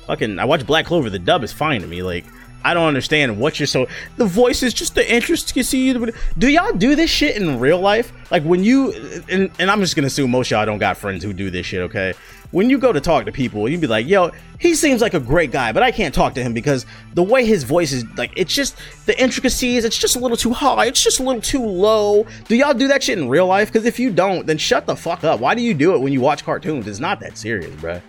Fucking 0.06 0.38
i 0.38 0.44
watch 0.44 0.66
black 0.66 0.86
clover. 0.86 1.10
The 1.10 1.18
dub 1.18 1.44
is 1.44 1.52
fine 1.52 1.80
to 1.82 1.86
me. 1.86 2.02
Like 2.02 2.24
I 2.64 2.74
don't 2.74 2.86
understand 2.86 3.38
what 3.38 3.58
you're 3.58 3.66
so. 3.66 3.88
The 4.16 4.24
voice 4.24 4.62
is 4.62 4.72
just 4.74 4.94
the 4.94 5.12
interest 5.12 5.48
to 5.50 5.64
see. 5.64 5.92
Do 6.38 6.48
y'all 6.48 6.72
do 6.72 6.94
this 6.94 7.10
shit 7.10 7.36
in 7.36 7.58
real 7.58 7.80
life? 7.80 8.12
Like 8.30 8.42
when 8.44 8.64
you 8.64 8.92
and, 9.28 9.50
and 9.58 9.70
I'm 9.70 9.80
just 9.80 9.96
gonna 9.96 10.06
assume 10.06 10.30
most 10.30 10.50
y'all 10.50 10.66
don't 10.66 10.78
got 10.78 10.96
friends 10.96 11.24
who 11.24 11.32
do 11.32 11.50
this 11.50 11.66
shit. 11.66 11.82
Okay, 11.82 12.14
when 12.50 12.70
you 12.70 12.78
go 12.78 12.92
to 12.92 13.00
talk 13.00 13.26
to 13.26 13.32
people, 13.32 13.68
you'd 13.68 13.80
be 13.80 13.86
like, 13.86 14.06
"Yo, 14.06 14.30
he 14.58 14.74
seems 14.74 15.00
like 15.00 15.14
a 15.14 15.20
great 15.20 15.50
guy, 15.50 15.72
but 15.72 15.82
I 15.82 15.90
can't 15.90 16.14
talk 16.14 16.34
to 16.34 16.42
him 16.42 16.52
because 16.52 16.86
the 17.14 17.22
way 17.22 17.44
his 17.44 17.64
voice 17.64 17.92
is 17.92 18.04
like, 18.16 18.32
it's 18.36 18.54
just 18.54 18.76
the 19.06 19.20
intricacies. 19.20 19.84
It's 19.84 19.98
just 19.98 20.16
a 20.16 20.18
little 20.18 20.36
too 20.36 20.52
high. 20.52 20.86
It's 20.86 21.02
just 21.02 21.20
a 21.20 21.22
little 21.22 21.42
too 21.42 21.64
low." 21.64 22.26
Do 22.48 22.56
y'all 22.56 22.74
do 22.74 22.88
that 22.88 23.02
shit 23.02 23.18
in 23.18 23.28
real 23.28 23.46
life? 23.46 23.72
Because 23.72 23.86
if 23.86 23.98
you 23.98 24.10
don't, 24.10 24.46
then 24.46 24.58
shut 24.58 24.86
the 24.86 24.96
fuck 24.96 25.24
up. 25.24 25.40
Why 25.40 25.54
do 25.54 25.62
you 25.62 25.74
do 25.74 25.94
it 25.94 26.00
when 26.00 26.12
you 26.12 26.20
watch 26.20 26.44
cartoons? 26.44 26.86
It's 26.86 27.00
not 27.00 27.20
that 27.20 27.36
serious, 27.36 27.74
bruh. 27.76 28.02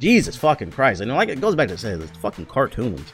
Jesus 0.00 0.34
fucking 0.36 0.70
Christ! 0.70 1.02
And 1.02 1.12
like 1.12 1.28
it 1.28 1.40
goes 1.40 1.54
back 1.54 1.68
to 1.68 1.76
say, 1.76 1.92
it's 1.92 2.10
fucking 2.18 2.46
cartoons. 2.46 3.12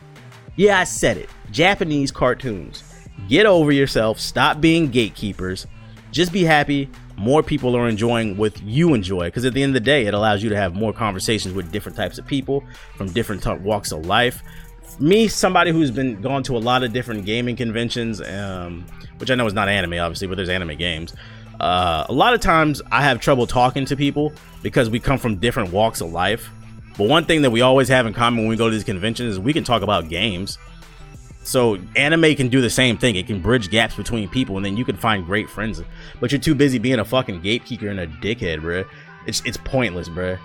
Yeah, 0.56 0.80
I 0.80 0.84
said 0.84 1.18
it. 1.18 1.28
Japanese 1.50 2.10
cartoons. 2.10 2.82
Get 3.28 3.46
over 3.46 3.72
yourself. 3.72 4.18
Stop 4.18 4.60
being 4.60 4.88
gatekeepers. 4.88 5.66
Just 6.10 6.32
be 6.32 6.44
happy. 6.44 6.88
More 7.16 7.42
people 7.42 7.76
are 7.76 7.88
enjoying 7.88 8.36
what 8.36 8.60
you 8.62 8.94
enjoy 8.94 9.26
because 9.26 9.44
at 9.44 9.54
the 9.54 9.62
end 9.62 9.70
of 9.70 9.82
the 9.82 9.86
day, 9.86 10.06
it 10.06 10.14
allows 10.14 10.42
you 10.42 10.48
to 10.50 10.56
have 10.56 10.74
more 10.74 10.92
conversations 10.92 11.54
with 11.54 11.72
different 11.72 11.96
types 11.96 12.18
of 12.18 12.26
people 12.26 12.64
from 12.96 13.08
different 13.12 13.42
t- 13.42 13.52
walks 13.54 13.92
of 13.92 14.06
life. 14.06 14.42
Me, 14.98 15.28
somebody 15.28 15.70
who's 15.70 15.90
been 15.90 16.20
gone 16.20 16.42
to 16.42 16.56
a 16.56 16.58
lot 16.58 16.82
of 16.82 16.92
different 16.92 17.26
gaming 17.26 17.56
conventions, 17.56 18.20
um, 18.22 18.86
which 19.18 19.30
I 19.30 19.34
know 19.34 19.46
is 19.46 19.54
not 19.54 19.68
anime, 19.68 19.94
obviously, 19.94 20.26
but 20.26 20.36
there's 20.36 20.48
anime 20.48 20.76
games. 20.76 21.14
Uh, 21.60 22.04
a 22.08 22.12
lot 22.12 22.34
of 22.34 22.40
times 22.40 22.82
I 22.90 23.02
have 23.02 23.20
trouble 23.20 23.46
talking 23.46 23.86
to 23.86 23.96
people 23.96 24.32
because 24.62 24.90
we 24.90 25.00
come 25.00 25.18
from 25.18 25.36
different 25.36 25.72
walks 25.72 26.00
of 26.00 26.12
life. 26.12 26.50
But 26.96 27.08
one 27.08 27.24
thing 27.24 27.42
that 27.42 27.50
we 27.50 27.60
always 27.60 27.88
have 27.88 28.06
in 28.06 28.14
common 28.14 28.40
when 28.40 28.48
we 28.48 28.56
go 28.56 28.68
to 28.68 28.74
these 28.74 28.84
conventions 28.84 29.32
is 29.32 29.40
we 29.40 29.52
can 29.52 29.64
talk 29.64 29.82
about 29.82 30.08
games. 30.08 30.58
So 31.42 31.78
anime 31.94 32.34
can 32.34 32.48
do 32.48 32.60
the 32.60 32.70
same 32.70 32.98
thing. 32.98 33.14
It 33.14 33.28
can 33.28 33.40
bridge 33.40 33.70
gaps 33.70 33.94
between 33.94 34.28
people, 34.28 34.56
and 34.56 34.66
then 34.66 34.76
you 34.76 34.84
can 34.84 34.96
find 34.96 35.24
great 35.24 35.48
friends. 35.48 35.80
But 36.20 36.32
you're 36.32 36.40
too 36.40 36.56
busy 36.56 36.78
being 36.78 36.98
a 36.98 37.04
fucking 37.04 37.40
gatekeeper 37.40 37.88
and 37.88 38.00
a 38.00 38.06
dickhead, 38.06 38.62
bro. 38.62 38.84
It's 39.26 39.42
it's 39.44 39.56
pointless, 39.56 40.08
bro. 40.08 40.38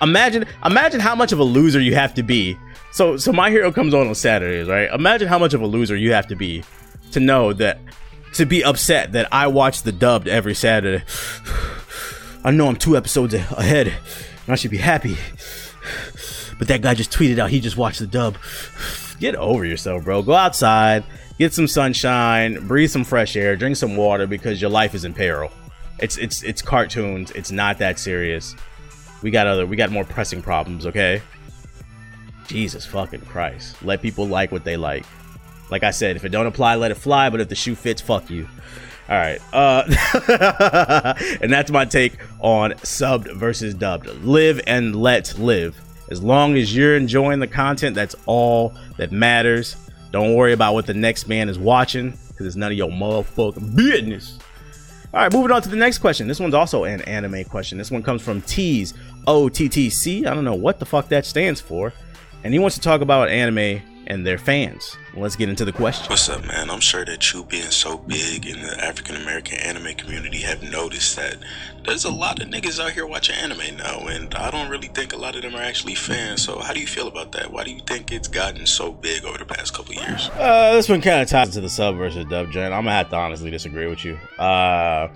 Imagine 0.00 0.46
imagine 0.64 1.00
how 1.00 1.14
much 1.14 1.32
of 1.32 1.38
a 1.38 1.44
loser 1.44 1.80
you 1.80 1.94
have 1.94 2.14
to 2.14 2.22
be. 2.22 2.56
So 2.92 3.18
so 3.18 3.30
my 3.30 3.50
hero 3.50 3.70
comes 3.70 3.92
on 3.92 4.06
on 4.06 4.14
Saturdays, 4.14 4.68
right? 4.68 4.90
Imagine 4.90 5.28
how 5.28 5.38
much 5.38 5.52
of 5.52 5.60
a 5.60 5.66
loser 5.66 5.96
you 5.96 6.12
have 6.12 6.26
to 6.28 6.36
be 6.36 6.64
to 7.12 7.20
know 7.20 7.52
that 7.52 7.80
to 8.34 8.46
be 8.46 8.64
upset 8.64 9.12
that 9.12 9.28
I 9.32 9.48
watch 9.48 9.82
the 9.82 9.92
dubbed 9.92 10.28
every 10.28 10.54
Saturday. 10.54 11.04
I 12.44 12.52
know 12.52 12.68
I'm 12.68 12.76
two 12.76 12.96
episodes 12.96 13.34
ahead, 13.34 13.88
and 13.88 14.52
I 14.52 14.54
should 14.54 14.70
be 14.70 14.78
happy. 14.78 15.18
But 16.58 16.68
that 16.68 16.82
guy 16.82 16.94
just 16.94 17.12
tweeted 17.12 17.38
out 17.38 17.50
he 17.50 17.60
just 17.60 17.76
watched 17.76 18.00
the 18.00 18.06
dub. 18.06 18.36
Get 19.20 19.34
over 19.34 19.64
yourself, 19.64 20.04
bro. 20.04 20.22
Go 20.22 20.34
outside, 20.34 21.04
get 21.38 21.52
some 21.52 21.68
sunshine, 21.68 22.66
breathe 22.66 22.90
some 22.90 23.04
fresh 23.04 23.36
air, 23.36 23.56
drink 23.56 23.76
some 23.76 23.96
water 23.96 24.26
because 24.26 24.60
your 24.60 24.70
life 24.70 24.94
is 24.94 25.04
in 25.04 25.14
peril. 25.14 25.50
It's 25.98 26.16
it's 26.16 26.42
it's 26.42 26.62
cartoons. 26.62 27.30
It's 27.32 27.50
not 27.50 27.78
that 27.78 27.98
serious. 27.98 28.54
We 29.22 29.30
got 29.30 29.46
other 29.46 29.66
we 29.66 29.76
got 29.76 29.90
more 29.90 30.04
pressing 30.04 30.42
problems, 30.42 30.86
okay? 30.86 31.22
Jesus 32.46 32.86
fucking 32.86 33.20
Christ. 33.22 33.82
Let 33.82 34.00
people 34.00 34.26
like 34.26 34.52
what 34.52 34.64
they 34.64 34.76
like. 34.76 35.04
Like 35.70 35.82
I 35.82 35.90
said, 35.90 36.16
if 36.16 36.24
it 36.24 36.30
don't 36.30 36.46
apply, 36.46 36.76
let 36.76 36.90
it 36.90 36.96
fly, 36.96 37.28
but 37.28 37.40
if 37.40 37.48
the 37.48 37.54
shoe 37.54 37.74
fits, 37.74 38.00
fuck 38.00 38.30
you. 38.30 38.48
All 39.08 39.16
right. 39.16 39.40
Uh, 39.52 39.84
and 41.40 41.50
that's 41.50 41.70
my 41.70 41.84
take 41.86 42.18
on 42.40 42.72
subbed 42.72 43.34
versus 43.34 43.74
dubbed. 43.74 44.06
Live 44.22 44.60
and 44.66 44.94
let 44.94 45.38
live. 45.38 45.80
As 46.10 46.22
long 46.22 46.56
as 46.56 46.74
you're 46.74 46.96
enjoying 46.96 47.40
the 47.40 47.46
content, 47.46 47.94
that's 47.94 48.14
all 48.26 48.74
that 48.96 49.12
matters. 49.12 49.76
Don't 50.10 50.34
worry 50.34 50.52
about 50.52 50.74
what 50.74 50.86
the 50.86 50.94
next 50.94 51.26
man 51.26 51.48
is 51.48 51.58
watching 51.58 52.18
because 52.28 52.46
it's 52.46 52.56
none 52.56 52.72
of 52.72 52.78
your 52.78 52.90
motherfucking 52.90 53.74
business. 53.74 54.38
All 55.12 55.20
right, 55.20 55.32
moving 55.32 55.52
on 55.52 55.62
to 55.62 55.70
the 55.70 55.76
next 55.76 55.98
question. 55.98 56.28
This 56.28 56.38
one's 56.38 56.54
also 56.54 56.84
an 56.84 57.00
anime 57.02 57.44
question. 57.44 57.78
This 57.78 57.90
one 57.90 58.02
comes 58.02 58.20
from 58.20 58.42
T's 58.42 58.92
O 59.26 59.48
T 59.48 59.68
T 59.68 59.88
C. 59.88 60.26
I 60.26 60.34
don't 60.34 60.44
know 60.44 60.54
what 60.54 60.78
the 60.78 60.86
fuck 60.86 61.08
that 61.08 61.24
stands 61.24 61.62
for. 61.62 61.94
And 62.44 62.52
he 62.52 62.58
wants 62.58 62.76
to 62.76 62.82
talk 62.82 63.00
about 63.00 63.28
anime 63.30 63.82
and 64.08 64.26
their 64.26 64.38
fans. 64.38 64.96
Let's 65.14 65.36
get 65.36 65.50
into 65.50 65.66
the 65.66 65.72
question. 65.72 66.06
What's 66.08 66.28
up, 66.30 66.44
man? 66.46 66.70
I'm 66.70 66.80
sure 66.80 67.04
that 67.04 67.32
you 67.32 67.44
being 67.44 67.70
so 67.70 67.98
big 67.98 68.46
in 68.46 68.62
the 68.62 68.82
African 68.82 69.16
American 69.16 69.58
anime 69.58 69.94
community 69.94 70.38
have 70.38 70.62
noticed 70.62 71.14
that 71.16 71.36
there's 71.84 72.06
a 72.06 72.10
lot 72.10 72.40
of 72.40 72.48
niggas 72.48 72.82
out 72.82 72.92
here 72.92 73.06
watching 73.06 73.36
anime 73.36 73.76
now, 73.76 74.06
and 74.06 74.34
I 74.34 74.50
don't 74.50 74.70
really 74.70 74.88
think 74.88 75.12
a 75.12 75.16
lot 75.16 75.36
of 75.36 75.42
them 75.42 75.54
are 75.54 75.62
actually 75.62 75.94
fans. 75.94 76.42
So, 76.42 76.58
how 76.58 76.72
do 76.72 76.80
you 76.80 76.86
feel 76.86 77.06
about 77.06 77.32
that? 77.32 77.52
Why 77.52 77.64
do 77.64 77.70
you 77.70 77.80
think 77.86 78.10
it's 78.10 78.28
gotten 78.28 78.64
so 78.66 78.92
big 78.92 79.24
over 79.24 79.36
the 79.36 79.44
past 79.44 79.74
couple 79.74 79.94
years? 79.94 80.30
Uh, 80.30 80.72
this 80.72 80.88
one 80.88 81.02
kind 81.02 81.20
of 81.20 81.28
ties 81.28 81.48
into 81.48 81.60
the 81.60 81.70
sub 81.70 81.96
versus 81.96 82.24
dub 82.24 82.50
gen. 82.50 82.72
I'm 82.72 82.84
gonna 82.84 82.92
have 82.92 83.10
to 83.10 83.16
honestly 83.16 83.50
disagree 83.50 83.88
with 83.88 84.06
you. 84.06 84.14
Uh, 84.38 85.08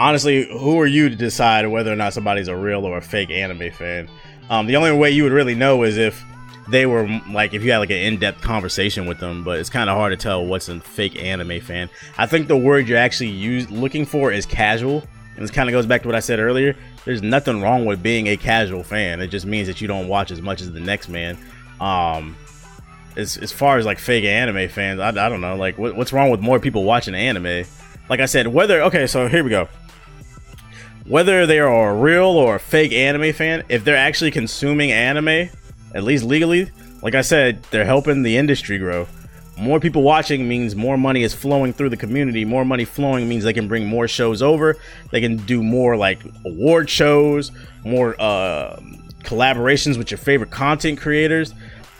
honestly, 0.00 0.48
who 0.58 0.80
are 0.80 0.86
you 0.86 1.10
to 1.10 1.16
decide 1.16 1.66
whether 1.66 1.92
or 1.92 1.96
not 1.96 2.14
somebody's 2.14 2.48
a 2.48 2.56
real 2.56 2.86
or 2.86 2.96
a 2.96 3.02
fake 3.02 3.30
anime 3.30 3.70
fan? 3.72 4.08
Um, 4.48 4.66
the 4.66 4.76
only 4.76 4.92
way 4.92 5.10
you 5.10 5.24
would 5.24 5.32
really 5.32 5.54
know 5.54 5.82
is 5.82 5.98
if 5.98 6.24
they 6.68 6.86
were 6.86 7.08
like 7.30 7.54
if 7.54 7.62
you 7.62 7.72
had 7.72 7.78
like 7.78 7.90
an 7.90 7.96
in-depth 7.96 8.40
conversation 8.40 9.06
with 9.06 9.18
them 9.18 9.44
but 9.44 9.58
it's 9.58 9.70
kind 9.70 9.88
of 9.88 9.96
hard 9.96 10.12
to 10.12 10.16
tell 10.16 10.44
what's 10.44 10.68
a 10.68 10.80
fake 10.80 11.22
anime 11.22 11.60
fan. 11.60 11.88
I 12.18 12.26
think 12.26 12.48
the 12.48 12.56
word 12.56 12.88
you're 12.88 12.98
actually 12.98 13.30
use, 13.30 13.70
looking 13.70 14.04
for 14.04 14.32
is 14.32 14.46
casual 14.46 15.04
and 15.36 15.44
this 15.44 15.50
kind 15.50 15.68
of 15.68 15.72
goes 15.72 15.86
back 15.86 16.02
to 16.02 16.08
what 16.08 16.14
i 16.14 16.20
said 16.20 16.38
earlier. 16.38 16.76
There's 17.04 17.22
nothing 17.22 17.60
wrong 17.60 17.84
with 17.84 18.02
being 18.02 18.26
a 18.28 18.36
casual 18.36 18.82
fan. 18.82 19.20
It 19.20 19.28
just 19.28 19.46
means 19.46 19.68
that 19.68 19.80
you 19.80 19.86
don't 19.86 20.08
watch 20.08 20.30
as 20.30 20.42
much 20.42 20.60
as 20.60 20.72
the 20.72 20.80
next 20.80 21.08
man. 21.08 21.38
Um 21.80 22.36
as, 23.16 23.36
as 23.38 23.52
far 23.52 23.78
as 23.78 23.86
like 23.86 23.98
fake 23.98 24.24
anime 24.24 24.68
fans 24.68 25.00
i, 25.00 25.08
I 25.08 25.30
don't 25.30 25.40
know 25.40 25.56
like 25.56 25.78
what, 25.78 25.96
what's 25.96 26.12
wrong 26.12 26.28
with 26.30 26.40
more 26.40 26.60
people 26.60 26.84
watching 26.84 27.14
anime? 27.14 27.64
Like 28.08 28.20
i 28.20 28.26
said 28.26 28.48
whether 28.48 28.82
okay 28.82 29.06
so 29.06 29.28
here 29.28 29.44
we 29.44 29.50
go. 29.50 29.68
Whether 31.06 31.46
they 31.46 31.60
are 31.60 31.90
a 31.90 31.94
real 31.94 32.24
or 32.24 32.56
a 32.56 32.60
fake 32.60 32.92
anime 32.92 33.32
fan 33.32 33.62
if 33.68 33.84
they're 33.84 33.96
actually 33.96 34.32
consuming 34.32 34.90
anime 34.90 35.48
at 35.94 36.04
least 36.04 36.24
legally, 36.24 36.70
like 37.02 37.14
I 37.14 37.22
said, 37.22 37.62
they're 37.70 37.84
helping 37.84 38.22
the 38.22 38.36
industry 38.36 38.78
grow. 38.78 39.06
More 39.58 39.80
people 39.80 40.02
watching 40.02 40.46
means 40.46 40.76
more 40.76 40.98
money 40.98 41.22
is 41.22 41.32
flowing 41.32 41.72
through 41.72 41.88
the 41.88 41.96
community. 41.96 42.44
More 42.44 42.64
money 42.64 42.84
flowing 42.84 43.28
means 43.28 43.44
they 43.44 43.54
can 43.54 43.68
bring 43.68 43.86
more 43.86 44.06
shows 44.06 44.42
over. 44.42 44.76
They 45.10 45.20
can 45.20 45.36
do 45.38 45.62
more 45.62 45.96
like 45.96 46.20
award 46.44 46.90
shows, 46.90 47.52
more 47.84 48.20
uh, 48.20 48.78
collaborations 49.20 49.96
with 49.96 50.10
your 50.10 50.18
favorite 50.18 50.50
content 50.50 51.00
creators. 51.00 51.54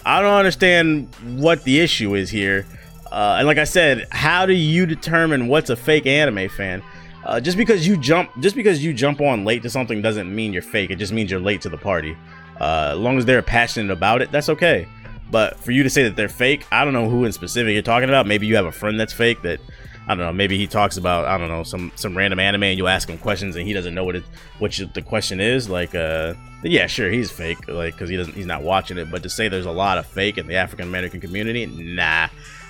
I 0.05 0.21
don't 0.21 0.35
understand 0.35 1.15
what 1.37 1.65
the 1.65 1.81
issue 1.81 2.15
is 2.15 2.29
here. 2.29 2.67
Uh, 3.11 3.37
and 3.39 3.47
like 3.47 3.59
I 3.59 3.65
said, 3.65 4.07
how 4.11 4.45
do 4.45 4.53
you 4.53 4.85
determine 4.85 5.49
what's 5.49 5.71
a 5.71 5.77
fake 5.77 6.07
anime 6.07 6.49
fan? 6.49 6.83
Uh, 7.25 7.41
just 7.41 7.57
because 7.57 7.87
you 7.87 7.97
jump, 7.97 8.31
just 8.41 8.55
because 8.55 8.85
you 8.85 8.93
jump 8.93 9.21
on 9.21 9.45
late 9.45 9.63
to 9.63 9.71
something 9.71 10.03
doesn't 10.03 10.33
mean 10.33 10.53
you're 10.53 10.63
fake. 10.63 10.91
It 10.91 10.97
just 10.97 11.13
means 11.13 11.31
you're 11.31 11.41
late 11.41 11.61
to 11.63 11.69
the 11.69 11.79
party. 11.79 12.17
Uh, 12.61 12.93
as 12.93 12.99
long 12.99 13.19
as 13.19 13.25
they're 13.25 13.43
passionate 13.43 13.93
about 13.93 14.23
it, 14.23 14.33
that's 14.33 14.49
okay. 14.49 14.89
But 15.31 15.59
for 15.59 15.73
you 15.73 15.83
to 15.83 15.91
say 15.91 16.05
that 16.05 16.17
they're 16.17 16.29
fake, 16.29 16.67
I 16.71 16.85
don't 16.85 16.93
know 16.93 17.09
who 17.09 17.25
in 17.25 17.33
specific 17.33 17.73
you're 17.73 17.83
talking 17.83 18.09
about. 18.09 18.27
Maybe 18.27 18.47
you 18.47 18.57
have 18.57 18.67
a 18.67 18.73
friend 18.73 18.99
that's 18.99 19.13
fake 19.13 19.43
that 19.43 19.61
I 20.09 20.15
don't 20.15 20.19
know. 20.19 20.33
Maybe 20.33 20.57
he 20.57 20.69
talks 20.69 20.97
about 20.97 21.25
I 21.25 21.37
don't 21.37 21.49
know 21.49 21.65
some 21.65 21.91
some 21.97 22.17
random 22.17 22.39
anime 22.39 22.63
and 22.63 22.79
you 22.79 22.87
ask 22.87 23.09
him 23.09 23.19
questions 23.19 23.57
and 23.57 23.67
he 23.67 23.73
doesn't 23.73 23.95
know 23.95 24.05
what 24.05 24.17
it 24.17 24.25
what 24.59 24.79
you, 24.79 24.87
the 24.87 25.03
question 25.03 25.41
is. 25.41 25.69
Like, 25.69 25.95
uh, 25.97 26.35
yeah, 26.63 26.87
sure, 26.87 27.11
he's 27.11 27.31
fake, 27.31 27.69
like 27.69 27.95
because 27.95 28.09
he 28.09 28.17
doesn't 28.17 28.35
he's 28.35 28.47
not 28.47 28.63
watching 28.63 28.99
it. 28.99 29.11
But 29.11 29.25
to 29.25 29.29
say 29.29 29.49
there's 29.49 29.67
a 29.67 29.73
lot 29.73 29.99
of 29.99 30.07
fake 30.07 30.39
in 30.39 30.47
the 30.47 30.55
African 30.55 30.87
American 30.87 31.21
community, 31.21 31.67
nah. 31.67 32.29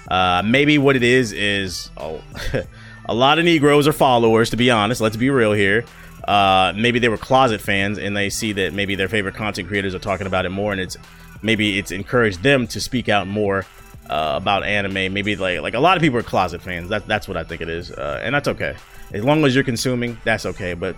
Uh, 0.09 0.40
maybe 0.44 0.79
what 0.79 0.96
it 0.96 1.03
is 1.03 1.33
is 1.33 1.90
oh, 1.99 2.22
a 3.07 3.14
lot 3.14 3.38
of 3.38 3.44
Negroes 3.44 3.87
are 3.87 3.92
followers. 3.92 4.49
To 4.51 4.57
be 4.57 4.70
honest, 4.70 5.03
let's 5.03 5.16
be 5.16 5.29
real 5.29 5.53
here 5.53 5.85
uh, 6.26 6.72
maybe 6.76 6.98
they 6.98 7.08
were 7.08 7.16
closet 7.16 7.60
fans 7.60 7.98
and 7.98 8.16
they 8.16 8.28
see 8.28 8.52
that 8.52 8.72
maybe 8.72 8.94
their 8.94 9.08
favorite 9.08 9.34
content 9.34 9.68
creators 9.68 9.94
are 9.94 10.00
talking 10.00 10.26
about 10.26 10.44
it 10.44 10.50
more 10.50 10.72
and 10.72 10.80
it's 10.80 10.96
maybe 11.42 11.78
it's 11.78 11.92
encouraged 11.92 12.42
them 12.42 12.66
to 12.66 12.80
speak 12.80 13.08
out 13.08 13.26
more 13.28 13.64
uh, 14.10 14.34
about 14.36 14.64
anime. 14.64 15.12
Maybe 15.12 15.36
like 15.36 15.60
like 15.60 15.74
a 15.74 15.80
lot 15.80 15.96
of 15.96 16.02
people 16.02 16.18
are 16.18 16.24
closet 16.24 16.62
fans. 16.62 16.88
That, 16.88 17.06
that's 17.06 17.28
what 17.28 17.36
i 17.36 17.44
think 17.44 17.60
it 17.60 17.68
is 17.68 17.90
uh, 17.90 18.20
and 18.22 18.34
that's 18.34 18.48
okay. 18.48 18.76
As 19.12 19.24
long 19.24 19.44
as 19.44 19.54
you're 19.54 19.64
consuming 19.64 20.18
that's 20.24 20.46
okay. 20.46 20.74
But 20.74 20.96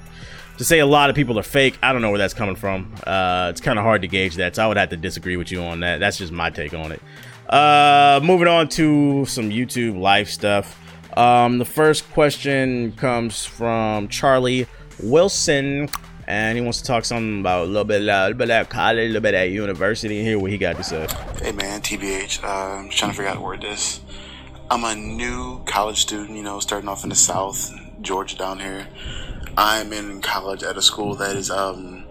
to 0.57 0.65
say 0.65 0.79
a 0.79 0.87
lot 0.87 1.09
of 1.09 1.15
people 1.15 1.39
are 1.39 1.45
fake 1.45 1.79
i 1.83 1.93
don't 1.93 2.03
know 2.03 2.11
where 2.11 2.19
that's 2.19 2.35
coming 2.35 2.57
from. 2.57 2.95
Uh, 3.07 3.49
it's 3.51 3.61
kind 3.61 3.79
of 3.79 3.85
hard 3.85 4.03
to 4.03 4.09
gauge 4.09 4.37
that 4.37 4.57
so 4.57 4.65
i 4.65 4.67
would 4.67 4.77
have 4.79 4.91
to 4.91 4.97
disagree 4.97 5.37
with 5.37 5.53
you 5.53 5.63
on 5.63 5.81
that. 5.81 6.01
That's 6.01 6.17
just 6.17 6.33
my 6.33 6.49
take 6.51 6.73
on 6.73 6.93
it. 6.93 7.03
Uh, 7.49 8.21
moving 8.23 8.49
on 8.49 8.69
to 8.69 9.27
some 9.27 9.51
youtube 9.51 9.99
live 9.99 10.31
stuff. 10.31 10.79
Um, 11.17 11.59
the 11.59 11.65
first 11.65 12.11
question 12.13 12.93
comes 12.93 13.45
from 13.45 14.09
charlie 14.09 14.67
Wilson, 15.03 15.89
and 16.27 16.59
he 16.59 16.63
wants 16.63 16.79
to 16.79 16.85
talk 16.85 17.05
something 17.05 17.41
about 17.41 17.65
a 17.65 17.67
little 17.67 17.85
bit, 17.85 18.03
a 18.03 18.05
little 18.05 18.35
bit 18.35 18.51
of 18.51 18.69
college, 18.69 19.05
a 19.05 19.07
little 19.07 19.23
bit 19.23 19.35
at 19.35 19.51
university. 19.51 20.23
Hear 20.23 20.39
what 20.39 20.51
he 20.51 20.59
got 20.59 20.77
to 20.77 20.85
say. 20.85 21.07
Hey 21.43 21.53
man, 21.53 21.81
TBH. 21.81 22.45
Uh, 22.45 22.47
I'm 22.47 22.91
trying 22.91 23.13
to 23.13 23.17
figure 23.17 23.31
out 23.31 23.37
the 23.37 23.43
word 23.43 23.63
this. 23.63 24.01
I'm 24.71 24.85
a 24.85 24.95
new 24.95 25.63
college 25.65 26.03
student, 26.03 26.37
you 26.37 26.43
know, 26.43 26.61
starting 26.61 26.89
off 26.89 27.03
in 27.03 27.09
the 27.09 27.17
South, 27.17 27.73
Georgia 28.03 28.37
down 28.37 28.61
here. 28.61 28.87
I'm 29.57 29.93
in 29.93 30.21
college 30.21 30.63
at 30.63 30.77
a 30.77 30.83
school 30.83 31.15
that 31.17 31.35
is, 31.35 31.51
um, 31.51 32.05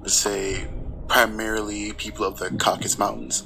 let's 0.00 0.14
say, 0.14 0.68
primarily 1.08 1.92
people 1.92 2.24
of 2.24 2.38
the 2.38 2.50
Caucasus 2.50 2.98
Mountains. 2.98 3.42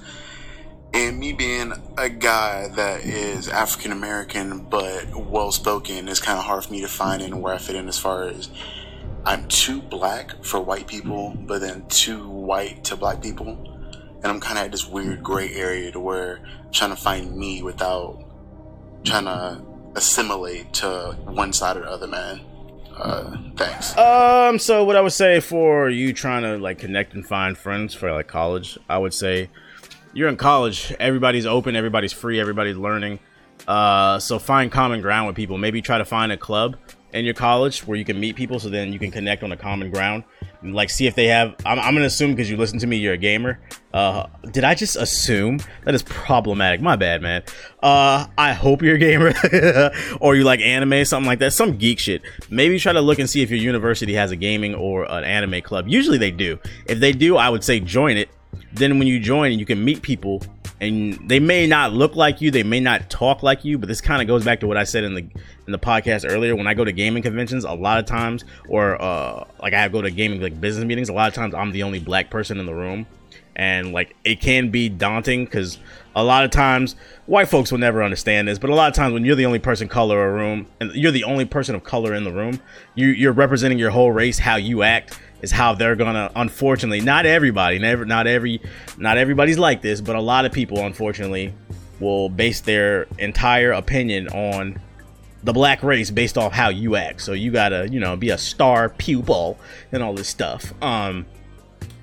And 0.92 1.18
me 1.18 1.32
being 1.32 1.72
a 1.96 2.08
guy 2.08 2.68
that 2.68 3.04
is 3.04 3.48
African 3.48 3.92
American 3.92 4.60
but 4.60 5.14
well 5.14 5.52
spoken 5.52 6.08
it's 6.08 6.20
kind 6.20 6.38
of 6.38 6.46
hard 6.46 6.64
for 6.64 6.72
me 6.72 6.80
to 6.80 6.88
find 6.88 7.20
in 7.20 7.42
where 7.42 7.54
I 7.54 7.58
fit 7.58 7.76
in 7.76 7.88
as 7.88 7.98
far 7.98 8.24
as 8.24 8.48
I'm 9.28 9.46
too 9.48 9.82
black 9.82 10.42
for 10.42 10.58
white 10.58 10.86
people, 10.86 11.36
but 11.40 11.60
then 11.60 11.86
too 11.88 12.26
white 12.26 12.82
to 12.84 12.96
black 12.96 13.20
people. 13.20 13.58
And 14.22 14.24
I'm 14.24 14.40
kind 14.40 14.58
of 14.58 14.64
at 14.64 14.72
this 14.72 14.88
weird 14.88 15.22
gray 15.22 15.52
area 15.52 15.92
to 15.92 16.00
where 16.00 16.38
I'm 16.38 16.72
trying 16.72 16.90
to 16.90 16.96
find 16.96 17.36
me 17.36 17.62
without 17.62 18.24
trying 19.04 19.26
to 19.26 19.60
assimilate 19.94 20.72
to 20.74 21.14
one 21.26 21.52
side 21.52 21.76
or 21.76 21.80
the 21.80 21.90
other, 21.90 22.06
man. 22.06 22.40
Uh, 22.96 23.36
thanks. 23.54 23.94
Um, 23.98 24.58
so 24.58 24.82
what 24.84 24.96
I 24.96 25.02
would 25.02 25.12
say 25.12 25.40
for 25.40 25.90
you 25.90 26.14
trying 26.14 26.44
to 26.44 26.56
like 26.56 26.78
connect 26.78 27.12
and 27.12 27.24
find 27.24 27.56
friends 27.56 27.92
for 27.92 28.10
like 28.10 28.28
college, 28.28 28.78
I 28.88 28.96
would 28.96 29.12
say 29.12 29.50
you're 30.14 30.30
in 30.30 30.38
college, 30.38 30.90
everybody's 30.98 31.44
open, 31.44 31.76
everybody's 31.76 32.14
free, 32.14 32.40
everybody's 32.40 32.78
learning. 32.78 33.20
Uh, 33.66 34.18
so 34.20 34.38
find 34.38 34.72
common 34.72 35.02
ground 35.02 35.26
with 35.26 35.36
people. 35.36 35.58
Maybe 35.58 35.82
try 35.82 35.98
to 35.98 36.06
find 36.06 36.32
a 36.32 36.38
club 36.38 36.78
in 37.12 37.24
your 37.24 37.34
college 37.34 37.86
where 37.86 37.96
you 37.96 38.04
can 38.04 38.20
meet 38.20 38.36
people 38.36 38.58
so 38.60 38.68
then 38.68 38.92
you 38.92 38.98
can 38.98 39.10
connect 39.10 39.42
on 39.42 39.50
a 39.52 39.56
common 39.56 39.90
ground 39.90 40.24
and 40.60 40.74
like 40.74 40.90
see 40.90 41.06
if 41.06 41.14
they 41.14 41.26
have 41.26 41.54
i'm, 41.64 41.78
I'm 41.78 41.94
gonna 41.94 42.06
assume 42.06 42.32
because 42.32 42.50
you 42.50 42.56
listen 42.56 42.78
to 42.80 42.86
me 42.86 42.96
you're 42.96 43.14
a 43.14 43.18
gamer. 43.18 43.60
Uh 43.94 44.26
did 44.50 44.64
i 44.64 44.74
just 44.74 44.96
assume? 44.96 45.60
That 45.84 45.94
is 45.94 46.02
problematic. 46.02 46.82
My 46.82 46.96
bad 46.96 47.22
man. 47.22 47.42
Uh 47.82 48.26
i 48.36 48.52
hope 48.52 48.82
you're 48.82 48.96
a 48.96 48.98
gamer 48.98 49.32
or 50.20 50.36
you 50.36 50.44
like 50.44 50.60
anime 50.60 51.04
something 51.04 51.26
like 51.26 51.38
that. 51.38 51.52
Some 51.52 51.78
geek 51.78 51.98
shit. 51.98 52.22
Maybe 52.50 52.78
try 52.78 52.92
to 52.92 53.00
look 53.00 53.18
and 53.18 53.28
see 53.30 53.42
if 53.42 53.50
your 53.50 53.58
university 53.58 54.14
has 54.14 54.30
a 54.30 54.36
gaming 54.36 54.74
or 54.74 55.10
an 55.10 55.24
anime 55.24 55.62
club. 55.62 55.88
Usually 55.88 56.18
they 56.18 56.30
do. 56.30 56.58
If 56.86 57.00
they 57.00 57.12
do 57.12 57.36
i 57.36 57.48
would 57.48 57.64
say 57.64 57.80
join 57.80 58.16
it. 58.18 58.28
Then 58.72 58.98
when 58.98 59.08
you 59.08 59.18
join 59.18 59.58
you 59.58 59.64
can 59.64 59.82
meet 59.82 60.02
people 60.02 60.42
and 60.80 61.28
they 61.28 61.40
may 61.40 61.66
not 61.66 61.92
look 61.92 62.14
like 62.14 62.40
you, 62.40 62.50
they 62.50 62.62
may 62.62 62.80
not 62.80 63.10
talk 63.10 63.42
like 63.42 63.64
you, 63.64 63.78
but 63.78 63.88
this 63.88 64.00
kind 64.00 64.22
of 64.22 64.28
goes 64.28 64.44
back 64.44 64.60
to 64.60 64.66
what 64.66 64.76
I 64.76 64.84
said 64.84 65.04
in 65.04 65.14
the 65.14 65.20
in 65.66 65.72
the 65.72 65.78
podcast 65.78 66.30
earlier. 66.30 66.54
When 66.54 66.66
I 66.66 66.74
go 66.74 66.84
to 66.84 66.92
gaming 66.92 67.22
conventions, 67.22 67.64
a 67.64 67.72
lot 67.72 67.98
of 67.98 68.06
times, 68.06 68.44
or 68.68 69.00
uh, 69.00 69.44
like 69.60 69.74
I 69.74 69.88
go 69.88 70.02
to 70.02 70.10
gaming 70.10 70.40
like 70.40 70.60
business 70.60 70.84
meetings, 70.84 71.08
a 71.08 71.12
lot 71.12 71.28
of 71.28 71.34
times 71.34 71.54
I'm 71.54 71.72
the 71.72 71.82
only 71.82 71.98
black 71.98 72.30
person 72.30 72.60
in 72.60 72.66
the 72.66 72.74
room, 72.74 73.06
and 73.56 73.92
like 73.92 74.14
it 74.24 74.40
can 74.40 74.70
be 74.70 74.88
daunting 74.88 75.44
because 75.44 75.78
a 76.14 76.22
lot 76.22 76.44
of 76.44 76.50
times 76.50 76.94
white 77.26 77.48
folks 77.48 77.72
will 77.72 77.78
never 77.78 78.02
understand 78.02 78.46
this, 78.46 78.58
but 78.58 78.70
a 78.70 78.74
lot 78.74 78.88
of 78.88 78.94
times 78.94 79.12
when 79.12 79.24
you're 79.24 79.36
the 79.36 79.46
only 79.46 79.58
person 79.58 79.88
color 79.88 80.28
a 80.28 80.32
room 80.32 80.66
and 80.80 80.92
you're 80.94 81.12
the 81.12 81.24
only 81.24 81.44
person 81.44 81.74
of 81.74 81.82
color 81.82 82.14
in 82.14 82.22
the 82.22 82.32
room, 82.32 82.60
you 82.94 83.08
you're 83.08 83.32
representing 83.32 83.78
your 83.78 83.90
whole 83.90 84.12
race, 84.12 84.38
how 84.38 84.56
you 84.56 84.84
act 84.84 85.18
is 85.42 85.50
how 85.50 85.74
they're 85.74 85.96
gonna 85.96 86.30
unfortunately 86.36 87.00
not 87.00 87.26
everybody 87.26 87.78
never 87.78 88.04
not 88.04 88.26
every 88.26 88.60
not 88.96 89.16
everybody's 89.18 89.58
like 89.58 89.82
this 89.82 90.00
but 90.00 90.16
a 90.16 90.20
lot 90.20 90.44
of 90.44 90.52
people 90.52 90.78
unfortunately 90.78 91.52
will 92.00 92.28
base 92.28 92.60
their 92.60 93.06
entire 93.18 93.72
opinion 93.72 94.28
on 94.28 94.80
the 95.44 95.52
black 95.52 95.82
race 95.82 96.10
based 96.10 96.36
off 96.36 96.52
how 96.52 96.68
you 96.68 96.96
act. 96.96 97.20
So 97.20 97.32
you 97.32 97.50
gotta 97.50 97.88
you 97.90 98.00
know 98.00 98.16
be 98.16 98.30
a 98.30 98.38
star 98.38 98.88
pupil 98.88 99.58
and 99.92 100.02
all 100.02 100.14
this 100.14 100.28
stuff. 100.28 100.72
Um 100.82 101.26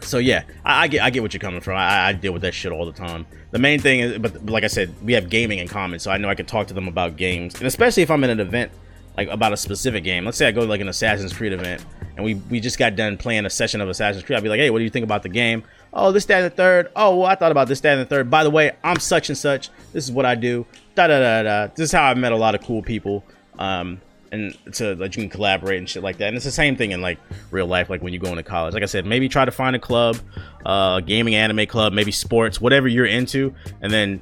so 0.02 0.20
yeah 0.20 0.44
i, 0.64 0.84
I 0.84 0.88
get 0.88 1.02
i 1.02 1.10
get 1.10 1.22
what 1.22 1.34
you're 1.34 1.40
coming 1.40 1.62
from. 1.62 1.78
I, 1.78 2.08
I 2.08 2.14
deal 2.14 2.32
with 2.32 2.44
that 2.44 2.54
shit 2.54 2.72
all 2.72 2.86
the 2.86 2.92
time. 2.92 3.26
The 3.52 3.60
main 3.60 3.80
thing 3.80 4.00
is 4.00 4.18
but 4.20 4.46
like 4.46 4.64
i 4.64 4.68
said 4.68 4.94
we 5.04 5.14
have 5.14 5.30
gaming 5.30 5.60
in 5.60 5.68
common 5.68 6.00
so 6.00 6.12
i 6.12 6.18
know 6.18 6.30
i 6.30 6.36
can 6.36 6.46
talk 6.46 6.68
to 6.68 6.74
them 6.74 6.88
about 6.88 7.18
games. 7.18 7.56
And 7.56 7.66
especially 7.66 8.04
if 8.04 8.12
i'm 8.12 8.24
in 8.24 8.30
an 8.30 8.40
event 8.40 8.72
like 9.18 9.28
about 9.30 9.54
a 9.54 9.58
specific 9.58 10.04
game. 10.04 10.26
Let's 10.26 10.38
say 10.38 10.48
I 10.48 10.52
go 10.52 10.62
to 10.62 10.68
like 10.68 10.82
an 10.82 10.90
Assassin's 10.90 11.34
Creed 11.34 11.54
event 11.54 11.86
and 12.16 12.24
we 12.24 12.36
we 12.36 12.60
just 12.60 12.80
got 12.80 12.96
done 12.96 13.18
playing 13.18 13.46
a 13.46 13.50
session 13.50 13.82
of 13.82 13.90
Assassin's 13.90 14.24
Creed. 14.24 14.38
I'd 14.38 14.44
be 14.44 14.50
like, 14.50 14.60
hey, 14.60 14.70
what 14.70 14.80
do 14.80 14.84
you 14.84 14.90
think 14.90 15.04
about 15.04 15.24
the 15.24 15.30
game? 15.30 15.64
Oh, 15.94 16.12
this, 16.12 16.26
that, 16.26 16.44
and 16.44 16.52
the 16.52 16.56
third. 16.56 16.92
Oh, 16.96 17.18
well, 17.18 17.28
I 17.28 17.36
thought 17.36 17.52
about 17.52 17.68
this, 17.68 17.80
that, 17.82 17.94
and 17.94 18.02
the 18.02 18.06
third. 18.06 18.30
By 18.30 18.44
the 18.44 18.50
way, 18.50 18.74
I'm 18.84 19.00
such 19.00 19.30
and 19.30 19.38
such. 19.38 19.70
This 19.94 20.04
is 20.04 20.12
what 20.12 20.26
I 20.26 20.36
do. 20.36 20.66
Da 20.96 21.08
da 21.08 21.20
da 21.20 21.44
da. 21.44 21.68
This 21.74 21.86
is 21.86 21.92
how 21.92 22.04
I've 22.04 22.18
met 22.18 22.32
a 22.32 22.38
lot 22.38 22.56
of 22.56 22.62
cool 22.62 22.82
people. 22.82 23.24
Um, 23.58 24.02
and 24.32 24.58
to 24.74 24.96
like 24.96 25.16
you 25.16 25.24
can 25.24 25.30
collaborate 25.30 25.78
and 25.78 25.88
shit 25.88 26.04
like 26.04 26.18
that. 26.18 26.28
And 26.28 26.36
it's 26.36 26.46
the 26.46 26.52
same 26.52 26.76
thing 26.76 26.92
in 26.92 27.02
like 27.02 27.20
real 27.52 27.68
life, 27.68 27.90
like 27.90 28.02
when 28.02 28.12
you 28.12 28.20
go 28.20 28.30
into 28.30 28.44
college. 28.44 28.74
Like 28.74 28.84
I 28.84 28.88
said, 28.88 29.06
maybe 29.06 29.30
try 29.30 29.46
to 29.46 29.52
find 29.52 29.76
a 29.76 29.80
club, 29.80 30.18
uh, 30.66 31.00
gaming 31.00 31.36
anime 31.36 31.66
club, 31.68 31.94
maybe 31.94 32.12
sports, 32.12 32.60
whatever 32.60 32.88
you're 32.88 33.06
into, 33.06 33.54
and 33.82 33.94
then 33.94 34.22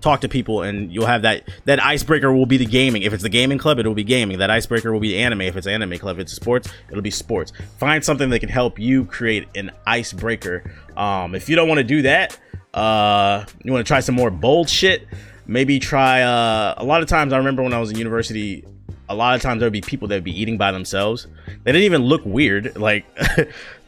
talk 0.00 0.20
to 0.20 0.28
people 0.28 0.62
and 0.62 0.92
you'll 0.92 1.06
have 1.06 1.22
that 1.22 1.48
that 1.64 1.82
icebreaker 1.82 2.32
will 2.32 2.46
be 2.46 2.56
the 2.56 2.66
gaming. 2.66 3.02
If 3.02 3.12
it's 3.12 3.22
the 3.22 3.28
gaming 3.28 3.58
club 3.58 3.78
it'll 3.78 3.94
be 3.94 4.04
gaming. 4.04 4.38
That 4.38 4.50
icebreaker 4.50 4.92
will 4.92 5.00
be 5.00 5.18
anime. 5.18 5.42
If 5.42 5.56
it's 5.56 5.66
anime 5.66 5.98
club 5.98 6.16
if 6.16 6.22
it's 6.22 6.32
sports 6.32 6.68
it'll 6.90 7.02
be 7.02 7.10
sports. 7.10 7.52
Find 7.78 8.04
something 8.04 8.30
that 8.30 8.40
can 8.40 8.48
help 8.48 8.78
you 8.78 9.04
create 9.06 9.48
an 9.54 9.70
icebreaker. 9.86 10.70
Um 10.96 11.34
if 11.34 11.48
you 11.48 11.56
don't 11.56 11.68
want 11.68 11.78
to 11.78 11.84
do 11.84 12.02
that 12.02 12.38
uh 12.74 13.44
you 13.64 13.72
want 13.72 13.84
to 13.84 13.88
try 13.88 14.00
some 14.00 14.14
more 14.14 14.30
bold 14.30 14.68
shit 14.68 15.08
maybe 15.46 15.78
try 15.78 16.20
uh 16.20 16.74
a 16.76 16.84
lot 16.84 17.00
of 17.00 17.08
times 17.08 17.32
i 17.32 17.38
remember 17.38 17.62
when 17.62 17.72
i 17.72 17.80
was 17.80 17.90
in 17.90 17.96
university 17.96 18.62
a 19.08 19.14
lot 19.14 19.34
of 19.34 19.42
times 19.42 19.60
there 19.60 19.66
would 19.66 19.72
be 19.72 19.80
people 19.80 20.08
that 20.08 20.16
would 20.16 20.24
be 20.24 20.38
eating 20.38 20.58
by 20.58 20.70
themselves. 20.70 21.26
They 21.64 21.72
didn't 21.72 21.84
even 21.84 22.02
look 22.02 22.22
weird. 22.24 22.76
Like, 22.76 23.06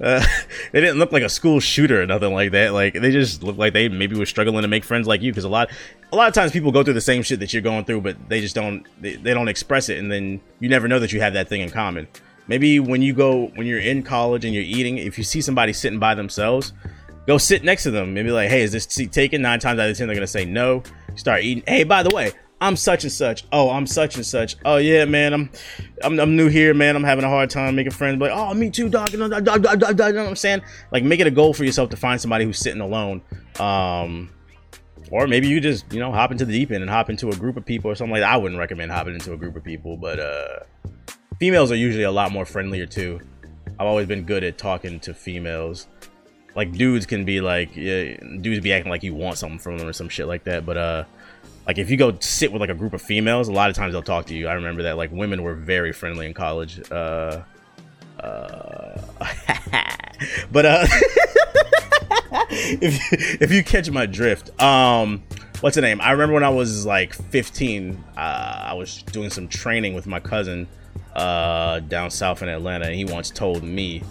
uh, 0.01 0.25
they 0.73 0.81
didn't 0.81 0.99
look 0.99 1.13
like 1.13 1.23
a 1.23 1.29
school 1.29 1.61
shooter 1.61 2.03
or 2.03 2.07
nothing 2.07 2.33
like 2.33 2.53
that. 2.53 2.73
Like, 2.73 2.95
they 2.95 3.11
just 3.11 3.43
looked 3.43 3.59
like 3.59 3.73
they 3.73 3.89
maybe 3.89 4.17
were 4.17 4.27
struggling 4.27 4.63
to 4.63 4.69
make 4.69 4.85
friends 4.85 5.07
like 5.07 5.21
you. 5.21 5.31
Because 5.31 5.45
a 5.45 5.49
lot, 5.49 5.71
a 6.13 6.17
lot 6.17 6.29
of 6.29 6.35
times 6.35 6.53
people 6.53 6.73
go 6.73 6.83
through 6.83 6.95
the 6.95 7.01
same 7.01 7.23
shit 7.23 7.41
that 7.41 7.53
you're 7.53 7.63
going 7.63 7.85
through, 7.85 8.01
but 8.01 8.17
they 8.29 8.41
just 8.41 8.55
don't, 8.55 8.87
they, 9.01 9.17
they 9.17 9.35
don't 9.35 9.49
express 9.49 9.89
it. 9.89 9.99
And 9.99 10.11
then 10.11 10.41
you 10.59 10.69
never 10.69 10.89
know 10.89 10.99
that 10.99 11.13
you 11.13 11.21
have 11.21 11.35
that 11.35 11.49
thing 11.49 11.61
in 11.61 11.71
common. 11.71 12.09
Maybe 12.49 12.81
when 12.81 13.03
you 13.03 13.13
go, 13.13 13.47
when 13.55 13.67
you're 13.67 13.79
in 13.79 14.03
college 14.03 14.45
and 14.45 14.55
you're 14.55 14.65
eating, 14.65 14.99
if 14.99 15.19
you 15.19 15.25
see 15.25 15.41
somebody 15.41 15.73
sitting 15.73 15.99
by 15.99 16.15
themselves, 16.15 16.73
go 17.27 17.39
sit 17.39 17.63
next 17.63 17.85
to 17.85 17.91
them. 17.91 18.15
Maybe 18.15 18.31
like, 18.31 18.49
hey, 18.49 18.63
is 18.63 18.73
this 18.73 18.85
seat 18.85 19.13
taken? 19.13 19.43
Nine 19.43 19.61
times 19.61 19.79
out 19.79 19.89
of 19.89 19.97
ten, 19.97 20.09
they're 20.09 20.17
gonna 20.17 20.27
say 20.27 20.45
no. 20.45 20.83
Start 21.15 21.43
eating. 21.43 21.63
Hey, 21.67 21.85
by 21.85 22.03
the 22.03 22.11
way, 22.15 22.33
I'm 22.61 22.77
such 22.77 23.05
and 23.05 23.13
such. 23.13 23.45
Oh, 23.53 23.71
I'm 23.71 23.87
such 23.87 24.17
and 24.17 24.27
such. 24.27 24.57
Oh 24.65 24.77
yeah, 24.77 25.07
man. 25.07 25.33
I'm 25.33 25.51
I'm, 26.03 26.21
I'm 26.21 26.37
new 26.37 26.49
here, 26.49 26.75
man. 26.75 26.95
I'm 26.95 27.05
having 27.05 27.25
a 27.25 27.29
hard 27.29 27.49
time 27.49 27.75
making 27.75 27.93
friends. 27.93 28.19
But 28.19 28.33
oh, 28.33 28.53
me 28.53 28.71
too, 28.71 28.89
dog. 28.89 29.13
You 29.13 29.19
know, 29.19 29.37
you 29.37 29.43
know 29.43 29.59
what 29.59 30.17
I'm 30.17 30.37
saying? 30.37 30.63
Like, 30.93 31.03
make 31.03 31.21
it 31.21 31.27
a 31.27 31.31
goal 31.31 31.55
for 31.55 31.65
yourself 31.65 31.91
to 31.91 31.97
find 31.97 32.21
somebody 32.21 32.45
who's 32.45 32.59
sitting 32.59 32.83
alone. 32.83 33.23
Um, 33.59 34.31
or 35.11 35.27
maybe 35.27 35.49
you 35.49 35.61
just 35.61 35.91
you 35.93 36.01
know 36.01 36.13
hop 36.13 36.33
into 36.33 36.45
the 36.45 36.53
deep 36.53 36.71
end 36.71 36.83
and 36.83 36.91
hop 36.91 37.11
into 37.11 37.31
a 37.31 37.37
group 37.37 37.57
of 37.57 37.65
people 37.65 37.91
or 37.91 37.95
something 37.95 38.13
like 38.13 38.21
that. 38.21 38.33
I 38.33 38.37
wouldn't 38.37 38.59
recommend 38.59 38.93
hopping 38.93 39.15
into 39.15 39.33
a 39.33 39.37
group 39.37 39.57
of 39.57 39.65
people, 39.65 39.97
but 39.97 40.21
uh, 40.21 40.61
females 41.39 41.73
are 41.73 41.77
usually 41.77 42.05
a 42.05 42.13
lot 42.13 42.31
more 42.31 42.45
friendlier 42.45 42.87
too. 42.87 43.21
I've 43.79 43.87
always 43.87 44.07
been 44.07 44.25
good 44.25 44.45
at 44.45 44.59
talking 44.59 45.01
to 45.01 45.15
females. 45.15 45.87
Like 46.55 46.73
dudes 46.73 47.07
can 47.07 47.25
be 47.25 47.41
like, 47.41 47.75
yeah, 47.75 48.17
dudes 48.41 48.61
be 48.61 48.73
acting 48.73 48.91
like 48.91 49.03
you 49.03 49.15
want 49.15 49.39
something 49.39 49.59
from 49.59 49.79
them 49.79 49.89
or 49.89 49.93
some 49.93 50.09
shit 50.09 50.27
like 50.27 50.45
that. 50.45 50.67
But 50.67 50.77
uh, 50.77 51.05
like 51.71 51.79
if 51.79 51.89
you 51.89 51.97
go 51.97 52.19
sit 52.19 52.51
with 52.51 52.61
like 52.61 52.69
a 52.69 52.75
group 52.75 52.93
of 52.95 53.01
females, 53.01 53.47
a 53.47 53.53
lot 53.53 53.71
of 53.71 53.77
times 53.77 53.93
they'll 53.93 54.03
talk 54.03 54.27
to 54.27 54.35
you. 54.35 54.49
I 54.49 54.55
remember 54.55 54.83
that 54.83 54.97
like 54.97 55.13
women 55.13 55.45
were 55.45 55.55
very 55.55 55.93
friendly 55.93 56.27
in 56.27 56.35
college. 56.35 56.83
Uh, 56.91 57.43
uh, 58.19 59.01
but 60.51 60.67
uh, 60.67 60.85
if 62.51 63.41
if 63.41 63.53
you 63.53 63.63
catch 63.63 63.89
my 63.89 64.05
drift, 64.07 64.61
um, 64.61 65.23
what's 65.61 65.77
the 65.77 65.81
name? 65.81 66.01
I 66.01 66.11
remember 66.11 66.35
when 66.35 66.43
I 66.43 66.49
was 66.49 66.87
like 66.87 67.15
15, 67.15 68.03
uh, 68.17 68.21
I 68.21 68.75
was 68.75 69.05
doing 69.05 69.31
some 69.31 69.47
training 69.47 69.95
with 69.95 70.09
my 70.09 70.19
cousin 70.19 70.67
uh 71.15 71.79
down 71.79 72.11
south 72.11 72.43
in 72.43 72.49
Atlanta, 72.49 72.87
and 72.87 72.97
he 72.97 73.05
once 73.05 73.31
told 73.31 73.63
me 73.63 74.03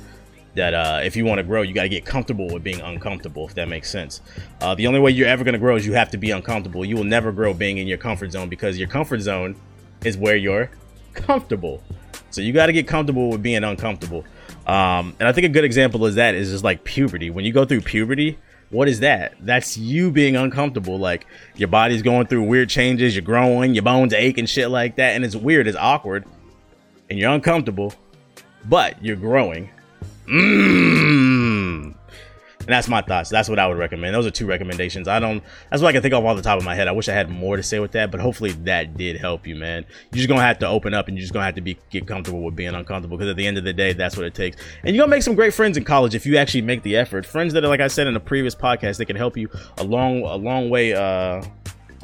that 0.56 0.74
uh, 0.74 1.00
if 1.04 1.16
you 1.16 1.26
want 1.26 1.40
to 1.40 1.44
grow, 1.44 1.62
you 1.62 1.74
got 1.74 1.84
to 1.84 1.90
get 1.90 2.06
comfortable 2.06 2.48
with 2.48 2.64
being 2.64 2.82
uncomfortable, 2.82 3.48
if 3.48 3.56
that 3.56 3.68
makes 3.68 3.90
sense. 3.90 4.22
Uh, 4.62 4.76
the 4.76 4.88
only 4.88 5.00
way 5.00 5.12
you're 5.12 5.28
ever 5.28 5.44
going 5.44 5.54
to 5.54 5.60
grow 5.60 5.76
is 5.76 5.86
you 5.86 5.94
have 5.94 6.12
to 6.12 6.18
be 6.18 6.32
uncomfortable. 6.32 6.84
You 6.84 6.96
will 6.96 7.04
never 7.04 7.32
grow 7.32 7.54
being 7.54 7.78
in 7.78 7.88
your 7.88 7.98
comfort 7.98 8.32
zone 8.32 8.50
because 8.50 8.78
your 8.78 8.88
comfort 8.88 9.22
zone 9.22 9.56
is 10.04 10.18
where 10.18 10.36
you're 10.36 10.72
comfortable. 11.14 11.84
So 12.32 12.42
you 12.42 12.54
got 12.54 12.68
to 12.68 12.74
get 12.74 12.88
comfortable 12.88 13.30
with 13.30 13.42
being 13.42 13.64
uncomfortable. 13.64 14.26
Um, 14.68 15.16
and 15.20 15.28
I 15.28 15.32
think 15.32 15.46
a 15.46 15.50
good 15.50 15.64
example 15.64 16.06
is 16.06 16.16
that 16.16 16.36
is 16.36 16.52
just 16.52 16.64
like 16.64 16.84
puberty. 16.84 17.30
When 17.30 17.46
you 17.46 17.52
go 17.52 17.66
through 17.66 17.82
puberty, 17.82 18.38
what 18.70 18.88
is 18.88 19.00
that? 19.00 19.34
That's 19.40 19.78
you 19.78 20.12
being 20.12 20.36
uncomfortable. 20.36 21.00
Like 21.00 21.26
your 21.56 21.70
body's 21.70 22.02
going 22.02 22.28
through 22.28 22.44
weird 22.44 22.70
changes, 22.70 23.16
you're 23.16 23.24
growing, 23.24 23.74
your 23.74 23.84
bones 23.84 24.14
ache 24.14 24.38
and 24.38 24.48
shit 24.48 24.70
like 24.70 24.98
that. 24.98 25.16
And 25.16 25.26
it's 25.26 25.36
weird, 25.36 25.68
it's 25.68 25.78
awkward, 25.78 26.26
and 27.10 27.18
you're 27.18 27.32
uncomfortable, 27.32 27.94
but 28.66 29.04
you're 29.04 29.16
growing 29.16 29.70
Mmm. 30.30 31.96
And 32.70 32.76
that's 32.76 32.88
my 32.88 33.02
thoughts. 33.02 33.32
That's 33.32 33.50
what 33.50 33.58
I 33.58 33.66
would 33.66 33.80
recommend. 33.80 34.14
Those 34.14 34.28
are 34.28 34.32
two 34.32 34.46
recommendations. 34.46 35.08
I 35.08 35.20
don't. 35.20 35.44
That's 35.72 35.82
what 35.82 35.90
I 35.90 35.92
can 35.92 36.04
think 36.04 36.14
of 36.14 36.24
off 36.24 36.38
the 36.38 36.44
top 36.44 36.60
of 36.60 36.64
my 36.64 36.76
head. 36.76 36.88
I 36.88 36.92
wish 36.92 37.10
I 37.10 37.14
had 37.14 37.28
more 37.28 37.58
to 37.58 37.64
say 37.64 37.80
with 37.80 37.94
that, 37.94 38.12
but 38.12 38.20
hopefully 38.20 38.52
that 38.52 38.96
did 38.96 39.18
help 39.18 39.48
you, 39.48 39.56
man. 39.56 39.88
You're 40.12 40.18
just 40.18 40.30
gonna 40.30 40.44
have 40.44 40.60
to 40.60 40.68
open 40.68 40.94
up, 40.94 41.08
and 41.08 41.18
you're 41.18 41.24
just 41.24 41.34
gonna 41.34 41.46
have 41.46 41.56
to 41.56 41.62
be 41.62 41.80
get 41.90 42.06
comfortable 42.06 42.44
with 42.44 42.56
being 42.56 42.76
uncomfortable. 42.76 43.18
Because 43.18 43.32
at 43.32 43.38
the 43.38 43.48
end 43.48 43.58
of 43.58 43.64
the 43.64 43.74
day, 43.74 43.94
that's 43.94 44.16
what 44.16 44.26
it 44.28 44.36
takes. 44.36 44.58
And 44.84 44.96
you're 44.96 45.02
gonna 45.02 45.10
make 45.10 45.24
some 45.24 45.34
great 45.34 45.52
friends 45.52 45.78
in 45.78 45.84
college 45.84 46.14
if 46.14 46.28
you 46.28 46.38
actually 46.38 46.62
make 46.62 46.84
the 46.84 46.96
effort. 46.96 47.26
Friends 47.26 47.54
that 47.54 47.66
are, 47.66 47.70
like 47.70 47.80
I 47.80 47.88
said 47.88 48.06
in 48.06 48.14
the 48.14 48.20
previous 48.20 48.54
podcast, 48.54 48.98
they 48.98 49.06
can 49.06 49.16
help 49.16 49.36
you 49.36 49.50
a 49.80 49.84
long, 49.84 50.22
a 50.22 50.36
long 50.36 50.70
way. 50.70 50.94
Uh, 50.94 51.44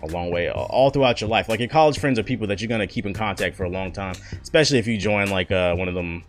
a 0.03 0.07
long 0.07 0.29
way 0.29 0.49
all 0.49 0.89
throughout 0.89 1.21
your 1.21 1.29
life. 1.29 1.47
Like 1.49 1.59
your 1.59 1.69
college 1.69 1.97
friends 1.97 2.19
are 2.19 2.23
people 2.23 2.47
that 2.47 2.61
you're 2.61 2.67
gonna 2.67 2.85
keep 2.85 3.05
in 3.05 3.13
contact 3.13 3.55
for 3.55 3.63
a 3.63 3.69
long 3.69 3.91
time, 3.91 4.15
especially 4.41 4.77
if 4.77 4.87
you 4.87 4.97
join 4.97 5.29
like 5.29 5.51
uh, 5.51 5.75
one 5.75 5.87
of 5.87 5.95
them 5.95 6.23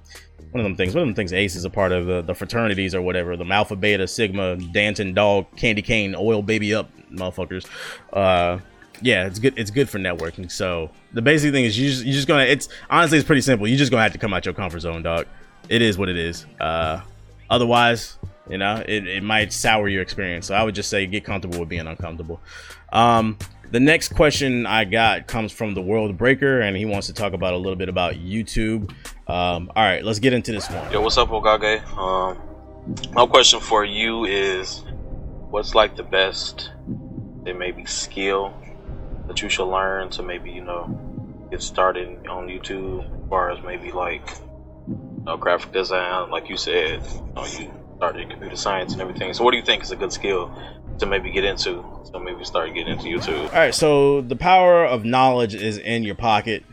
one 0.51 0.61
of 0.61 0.64
them 0.64 0.76
things. 0.76 0.94
One 0.94 1.03
of 1.03 1.09
them 1.09 1.14
things 1.14 1.32
Ace 1.32 1.55
is 1.57 1.64
a 1.64 1.70
part 1.70 1.92
of 1.92 2.07
the, 2.07 2.22
the 2.22 2.34
fraternities 2.34 2.94
or 2.94 3.03
whatever. 3.03 3.36
The 3.36 3.44
Alpha, 3.44 3.76
Beta, 3.76 4.07
Sigma, 4.07 4.57
Danton, 4.57 5.14
Dog, 5.14 5.47
Candy 5.57 5.82
Cane, 5.82 6.14
Oil 6.16 6.42
Baby 6.42 6.74
Up, 6.74 6.90
motherfuckers. 7.11 7.66
Uh, 8.12 8.59
yeah, 9.03 9.26
it's 9.26 9.38
good. 9.38 9.59
It's 9.59 9.70
good 9.70 9.88
for 9.88 9.99
networking. 9.99 10.51
So 10.51 10.90
the 11.12 11.22
basic 11.22 11.53
thing 11.53 11.64
is 11.64 11.78
you 11.78 11.90
just 11.90 12.05
you 12.05 12.12
just 12.12 12.28
gonna. 12.28 12.44
It's 12.44 12.68
honestly 12.88 13.18
it's 13.18 13.26
pretty 13.26 13.42
simple. 13.42 13.66
You're 13.66 13.78
just 13.78 13.90
gonna 13.90 14.03
have 14.03 14.12
to 14.12 14.18
come 14.18 14.32
out 14.32 14.44
your 14.44 14.55
comfort 14.55 14.80
zone, 14.80 15.03
dog. 15.03 15.26
It 15.68 15.82
is 15.82 15.99
what 15.99 16.09
it 16.09 16.16
is. 16.16 16.47
Uh, 16.61 17.01
otherwise, 17.51 18.18
you 18.49 18.59
know, 18.59 18.82
it, 18.86 19.07
it 19.07 19.22
might 19.22 19.53
sour 19.53 19.88
your 19.88 20.03
experience. 20.03 20.47
So 20.47 20.55
I 20.55 20.62
would 20.62 20.74
just 20.74 20.88
say 20.88 21.07
get 21.07 21.24
comfortable 21.24 21.61
with 21.61 21.68
being 21.68 21.86
uncomfortable. 21.86 22.40
Um, 22.92 23.36
the 23.71 23.81
next 23.81 24.14
question 24.14 24.67
I 24.67 24.85
got 24.85 25.27
comes 25.27 25.53
from 25.53 25.75
the 25.75 25.83
World 25.83 26.17
Breaker, 26.17 26.61
and 26.61 26.77
he 26.77 26.85
wants 26.85 27.07
to 27.09 27.12
talk 27.12 27.33
about 27.33 27.55
a 27.55 27.57
little 27.57 27.77
bit 27.77 27.89
about 27.89 28.14
YouTube. 28.14 28.91
Um, 29.27 29.71
all 29.75 29.83
right, 29.83 30.05
let's 30.05 30.19
get 30.19 30.33
into 30.33 30.53
this 30.53 30.71
one. 30.71 30.93
Yo, 30.93 31.01
what's 31.01 31.19
up, 31.19 31.29
Hokage? 31.29 31.85
Um, 31.97 32.39
my 33.12 33.27
question 33.27 33.61
for 33.61 33.85
you 33.85 34.25
is, 34.25 34.85
what's 35.51 35.75
like 35.75 35.97
the 35.97 36.03
best, 36.03 36.71
it 37.45 37.57
may 37.57 37.73
be 37.73 37.85
skill 37.85 38.55
that 39.27 39.43
you 39.43 39.49
should 39.49 39.67
learn 39.67 40.11
to 40.11 40.23
maybe 40.23 40.51
you 40.51 40.62
know 40.62 41.49
get 41.51 41.62
started 41.62 42.27
on 42.27 42.47
YouTube, 42.47 43.05
as 43.05 43.29
far 43.29 43.51
as 43.51 43.62
maybe 43.64 43.91
like 43.91 44.31
you 44.89 45.25
know, 45.25 45.37
graphic 45.37 45.73
design, 45.73 46.31
like 46.31 46.49
you 46.49 46.57
said, 46.57 47.03
you, 47.03 47.33
know, 47.35 47.47
you 47.47 47.73
started 47.97 48.31
computer 48.31 48.57
science 48.57 48.93
and 48.93 49.03
everything. 49.03 49.33
So, 49.35 49.43
what 49.43 49.51
do 49.51 49.57
you 49.57 49.64
think 49.64 49.83
is 49.83 49.91
a 49.91 49.97
good 49.97 50.12
skill 50.12 50.55
to 50.99 51.07
maybe 51.07 51.30
get 51.30 51.44
into? 51.44 51.84
So 52.05 52.18
maybe 52.18 52.44
start 52.44 52.72
getting 52.74 52.94
into 52.94 53.07
YouTube. 53.07 53.44
All 53.44 53.59
right. 53.59 53.74
So 53.74 54.20
the 54.20 54.36
power 54.36 54.84
of 54.84 55.05
knowledge 55.05 55.55
is 55.55 55.78
in 55.78 56.03
your 56.05 56.14
pocket. 56.14 56.64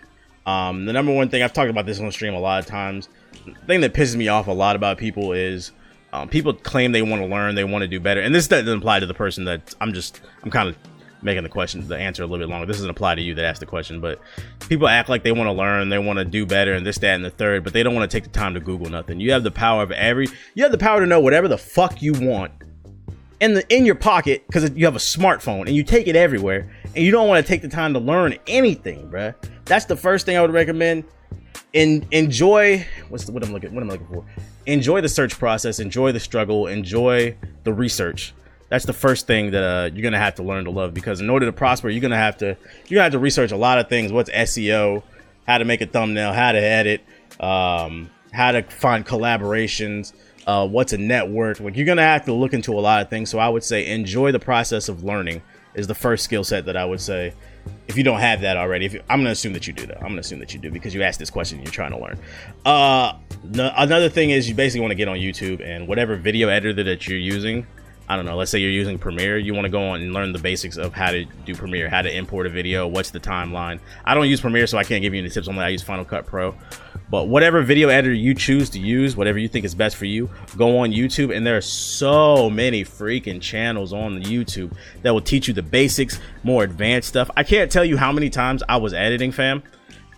Um, 0.45 0.85
the 0.85 0.93
number 0.93 1.13
one 1.13 1.29
thing 1.29 1.41
I've 1.41 1.53
talked 1.53 1.69
about 1.69 1.85
this 1.85 1.99
on 1.99 2.11
stream 2.11 2.33
a 2.33 2.39
lot 2.39 2.59
of 2.59 2.65
times. 2.65 3.07
The 3.45 3.65
thing 3.65 3.81
that 3.81 3.93
pisses 3.93 4.15
me 4.15 4.27
off 4.27 4.47
a 4.47 4.51
lot 4.51 4.75
about 4.75 4.97
people 4.97 5.33
is 5.33 5.71
um, 6.11 6.29
people 6.29 6.53
claim 6.53 6.91
they 6.91 7.01
want 7.01 7.21
to 7.21 7.27
learn, 7.27 7.55
they 7.55 7.63
want 7.63 7.81
to 7.81 7.87
do 7.87 7.99
better, 7.99 8.21
and 8.21 8.33
this 8.35 8.47
doesn't 8.47 8.77
apply 8.77 8.99
to 8.99 9.05
the 9.05 9.13
person 9.13 9.45
that 9.45 9.73
I'm 9.81 9.93
just 9.93 10.21
I'm 10.43 10.51
kind 10.51 10.69
of 10.69 10.77
making 11.23 11.43
the 11.43 11.49
question 11.49 11.87
the 11.87 11.97
answer 11.97 12.21
a 12.21 12.27
little 12.27 12.45
bit 12.45 12.51
longer. 12.51 12.65
This 12.67 12.77
doesn't 12.77 12.89
apply 12.89 13.15
to 13.15 13.21
you 13.21 13.33
that 13.35 13.45
asked 13.45 13.61
the 13.61 13.65
question, 13.65 14.01
but 14.01 14.19
people 14.67 14.87
act 14.87 15.09
like 15.09 15.23
they 15.23 15.31
want 15.31 15.47
to 15.47 15.53
learn, 15.53 15.89
they 15.89 15.97
want 15.97 16.19
to 16.19 16.25
do 16.25 16.45
better, 16.45 16.73
and 16.73 16.85
this, 16.85 16.97
that, 16.99 17.15
and 17.15 17.23
the 17.23 17.29
third, 17.29 17.63
but 17.63 17.73
they 17.73 17.81
don't 17.81 17.95
want 17.95 18.09
to 18.09 18.15
take 18.15 18.25
the 18.25 18.37
time 18.37 18.53
to 18.53 18.59
Google 18.59 18.89
nothing. 18.89 19.19
You 19.19 19.31
have 19.31 19.43
the 19.43 19.51
power 19.51 19.81
of 19.81 19.91
every 19.91 20.27
you 20.53 20.63
have 20.63 20.71
the 20.71 20.77
power 20.77 20.99
to 20.99 21.05
know 21.05 21.19
whatever 21.19 21.47
the 21.47 21.57
fuck 21.57 22.01
you 22.01 22.13
want 22.13 22.51
in 23.43 23.55
the 23.55 23.75
in 23.75 23.85
your 23.85 23.95
pocket 23.95 24.47
because 24.47 24.71
you 24.71 24.85
have 24.85 24.95
a 24.95 24.99
smartphone 24.99 25.67
and 25.67 25.75
you 25.75 25.83
take 25.83 26.07
it 26.07 26.15
everywhere 26.15 26.71
and 26.95 27.03
you 27.03 27.11
don't 27.11 27.27
want 27.27 27.45
to 27.45 27.47
take 27.47 27.61
the 27.61 27.67
time 27.67 27.93
to 27.93 27.99
learn 27.99 28.37
anything, 28.47 29.09
bruh. 29.11 29.35
That's 29.65 29.83
the 29.83 29.97
first 29.97 30.25
thing 30.25 30.37
I 30.37 30.41
would 30.41 30.53
recommend. 30.53 31.03
In 31.73 32.07
enjoy 32.11 32.85
what's 33.09 33.25
the, 33.25 33.33
what 33.33 33.43
I'm 33.43 33.51
looking 33.51 33.73
what 33.73 33.83
I'm 33.83 33.89
looking 33.89 34.07
for. 34.07 34.23
Enjoy 34.65 35.01
the 35.01 35.09
search 35.09 35.37
process, 35.37 35.79
enjoy 35.79 36.13
the 36.13 36.21
struggle, 36.21 36.67
enjoy 36.67 37.35
the 37.65 37.73
research. 37.73 38.33
That's 38.69 38.85
the 38.85 38.93
first 38.93 39.27
thing 39.27 39.51
that 39.51 39.63
uh, 39.63 39.89
you're 39.93 40.03
gonna 40.03 40.19
have 40.19 40.35
to 40.35 40.43
learn 40.43 40.63
to 40.63 40.71
love 40.71 40.93
because 40.93 41.19
in 41.19 41.29
order 41.29 41.45
to 41.45 41.51
prosper, 41.51 41.89
you're 41.89 42.01
gonna 42.01 42.15
have 42.15 42.37
to 42.37 42.55
you're 42.87 42.97
gonna 42.97 43.03
have 43.03 43.11
to 43.11 43.19
research 43.19 43.51
a 43.51 43.57
lot 43.57 43.77
of 43.77 43.89
things. 43.89 44.13
What's 44.13 44.29
SEO? 44.29 45.03
How 45.45 45.57
to 45.57 45.65
make 45.65 45.81
a 45.81 45.85
thumbnail? 45.85 46.31
How 46.31 46.53
to 46.53 46.61
edit? 46.61 47.01
Um, 47.41 48.09
how 48.31 48.53
to 48.53 48.63
find 48.63 49.05
collaborations? 49.05 50.13
Uh, 50.47 50.67
what's 50.67 50.93
a 50.93 50.97
network. 50.97 51.59
Like 51.59 51.75
you're 51.75 51.85
gonna 51.85 52.01
have 52.01 52.25
to 52.25 52.33
look 52.33 52.53
into 52.53 52.73
a 52.73 52.81
lot 52.81 53.01
of 53.01 53.09
things. 53.09 53.29
So 53.29 53.39
I 53.39 53.49
would 53.49 53.63
say 53.63 53.87
enjoy 53.87 54.31
the 54.31 54.39
process 54.39 54.89
of 54.89 55.03
learning 55.03 55.41
is 55.73 55.87
the 55.87 55.95
first 55.95 56.23
skill 56.23 56.43
set 56.43 56.65
that 56.65 56.77
I 56.77 56.85
would 56.85 57.01
say. 57.01 57.33
If 57.87 57.97
you 57.97 58.03
don't 58.03 58.19
have 58.19 58.41
that 58.41 58.57
already, 58.57 58.85
if 58.85 58.93
you, 58.93 59.01
I'm 59.09 59.19
gonna 59.19 59.31
assume 59.31 59.53
that 59.53 59.67
you 59.67 59.73
do 59.73 59.85
though. 59.85 59.95
I'm 59.95 60.09
gonna 60.09 60.19
assume 60.19 60.39
that 60.39 60.53
you 60.53 60.59
do 60.59 60.69
because 60.69 60.93
you 60.93 61.01
asked 61.03 61.19
this 61.19 61.29
question 61.29 61.59
and 61.59 61.67
you're 61.67 61.73
trying 61.73 61.91
to 61.91 61.97
learn. 61.97 62.19
Uh, 62.65 63.17
no, 63.43 63.71
another 63.77 64.09
thing 64.09 64.31
is 64.31 64.49
you 64.49 64.55
basically 64.55 64.81
want 64.81 64.91
to 64.91 64.95
get 64.95 65.07
on 65.07 65.17
YouTube 65.17 65.61
and 65.61 65.87
whatever 65.87 66.15
video 66.17 66.49
editor 66.49 66.83
that 66.83 67.07
you're 67.07 67.17
using, 67.19 67.65
I 68.07 68.17
don't 68.17 68.25
know, 68.25 68.35
let's 68.35 68.51
say 68.51 68.59
you're 68.59 68.69
using 68.69 68.99
Premiere, 68.99 69.37
you 69.37 69.53
want 69.53 69.65
to 69.65 69.69
go 69.69 69.89
on 69.89 70.01
and 70.01 70.13
learn 70.13 70.33
the 70.33 70.39
basics 70.39 70.75
of 70.75 70.93
how 70.93 71.11
to 71.11 71.23
do 71.23 71.55
Premiere, 71.55 71.89
how 71.89 72.01
to 72.01 72.13
import 72.13 72.45
a 72.47 72.49
video, 72.49 72.85
what's 72.85 73.11
the 73.11 73.19
timeline. 73.19 73.79
I 74.03 74.13
don't 74.13 74.27
use 74.27 74.41
Premiere, 74.41 74.67
so 74.67 74.77
I 74.77 74.83
can't 74.83 75.01
give 75.01 75.13
you 75.13 75.21
any 75.21 75.29
tips 75.29 75.47
on 75.47 75.55
that. 75.55 75.65
I 75.65 75.69
use 75.69 75.83
Final 75.83 76.03
Cut 76.03 76.25
Pro. 76.25 76.53
But 77.09 77.27
whatever 77.27 77.61
video 77.61 77.89
editor 77.89 78.13
you 78.13 78.33
choose 78.33 78.69
to 78.71 78.79
use, 78.79 79.15
whatever 79.15 79.37
you 79.37 79.47
think 79.47 79.65
is 79.65 79.75
best 79.75 79.95
for 79.95 80.05
you, 80.05 80.29
go 80.57 80.79
on 80.79 80.91
YouTube. 80.91 81.35
And 81.35 81.45
there 81.45 81.57
are 81.57 81.61
so 81.61 82.49
many 82.49 82.83
freaking 82.83 83.41
channels 83.41 83.93
on 83.93 84.23
YouTube 84.23 84.73
that 85.03 85.11
will 85.11 85.21
teach 85.21 85.47
you 85.47 85.53
the 85.53 85.61
basics, 85.61 86.19
more 86.43 86.63
advanced 86.63 87.09
stuff. 87.09 87.29
I 87.37 87.43
can't 87.43 87.71
tell 87.71 87.85
you 87.85 87.97
how 87.97 88.11
many 88.11 88.29
times 88.29 88.63
I 88.67 88.77
was 88.77 88.93
editing, 88.93 89.31
fam, 89.31 89.61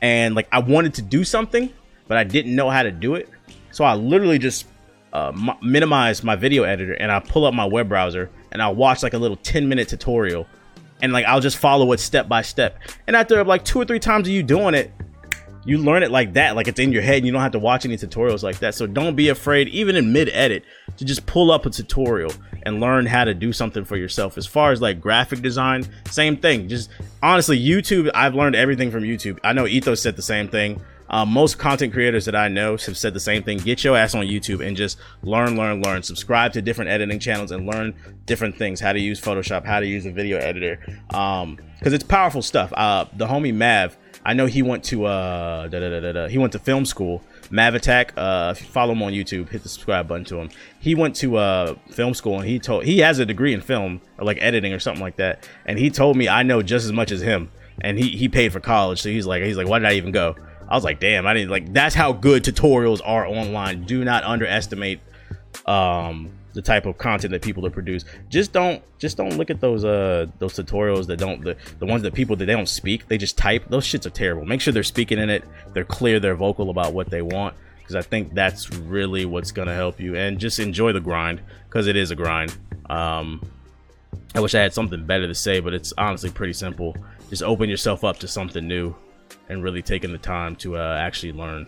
and 0.01 0.35
like 0.35 0.47
I 0.51 0.59
wanted 0.59 0.93
to 0.95 1.01
do 1.01 1.23
something, 1.23 1.71
but 2.07 2.17
I 2.17 2.23
didn't 2.23 2.55
know 2.55 2.69
how 2.69 2.83
to 2.83 2.91
do 2.91 3.15
it. 3.15 3.29
So 3.71 3.83
I 3.83 3.95
literally 3.95 4.39
just 4.39 4.65
uh, 5.11 5.33
m- 5.35 5.57
minimize 5.61 6.23
my 6.23 6.35
video 6.35 6.63
editor 6.63 6.93
and 6.93 7.11
I 7.11 7.19
pull 7.19 7.45
up 7.45 7.53
my 7.53 7.65
web 7.65 7.89
browser 7.89 8.29
and 8.51 8.61
I'll 8.61 8.75
watch 8.75 9.03
like 9.03 9.13
a 9.13 9.17
little 9.17 9.37
10 9.37 9.67
minute 9.67 9.89
tutorial 9.89 10.47
and 11.01 11.11
like 11.11 11.25
I'll 11.25 11.39
just 11.39 11.57
follow 11.57 11.91
it 11.91 11.99
step 11.99 12.27
by 12.27 12.41
step. 12.41 12.79
And 13.07 13.15
after 13.15 13.43
like 13.43 13.65
two 13.65 13.79
or 13.79 13.85
three 13.85 13.99
times 13.99 14.27
of 14.27 14.33
you 14.33 14.43
doing 14.43 14.73
it, 14.73 14.91
you 15.65 15.79
learn 15.79 16.03
it 16.03 16.11
like 16.11 16.33
that, 16.33 16.55
like 16.55 16.67
it's 16.67 16.79
in 16.79 16.91
your 16.91 17.01
head 17.01 17.17
and 17.17 17.25
you 17.25 17.31
don't 17.31 17.41
have 17.41 17.51
to 17.53 17.59
watch 17.59 17.85
any 17.85 17.97
tutorials 17.97 18.43
like 18.43 18.59
that. 18.59 18.75
So 18.75 18.85
don't 18.85 19.15
be 19.15 19.29
afraid, 19.29 19.67
even 19.69 19.95
in 19.95 20.13
mid 20.13 20.29
edit, 20.29 20.63
to 20.97 21.05
just 21.05 21.25
pull 21.25 21.51
up 21.51 21.65
a 21.65 21.69
tutorial 21.69 22.31
and 22.63 22.79
learn 22.79 23.05
how 23.05 23.25
to 23.25 23.33
do 23.33 23.51
something 23.51 23.83
for 23.83 23.97
yourself. 23.97 24.37
As 24.37 24.45
far 24.45 24.71
as 24.71 24.81
like 24.81 25.01
graphic 25.01 25.41
design, 25.41 25.85
same 26.09 26.37
thing. 26.37 26.69
Just 26.69 26.89
honestly, 27.21 27.59
YouTube, 27.59 28.11
I've 28.13 28.35
learned 28.35 28.55
everything 28.55 28.91
from 28.91 29.03
YouTube. 29.03 29.39
I 29.43 29.53
know 29.53 29.65
Ethos 29.65 30.01
said 30.01 30.15
the 30.15 30.21
same 30.21 30.47
thing. 30.47 30.81
Um, 31.09 31.29
most 31.29 31.59
content 31.59 31.93
creators 31.93 32.25
that 32.25 32.35
I 32.35 32.47
know 32.47 32.71
have 32.77 32.97
said 32.97 33.13
the 33.13 33.19
same 33.19 33.43
thing. 33.43 33.59
Get 33.59 33.83
your 33.83 33.95
ass 33.95 34.15
on 34.15 34.25
YouTube 34.25 34.65
and 34.65 34.75
just 34.75 34.97
learn, 35.21 35.55
learn, 35.55 35.81
learn. 35.81 36.01
Subscribe 36.01 36.53
to 36.53 36.61
different 36.61 36.89
editing 36.89 37.19
channels 37.19 37.51
and 37.51 37.67
learn 37.67 37.93
different 38.25 38.57
things. 38.57 38.79
How 38.79 38.91
to 38.93 38.99
use 38.99 39.21
Photoshop, 39.21 39.65
how 39.65 39.79
to 39.79 39.85
use 39.85 40.05
a 40.05 40.11
video 40.11 40.39
editor. 40.39 40.79
Um, 41.11 41.59
because 41.77 41.93
it's 41.93 42.03
powerful 42.03 42.41
stuff. 42.41 42.73
Uh, 42.73 43.05
the 43.15 43.27
homie 43.27 43.53
Mav, 43.53 43.95
I 44.25 44.33
know 44.33 44.47
he 44.47 44.63
went 44.63 44.83
to 44.85 45.05
uh, 45.05 45.67
da, 45.67 45.79
da, 45.79 46.11
da, 46.11 46.27
he 46.27 46.39
went 46.39 46.51
to 46.53 46.59
film 46.59 46.83
school. 46.83 47.21
Mav 47.51 47.75
Attack, 47.75 48.13
uh, 48.17 48.55
follow 48.55 48.93
him 48.93 49.03
on 49.03 49.13
YouTube, 49.13 49.49
hit 49.49 49.61
the 49.61 49.69
subscribe 49.69 50.07
button 50.07 50.25
to 50.25 50.37
him. 50.37 50.49
He 50.79 50.95
went 50.95 51.15
to 51.17 51.37
uh, 51.37 51.75
film 51.91 52.15
school 52.15 52.39
and 52.39 52.49
he 52.49 52.57
told 52.57 52.85
he 52.85 52.99
has 52.99 53.19
a 53.19 53.25
degree 53.25 53.53
in 53.53 53.61
film 53.61 54.01
like 54.17 54.39
editing 54.41 54.73
or 54.73 54.79
something 54.79 55.01
like 55.01 55.17
that. 55.17 55.47
And 55.67 55.77
he 55.77 55.91
told 55.91 56.17
me 56.17 56.27
I 56.27 56.41
know 56.41 56.63
just 56.63 56.85
as 56.85 56.91
much 56.91 57.11
as 57.11 57.21
him. 57.21 57.51
And 57.81 57.99
he, 57.99 58.11
he 58.11 58.29
paid 58.29 58.53
for 58.53 58.61
college, 58.61 59.01
so 59.01 59.09
he's 59.09 59.27
like 59.27 59.43
he's 59.43 59.57
like, 59.57 59.67
why 59.67 59.79
did 59.79 59.87
I 59.87 59.93
even 59.93 60.11
go? 60.11 60.35
I 60.67 60.75
was 60.75 60.83
like, 60.83 60.99
damn, 60.99 61.27
I 61.27 61.33
didn't 61.33 61.51
like 61.51 61.71
that's 61.71 61.93
how 61.93 62.11
good 62.13 62.43
tutorials 62.43 63.01
are 63.05 63.27
online. 63.27 63.83
Do 63.83 64.03
not 64.03 64.23
underestimate 64.23 65.01
um 65.67 66.31
the 66.55 66.61
type 66.61 66.85
of 66.85 66.97
content 66.97 67.31
that 67.31 67.41
people 67.41 67.65
are 67.65 67.69
produce. 67.69 68.05
Just 68.29 68.51
don't 68.51 68.81
just 68.97 69.17
don't 69.17 69.37
look 69.37 69.49
at 69.49 69.61
those 69.61 69.85
uh 69.85 70.25
those 70.39 70.53
tutorials 70.53 71.05
that 71.07 71.17
don't 71.17 71.43
the, 71.43 71.55
the 71.79 71.85
ones 71.85 72.01
that 72.03 72.13
people 72.13 72.35
that 72.37 72.45
they 72.45 72.53
don't 72.53 72.69
speak, 72.69 73.07
they 73.07 73.17
just 73.17 73.37
type. 73.37 73.65
Those 73.69 73.85
shits 73.85 74.05
are 74.05 74.09
terrible. 74.11 74.45
Make 74.45 74.61
sure 74.61 74.73
they're 74.73 74.83
speaking 74.83 75.19
in 75.19 75.29
it, 75.29 75.43
they're 75.73 75.83
clear, 75.83 76.19
they're 76.19 76.35
vocal 76.35 76.69
about 76.69 76.93
what 76.93 77.09
they 77.09 77.21
want. 77.21 77.55
Because 77.77 77.95
I 77.95 78.01
think 78.01 78.33
that's 78.33 78.71
really 78.73 79.25
what's 79.25 79.51
gonna 79.51 79.75
help 79.75 79.99
you. 79.99 80.15
And 80.15 80.39
just 80.39 80.57
enjoy 80.59 80.93
the 80.93 80.99
grind, 81.01 81.41
because 81.67 81.85
it 81.85 81.95
is 81.95 82.09
a 82.09 82.15
grind. 82.15 82.57
Um 82.89 83.45
I 84.33 84.39
wish 84.39 84.55
I 84.55 84.61
had 84.61 84.73
something 84.73 85.05
better 85.05 85.27
to 85.27 85.35
say, 85.35 85.59
but 85.59 85.73
it's 85.73 85.93
honestly 85.97 86.29
pretty 86.29 86.53
simple. 86.53 86.95
Just 87.29 87.43
open 87.43 87.69
yourself 87.69 88.03
up 88.03 88.17
to 88.19 88.27
something 88.27 88.67
new 88.67 88.95
and 89.49 89.63
really 89.63 89.81
taking 89.81 90.11
the 90.11 90.17
time 90.17 90.55
to 90.57 90.77
uh, 90.77 90.97
actually 90.99 91.31
learn. 91.31 91.67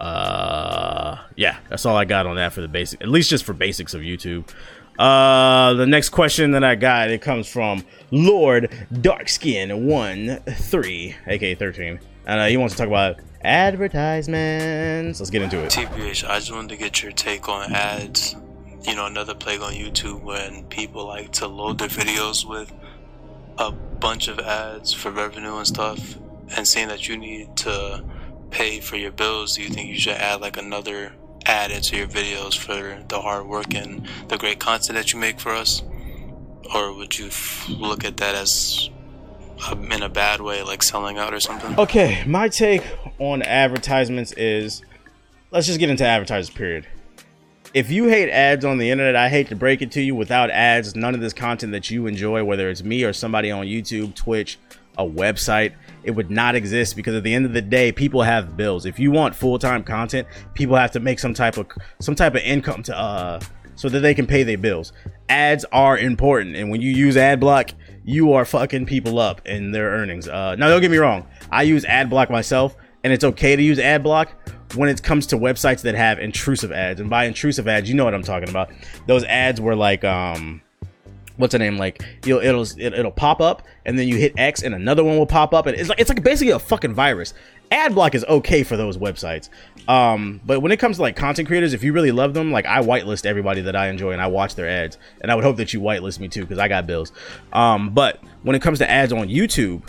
Uh, 0.00 1.18
yeah, 1.36 1.58
that's 1.68 1.84
all 1.84 1.94
I 1.96 2.06
got 2.06 2.26
on 2.26 2.36
that 2.36 2.54
for 2.54 2.62
the 2.62 2.68
basic, 2.68 3.02
at 3.02 3.08
least 3.08 3.28
just 3.28 3.44
for 3.44 3.52
basics 3.52 3.92
of 3.92 4.00
YouTube. 4.00 4.48
Uh, 4.98 5.74
the 5.74 5.86
next 5.86 6.08
question 6.08 6.52
that 6.52 6.64
I 6.64 6.74
got 6.74 7.10
it 7.10 7.20
comes 7.20 7.48
from 7.48 7.84
Lord 8.10 8.70
Darkskin 8.92 9.84
one 9.84 10.40
three, 10.46 11.16
aka 11.26 11.54
thirteen, 11.54 12.00
and 12.26 12.40
uh, 12.40 12.46
he 12.46 12.56
wants 12.56 12.74
to 12.74 12.78
talk 12.78 12.88
about 12.88 13.16
advertisements. 13.42 15.20
Let's 15.20 15.30
get 15.30 15.42
into 15.42 15.60
it. 15.60 15.70
TBH, 15.70 16.28
I 16.28 16.38
just 16.38 16.52
wanted 16.52 16.70
to 16.70 16.76
get 16.76 17.02
your 17.02 17.12
take 17.12 17.48
on 17.48 17.72
ads. 17.72 18.36
You 18.82 18.94
know, 18.94 19.04
another 19.06 19.34
plague 19.34 19.60
on 19.60 19.74
YouTube 19.74 20.22
when 20.22 20.64
people 20.64 21.06
like 21.06 21.32
to 21.32 21.46
load 21.46 21.78
their 21.78 21.88
videos 21.88 22.48
with 22.48 22.72
a 23.58 23.70
bunch 23.70 24.28
of 24.28 24.38
ads 24.38 24.94
for 24.94 25.10
revenue 25.10 25.56
and 25.56 25.66
stuff 25.66 26.16
and 26.56 26.66
seeing 26.66 26.88
that 26.88 27.06
you 27.06 27.18
need 27.18 27.54
to 27.58 28.02
pay 28.50 28.80
for 28.80 28.96
your 28.96 29.12
bills, 29.12 29.56
do 29.56 29.62
you 29.62 29.68
think 29.68 29.88
you 29.88 29.98
should 29.98 30.16
add 30.16 30.40
like 30.40 30.56
another 30.56 31.12
ad 31.46 31.70
into 31.70 31.96
your 31.96 32.06
videos 32.06 32.56
for 32.56 33.02
the 33.08 33.20
hard 33.20 33.46
work 33.46 33.74
and 33.74 34.06
the 34.28 34.36
great 34.36 34.58
content 34.60 34.96
that 34.96 35.12
you 35.12 35.18
make 35.18 35.40
for 35.40 35.52
us? 35.52 35.82
Or 36.74 36.94
would 36.94 37.18
you 37.18 37.26
f- 37.26 37.68
look 37.68 38.04
at 38.04 38.18
that 38.18 38.34
as 38.34 38.90
um, 39.68 39.90
in 39.90 40.02
a 40.02 40.08
bad 40.08 40.40
way, 40.40 40.62
like 40.62 40.82
selling 40.82 41.18
out 41.18 41.34
or 41.34 41.40
something? 41.40 41.78
Okay, 41.78 42.22
my 42.26 42.48
take 42.48 42.82
on 43.18 43.42
advertisements 43.42 44.32
is 44.32 44.82
let's 45.50 45.66
just 45.66 45.78
get 45.78 45.90
into 45.90 46.04
advertisements, 46.04 46.56
period. 46.56 46.86
If 47.72 47.90
you 47.90 48.06
hate 48.06 48.30
ads 48.30 48.64
on 48.64 48.78
the 48.78 48.90
internet, 48.90 49.14
I 49.14 49.28
hate 49.28 49.48
to 49.48 49.56
break 49.56 49.80
it 49.80 49.92
to 49.92 50.00
you. 50.00 50.14
Without 50.14 50.50
ads, 50.50 50.96
none 50.96 51.14
of 51.14 51.20
this 51.20 51.32
content 51.32 51.72
that 51.72 51.88
you 51.88 52.06
enjoy, 52.06 52.42
whether 52.42 52.68
it's 52.68 52.82
me 52.82 53.04
or 53.04 53.12
somebody 53.12 53.50
on 53.50 53.66
YouTube, 53.66 54.14
Twitch, 54.16 54.58
a 54.98 55.04
website, 55.04 55.74
it 56.02 56.12
would 56.12 56.30
not 56.30 56.54
exist 56.54 56.96
because 56.96 57.14
at 57.14 57.22
the 57.22 57.34
end 57.34 57.46
of 57.46 57.52
the 57.52 57.62
day, 57.62 57.92
people 57.92 58.22
have 58.22 58.56
bills. 58.56 58.86
If 58.86 58.98
you 58.98 59.10
want 59.10 59.34
full-time 59.34 59.84
content, 59.84 60.26
people 60.54 60.76
have 60.76 60.90
to 60.92 61.00
make 61.00 61.18
some 61.18 61.34
type 61.34 61.56
of 61.56 61.66
some 62.00 62.14
type 62.14 62.34
of 62.34 62.42
income 62.42 62.82
to 62.84 62.96
uh 62.96 63.40
so 63.74 63.88
that 63.88 64.00
they 64.00 64.14
can 64.14 64.26
pay 64.26 64.42
their 64.42 64.58
bills. 64.58 64.92
Ads 65.28 65.64
are 65.72 65.96
important, 65.96 66.56
and 66.56 66.70
when 66.70 66.82
you 66.82 66.90
use 66.90 67.16
ad 67.16 67.40
block, 67.40 67.70
you 68.04 68.32
are 68.34 68.44
fucking 68.44 68.84
people 68.84 69.18
up 69.18 69.46
in 69.46 69.72
their 69.72 69.90
earnings. 69.90 70.28
Uh, 70.28 70.54
now, 70.56 70.68
don't 70.68 70.82
get 70.82 70.90
me 70.90 70.98
wrong, 70.98 71.26
I 71.50 71.62
use 71.62 71.84
ad 71.86 72.10
block 72.10 72.28
myself, 72.28 72.76
and 73.04 73.12
it's 73.12 73.24
okay 73.24 73.56
to 73.56 73.62
use 73.62 73.78
ad 73.78 74.02
block 74.02 74.32
when 74.74 74.88
it 74.88 75.02
comes 75.02 75.26
to 75.28 75.36
websites 75.36 75.82
that 75.82 75.94
have 75.94 76.18
intrusive 76.18 76.72
ads. 76.72 77.00
And 77.00 77.08
by 77.08 77.24
intrusive 77.24 77.66
ads, 77.68 77.88
you 77.88 77.94
know 77.94 78.04
what 78.04 78.14
I'm 78.14 78.22
talking 78.22 78.50
about. 78.50 78.70
Those 79.06 79.24
ads 79.24 79.60
were 79.60 79.76
like 79.76 80.04
um 80.04 80.60
what's 81.40 81.52
the 81.52 81.58
name 81.58 81.76
like 81.76 82.02
you'll 82.24 82.40
it'll 82.40 82.66
it'll 82.78 83.10
pop 83.10 83.40
up 83.40 83.62
and 83.84 83.98
then 83.98 84.06
you 84.06 84.16
hit 84.16 84.32
x 84.36 84.62
and 84.62 84.74
another 84.74 85.02
one 85.02 85.18
will 85.18 85.26
pop 85.26 85.52
up 85.54 85.66
and 85.66 85.76
it's 85.76 85.88
like 85.88 85.98
it's 85.98 86.08
like 86.08 86.22
basically 86.22 86.52
a 86.52 86.58
fucking 86.58 86.94
virus. 86.94 87.34
Ad 87.72 87.94
block 87.94 88.16
is 88.16 88.24
okay 88.24 88.64
for 88.64 88.76
those 88.76 88.98
websites. 88.98 89.48
Um 89.88 90.40
but 90.44 90.60
when 90.60 90.72
it 90.72 90.78
comes 90.78 90.96
to 90.96 91.02
like 91.02 91.16
content 91.16 91.48
creators 91.48 91.72
if 91.72 91.82
you 91.82 91.92
really 91.92 92.12
love 92.12 92.34
them 92.34 92.52
like 92.52 92.66
i 92.66 92.80
whitelist 92.80 93.26
everybody 93.26 93.62
that 93.62 93.74
i 93.74 93.88
enjoy 93.88 94.12
and 94.12 94.20
i 94.20 94.26
watch 94.26 94.54
their 94.54 94.68
ads 94.68 94.98
and 95.20 95.32
i 95.32 95.34
would 95.34 95.44
hope 95.44 95.56
that 95.56 95.72
you 95.72 95.80
whitelist 95.80 96.20
me 96.20 96.28
too 96.28 96.42
because 96.42 96.58
i 96.58 96.68
got 96.68 96.86
bills. 96.86 97.12
Um 97.52 97.90
but 97.90 98.20
when 98.42 98.54
it 98.54 98.62
comes 98.62 98.78
to 98.78 98.90
ads 98.90 99.12
on 99.12 99.28
youtube 99.28 99.82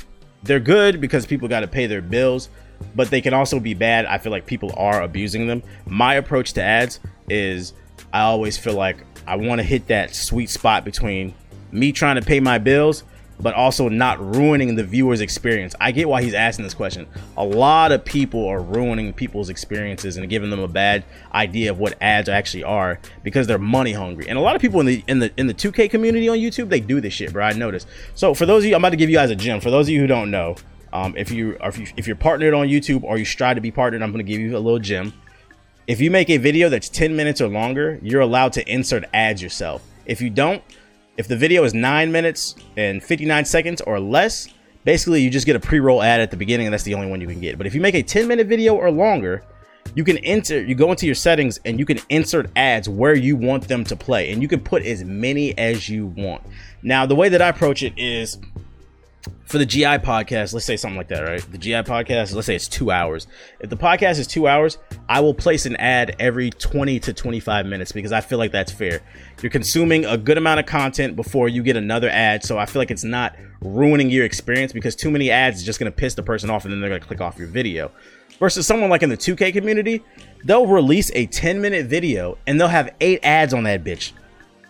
they're 0.44 0.60
good 0.60 1.00
because 1.00 1.26
people 1.26 1.48
got 1.48 1.60
to 1.60 1.68
pay 1.68 1.88
their 1.88 2.02
bills 2.02 2.50
but 2.96 3.10
they 3.10 3.22
can 3.22 3.34
also 3.34 3.60
be 3.60 3.76
bad. 3.76 4.06
I 4.06 4.18
feel 4.18 4.32
like 4.32 4.48
people 4.48 4.74
are 4.76 5.04
abusing 5.04 5.46
them. 5.46 5.62
My 5.86 6.16
approach 6.16 6.54
to 6.54 6.64
ads 6.64 7.00
is 7.30 7.74
i 8.14 8.22
always 8.22 8.58
feel 8.58 8.74
like 8.74 8.98
i 9.28 9.36
want 9.36 9.60
to 9.60 9.64
hit 9.64 9.88
that 9.88 10.14
sweet 10.14 10.50
spot 10.50 10.84
between 10.84 11.34
me 11.72 11.92
trying 11.92 12.16
to 12.16 12.22
pay 12.22 12.40
my 12.40 12.58
bills, 12.58 13.04
but 13.42 13.54
also 13.56 13.90
not 13.90 14.20
ruining 14.36 14.76
the 14.76 14.84
viewer's 14.84 15.22
experience. 15.22 15.74
I 15.80 15.92
get 15.92 16.08
why 16.08 16.22
he's 16.22 16.34
asking 16.34 16.64
this 16.64 16.74
question. 16.74 17.08
A 17.38 17.44
lot 17.44 17.92
of 17.92 18.06
people 18.06 18.48
are 18.48 18.62
ruining 18.62 19.14
people's 19.14 19.50
experiences 19.50 20.18
and 20.18 20.30
giving 20.30 20.50
them 20.50 20.60
a 20.60 20.68
bad 20.68 21.04
idea 21.34 21.72
of 21.72 21.80
what 21.80 21.98
ads 22.02 22.30
actually 22.30 22.64
are 22.64 23.00
because 23.24 23.48
they're 23.48 23.58
money 23.58 23.94
hungry. 23.94 24.28
And 24.30 24.38
a 24.38 24.42
lot 24.42 24.56
of 24.56 24.62
people 24.62 24.80
in 24.80 24.86
the 24.86 25.04
in 25.08 25.20
the 25.20 25.32
in 25.38 25.48
the 25.48 25.54
2K 25.54 25.90
community 25.90 26.30
on 26.30 26.38
YouTube, 26.38 26.70
they 26.70 26.80
do 26.80 27.02
this 27.02 27.14
shit, 27.14 27.34
bro. 27.34 27.46
I 27.46 27.54
noticed. 27.54 27.88
So 28.16 28.34
for 28.34 28.46
those 28.46 28.64
of 28.64 28.70
you, 28.70 28.76
I'm 28.76 28.82
about 28.82 28.92
to 28.92 28.98
give 28.98 29.10
you 29.10 29.16
guys 29.16 29.32
a 29.32 29.36
gem. 29.36 29.60
For 29.60 29.72
those 29.72 29.88
of 29.88 29.90
you 29.90 30.00
who 30.00 30.08
don't 30.08 30.30
know, 30.30 30.56
um, 30.94 31.16
if 31.18 31.32
you 31.32 31.58
if 31.62 31.78
you 31.78 31.88
if 31.98 32.08
you're 32.08 32.16
partnered 32.16 32.54
on 32.54 32.68
YouTube 32.68 33.04
or 33.04 33.18
you 33.18 33.26
strive 33.26 33.56
to 33.56 33.62
be 33.62 33.72
partnered, 33.72 34.02
I'm 34.02 34.12
gonna 34.12 34.24
give 34.24 34.40
you 34.40 34.56
a 34.56 34.60
little 34.60 34.80
gem. 34.80 35.14
If 35.88 36.00
you 36.00 36.12
make 36.12 36.30
a 36.30 36.38
video 36.38 36.70
that's 36.70 36.90
10 36.90 37.16
minutes 37.16 37.42
or 37.42 37.48
longer, 37.48 38.00
you're 38.04 38.22
allowed 38.22 38.54
to 38.54 38.72
insert 38.72 39.04
ads 39.14 39.42
yourself. 39.42 39.82
If 40.06 40.22
you 40.22 40.30
don't, 40.30 40.64
if 41.18 41.28
the 41.28 41.36
video 41.36 41.64
is 41.64 41.74
9 41.74 42.12
minutes 42.12 42.56
and 42.78 43.04
59 43.04 43.46
seconds 43.46 43.82
or 43.82 44.00
less, 44.00 44.48
basically 44.84 45.22
you 45.22 45.30
just 45.30 45.46
get 45.46 45.56
a 45.56 45.60
pre-roll 45.60 46.02
ad 46.02 46.22
at 46.22 46.32
the 46.32 46.38
beginning 46.38 46.68
and 46.68 46.74
that's 46.74 46.84
the 46.84 46.94
only 46.94 47.08
one 47.08 47.22
you 47.22 47.28
can 47.28 47.42
get. 47.42 47.58
But 47.58 47.68
if 47.68 47.76
you 47.76 47.82
make 47.82 47.96
a 47.96 48.04
10 48.04 48.28
minute 48.28 48.48
video 48.48 48.76
or 48.76 48.90
longer, 48.92 49.44
you 49.96 50.04
can 50.04 50.18
enter 50.20 50.62
you 50.62 50.76
go 50.76 50.92
into 50.92 51.06
your 51.06 51.16
settings 51.16 51.60
and 51.66 51.78
you 51.80 51.86
can 51.86 52.00
insert 52.10 52.50
ads 52.56 52.88
where 52.88 53.16
you 53.16 53.36
want 53.36 53.68
them 53.68 53.84
to 53.84 53.96
play 53.96 54.32
and 54.32 54.42
you 54.42 54.48
can 54.48 54.60
put 54.60 54.84
as 54.84 55.04
many 55.04 55.58
as 55.58 55.90
you 55.90 56.08
want. 56.08 56.42
Now, 56.82 57.06
the 57.06 57.16
way 57.16 57.30
that 57.30 57.42
I 57.42 57.50
approach 57.50 57.84
it 57.84 57.94
is 57.98 58.38
for 59.46 59.58
the 59.58 59.66
GI 59.66 60.00
podcast, 60.00 60.54
let's 60.54 60.66
say 60.66 60.78
something 60.78 60.98
like 60.98 61.10
that, 61.10 61.22
right? 61.22 61.42
The 61.52 61.58
GI 61.58 61.84
podcast, 61.84 62.34
let's 62.34 62.48
say 62.48 62.56
it's 62.56 62.68
two 62.68 62.90
hours. 62.90 63.28
If 63.60 63.70
the 63.70 63.76
podcast 63.76 64.18
is 64.18 64.28
two 64.28 64.48
hours, 64.48 64.78
I 65.10 65.20
will 65.20 65.34
place 65.34 65.66
an 65.66 65.76
ad 65.76 66.16
every 66.20 66.52
20 66.52 67.00
to 67.02 67.14
25 67.14 67.66
minutes 67.66 67.92
because 67.92 68.12
I 68.12 68.22
feel 68.22 68.38
like 68.38 68.52
that's 68.52 68.72
fair. 68.72 69.02
You're 69.42 69.50
consuming 69.50 70.06
a 70.06 70.18
good 70.18 70.38
amount 70.38 70.62
of 70.62 70.66
content 70.66 71.16
before 71.16 71.50
you 71.50 71.64
get 71.64 71.76
another 71.76 72.10
ad, 72.10 72.44
so 72.44 72.58
I 72.58 72.66
feel 72.66 72.82
like 72.82 72.92
it's 72.92 73.04
not 73.04 73.36
ruining 73.62 74.10
your 74.10 74.26
experience 74.26 74.72
because 74.72 74.96
too 74.96 75.12
many 75.12 75.30
ads 75.30 75.58
is 75.58 75.64
just 75.64 75.80
gonna 75.80 75.92
piss 75.92 76.14
the 76.14 76.24
person 76.24 76.50
off 76.50 76.64
and 76.64 76.74
then 76.74 76.80
they're 76.80 76.90
gonna 76.90 77.02
click 77.02 77.22
off 77.22 77.38
your 77.38 77.48
video. 77.48 77.92
Versus 78.40 78.66
someone 78.66 78.90
like 78.90 79.04
in 79.04 79.10
the 79.10 79.18
2K 79.18 79.54
community, 79.54 80.04
they'll 80.46 80.66
release 80.66 81.12
a 81.14 81.28
10 81.28 81.62
minute 81.62 81.86
video 81.86 82.38
and 82.48 82.60
they'll 82.60 82.68
have 82.68 82.96
eight 83.02 83.20
ads 83.24 83.54
on 83.54 83.64
that 83.64 83.84
bitch 83.84 84.14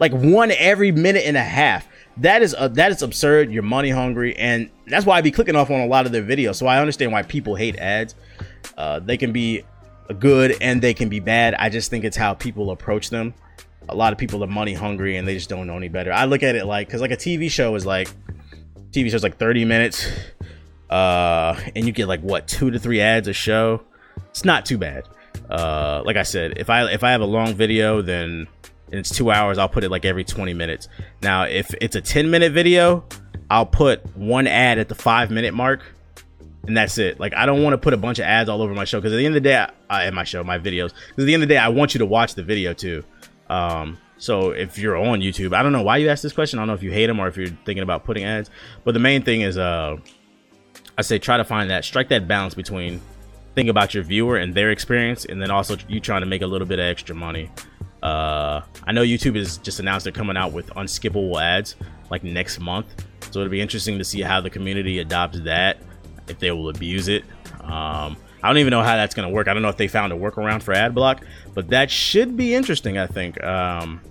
like 0.01 0.11
one 0.13 0.51
every 0.51 0.91
minute 0.91 1.23
and 1.25 1.37
a 1.37 1.43
half. 1.43 1.87
That 2.17 2.41
is 2.41 2.53
uh, 2.53 2.67
that 2.69 2.91
is 2.91 3.01
absurd. 3.01 3.51
You're 3.51 3.63
money 3.63 3.89
hungry, 3.89 4.35
and 4.35 4.69
that's 4.87 5.05
why 5.05 5.17
I 5.17 5.21
be 5.21 5.31
clicking 5.31 5.55
off 5.55 5.69
on 5.69 5.79
a 5.79 5.87
lot 5.87 6.05
of 6.05 6.11
their 6.11 6.23
videos. 6.23 6.55
So 6.55 6.67
I 6.67 6.79
understand 6.79 7.11
why 7.11 7.23
people 7.23 7.55
hate 7.55 7.77
ads. 7.77 8.15
Uh, 8.77 8.99
they 8.99 9.17
can 9.17 9.31
be 9.31 9.63
good 10.19 10.55
and 10.61 10.81
they 10.81 10.93
can 10.93 11.09
be 11.09 11.19
bad. 11.19 11.55
I 11.55 11.69
just 11.69 11.89
think 11.89 12.03
it's 12.03 12.17
how 12.17 12.33
people 12.33 12.71
approach 12.71 13.09
them. 13.09 13.33
A 13.89 13.95
lot 13.95 14.13
of 14.13 14.19
people 14.19 14.43
are 14.43 14.47
money 14.47 14.73
hungry 14.73 15.17
and 15.17 15.27
they 15.27 15.33
just 15.33 15.49
don't 15.49 15.67
know 15.67 15.75
any 15.75 15.89
better. 15.89 16.13
I 16.13 16.25
look 16.25 16.43
at 16.43 16.55
it 16.55 16.65
like 16.65 16.87
because 16.87 17.01
like 17.01 17.11
a 17.11 17.17
TV 17.17 17.49
show 17.49 17.75
is 17.75 17.85
like 17.85 18.09
TV 18.91 19.09
show's 19.09 19.23
like 19.23 19.37
30 19.37 19.65
minutes, 19.65 20.05
uh, 20.89 21.59
and 21.75 21.85
you 21.85 21.91
get 21.91 22.07
like 22.07 22.21
what 22.21 22.47
two 22.47 22.71
to 22.71 22.79
three 22.79 23.01
ads 23.01 23.27
a 23.27 23.33
show. 23.33 23.83
It's 24.29 24.45
not 24.45 24.65
too 24.65 24.77
bad. 24.77 25.07
Uh, 25.49 26.01
like 26.05 26.17
I 26.17 26.23
said, 26.23 26.57
if 26.57 26.69
I 26.69 26.91
if 26.91 27.03
I 27.03 27.11
have 27.11 27.21
a 27.21 27.25
long 27.25 27.53
video, 27.55 28.01
then 28.01 28.47
it's 28.99 29.15
two 29.15 29.31
hours. 29.31 29.57
I'll 29.57 29.69
put 29.69 29.83
it 29.83 29.89
like 29.89 30.05
every 30.05 30.23
20 30.23 30.53
minutes. 30.53 30.87
Now, 31.21 31.43
if 31.43 31.73
it's 31.81 31.95
a 31.95 32.01
10 32.01 32.29
minute 32.29 32.51
video, 32.51 33.05
I'll 33.49 33.65
put 33.65 34.05
one 34.15 34.47
ad 34.47 34.79
at 34.79 34.89
the 34.89 34.95
five 34.95 35.31
minute 35.31 35.53
mark 35.53 35.81
and 36.67 36.77
that's 36.77 36.97
it. 36.97 37.19
Like 37.19 37.33
I 37.33 37.45
don't 37.45 37.63
want 37.63 37.73
to 37.73 37.77
put 37.77 37.93
a 37.93 37.97
bunch 37.97 38.19
of 38.19 38.25
ads 38.25 38.49
all 38.49 38.61
over 38.61 38.73
my 38.73 38.85
show 38.85 38.99
because 38.99 39.13
at 39.13 39.17
the 39.17 39.25
end 39.25 39.35
of 39.35 39.43
the 39.43 39.49
day, 39.49 39.55
I, 39.89 40.07
I 40.07 40.09
my 40.11 40.23
show, 40.23 40.43
my 40.43 40.59
videos. 40.59 40.93
Because 41.07 41.23
at 41.23 41.25
the 41.25 41.33
end 41.33 41.43
of 41.43 41.49
the 41.49 41.55
day, 41.55 41.59
I 41.59 41.69
want 41.69 41.93
you 41.93 41.99
to 41.99 42.05
watch 42.05 42.35
the 42.35 42.43
video 42.43 42.73
too. 42.73 43.03
Um, 43.49 43.97
so 44.17 44.51
if 44.51 44.77
you're 44.77 44.95
on 44.95 45.19
YouTube, 45.19 45.53
I 45.55 45.63
don't 45.63 45.71
know 45.71 45.81
why 45.81 45.97
you 45.97 46.09
asked 46.09 46.23
this 46.23 46.33
question. 46.33 46.59
I 46.59 46.61
don't 46.61 46.67
know 46.67 46.73
if 46.73 46.83
you 46.83 46.91
hate 46.91 47.07
them 47.07 47.19
or 47.19 47.27
if 47.27 47.37
you're 47.37 47.47
thinking 47.47 47.83
about 47.83 48.03
putting 48.03 48.23
ads. 48.23 48.49
But 48.83 48.93
the 48.93 48.99
main 48.99 49.23
thing 49.23 49.41
is, 49.41 49.57
uh, 49.57 49.97
I 50.97 51.01
say 51.01 51.17
try 51.17 51.37
to 51.37 51.43
find 51.43 51.69
that, 51.71 51.83
strike 51.83 52.09
that 52.09 52.27
balance 52.27 52.53
between 52.53 53.01
think 53.55 53.67
about 53.67 53.93
your 53.93 54.03
viewer 54.03 54.37
and 54.37 54.53
their 54.53 54.71
experience, 54.71 55.25
and 55.25 55.41
then 55.41 55.51
also 55.51 55.75
you 55.87 55.99
trying 55.99 56.21
to 56.21 56.27
make 56.27 56.41
a 56.41 56.47
little 56.47 56.67
bit 56.67 56.79
of 56.79 56.85
extra 56.85 57.15
money. 57.15 57.49
Uh, 58.01 58.61
I 58.83 58.91
know 58.91 59.03
YouTube 59.03 59.35
has 59.35 59.57
just 59.57 59.79
announced 59.79 60.03
they're 60.03 60.13
coming 60.13 60.37
out 60.37 60.53
with 60.53 60.67
unskippable 60.71 61.41
ads 61.41 61.75
like 62.09 62.23
next 62.23 62.59
month, 62.59 62.87
so 63.29 63.39
it'll 63.39 63.51
be 63.51 63.61
interesting 63.61 63.97
to 63.97 64.03
see 64.03 64.21
how 64.21 64.41
the 64.41 64.49
community 64.49 64.99
adopts 64.99 65.39
that 65.41 65.77
if 66.27 66.39
they 66.39 66.51
will 66.51 66.69
abuse 66.69 67.07
it. 67.07 67.23
Um, 67.61 68.17
I 68.43 68.47
don't 68.47 68.57
even 68.57 68.71
know 68.71 68.81
how 68.81 68.95
that's 68.95 69.13
going 69.13 69.27
to 69.27 69.33
work. 69.33 69.47
I 69.47 69.53
don't 69.53 69.61
know 69.61 69.69
if 69.69 69.77
they 69.77 69.87
found 69.87 70.11
a 70.11 70.15
workaround 70.15 70.63
for 70.63 70.73
ad 70.73 70.95
block, 70.95 71.23
but 71.53 71.69
that 71.69 71.91
should 71.91 72.35
be 72.35 72.55
interesting. 72.55 72.97
I 72.97 73.07
think. 73.07 73.41
Um, 73.43 74.01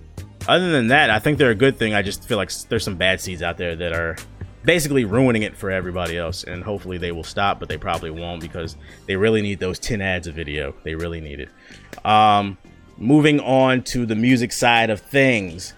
other 0.47 0.71
than 0.71 0.87
that, 0.87 1.09
I 1.09 1.19
think 1.19 1.37
they're 1.37 1.51
a 1.51 1.55
good 1.55 1.77
thing. 1.77 1.93
I 1.93 2.01
just 2.01 2.27
feel 2.27 2.37
like 2.37 2.51
there's 2.69 2.83
some 2.83 2.95
bad 2.95 3.21
seeds 3.21 3.43
out 3.43 3.57
there 3.57 3.75
that 3.75 3.93
are 3.93 4.17
basically 4.63 5.05
ruining 5.05 5.43
it 5.43 5.55
for 5.55 5.69
everybody 5.69 6.17
else, 6.17 6.43
and 6.43 6.63
hopefully 6.63 6.97
they 6.97 7.11
will 7.11 7.23
stop, 7.23 7.59
but 7.59 7.69
they 7.69 7.77
probably 7.77 8.11
won't 8.11 8.41
because 8.41 8.75
they 9.05 9.15
really 9.15 9.41
need 9.41 9.59
those 9.59 9.79
10 9.79 10.01
ads 10.01 10.27
a 10.27 10.31
video. 10.31 10.73
They 10.83 10.95
really 10.95 11.21
need 11.21 11.41
it. 11.41 12.05
Um, 12.05 12.57
moving 13.01 13.39
on 13.39 13.81
to 13.83 14.05
the 14.05 14.15
music 14.15 14.51
side 14.51 14.89
of 14.89 15.01
things. 15.01 15.73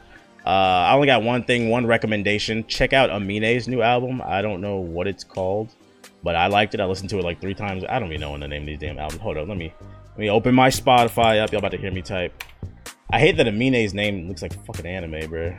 Uh, 0.46 0.50
I 0.50 0.94
only 0.94 1.08
got 1.08 1.24
one 1.24 1.44
thing, 1.44 1.70
one 1.70 1.86
recommendation. 1.86 2.68
Check 2.68 2.92
out 2.92 3.10
Amine's 3.10 3.68
new 3.68 3.82
album. 3.82 4.22
I 4.24 4.42
don't 4.42 4.60
know 4.60 4.78
what 4.78 5.08
it's 5.08 5.24
called. 5.24 5.74
But 6.22 6.36
I 6.36 6.48
liked 6.48 6.74
it. 6.74 6.80
I 6.80 6.86
listened 6.86 7.10
to 7.12 7.20
it 7.20 7.24
like 7.24 7.42
three 7.42 7.54
times. 7.54 7.84
I 7.88 8.00
don't 8.00 8.10
even 8.10 8.22
know 8.22 8.38
the 8.38 8.48
name 8.48 8.64
of 8.64 8.68
these 8.68 8.80
damn 8.80 9.00
albums. 9.00 9.22
Hold 9.22 9.38
on, 9.38 9.48
let 9.48 9.58
me 9.58 9.74
let 9.82 10.18
me 10.18 10.30
open 10.30 10.54
my 10.54 10.70
Spotify 10.70 11.42
up. 11.42 11.52
Y'all 11.52 11.60
about 11.60 11.72
to 11.72 11.78
hear 11.78 11.92
me 11.92 12.02
type. 12.02 12.44
I 13.10 13.20
hate 13.20 13.38
that 13.38 13.48
Amine's 13.48 13.94
name 13.94 14.28
looks 14.28 14.42
like 14.42 14.54
fucking 14.66 14.86
anime, 14.86 15.30
bro. 15.30 15.56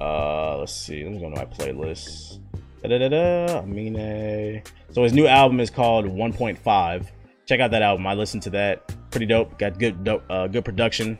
Uh, 0.00 0.58
let's 0.58 0.74
see. 0.74 1.04
Let 1.04 1.12
me 1.12 1.18
go 1.20 1.30
to 1.30 1.36
my 1.36 1.44
playlist. 1.44 2.40
Da 2.82 2.88
da 2.88 2.98
da 2.98 3.08
da. 3.08 3.58
Amine. 3.60 4.62
So 4.90 5.02
his 5.02 5.12
new 5.12 5.26
album 5.26 5.60
is 5.60 5.70
called 5.70 6.06
1.5. 6.06 7.06
Check 7.46 7.60
out 7.60 7.70
that 7.72 7.82
album. 7.82 8.06
I 8.06 8.14
listened 8.14 8.42
to 8.44 8.50
that. 8.50 8.94
Pretty 9.10 9.26
dope. 9.26 9.58
Got 9.58 9.78
good 9.78 10.04
dope, 10.04 10.24
uh, 10.30 10.46
good 10.46 10.64
production, 10.64 11.18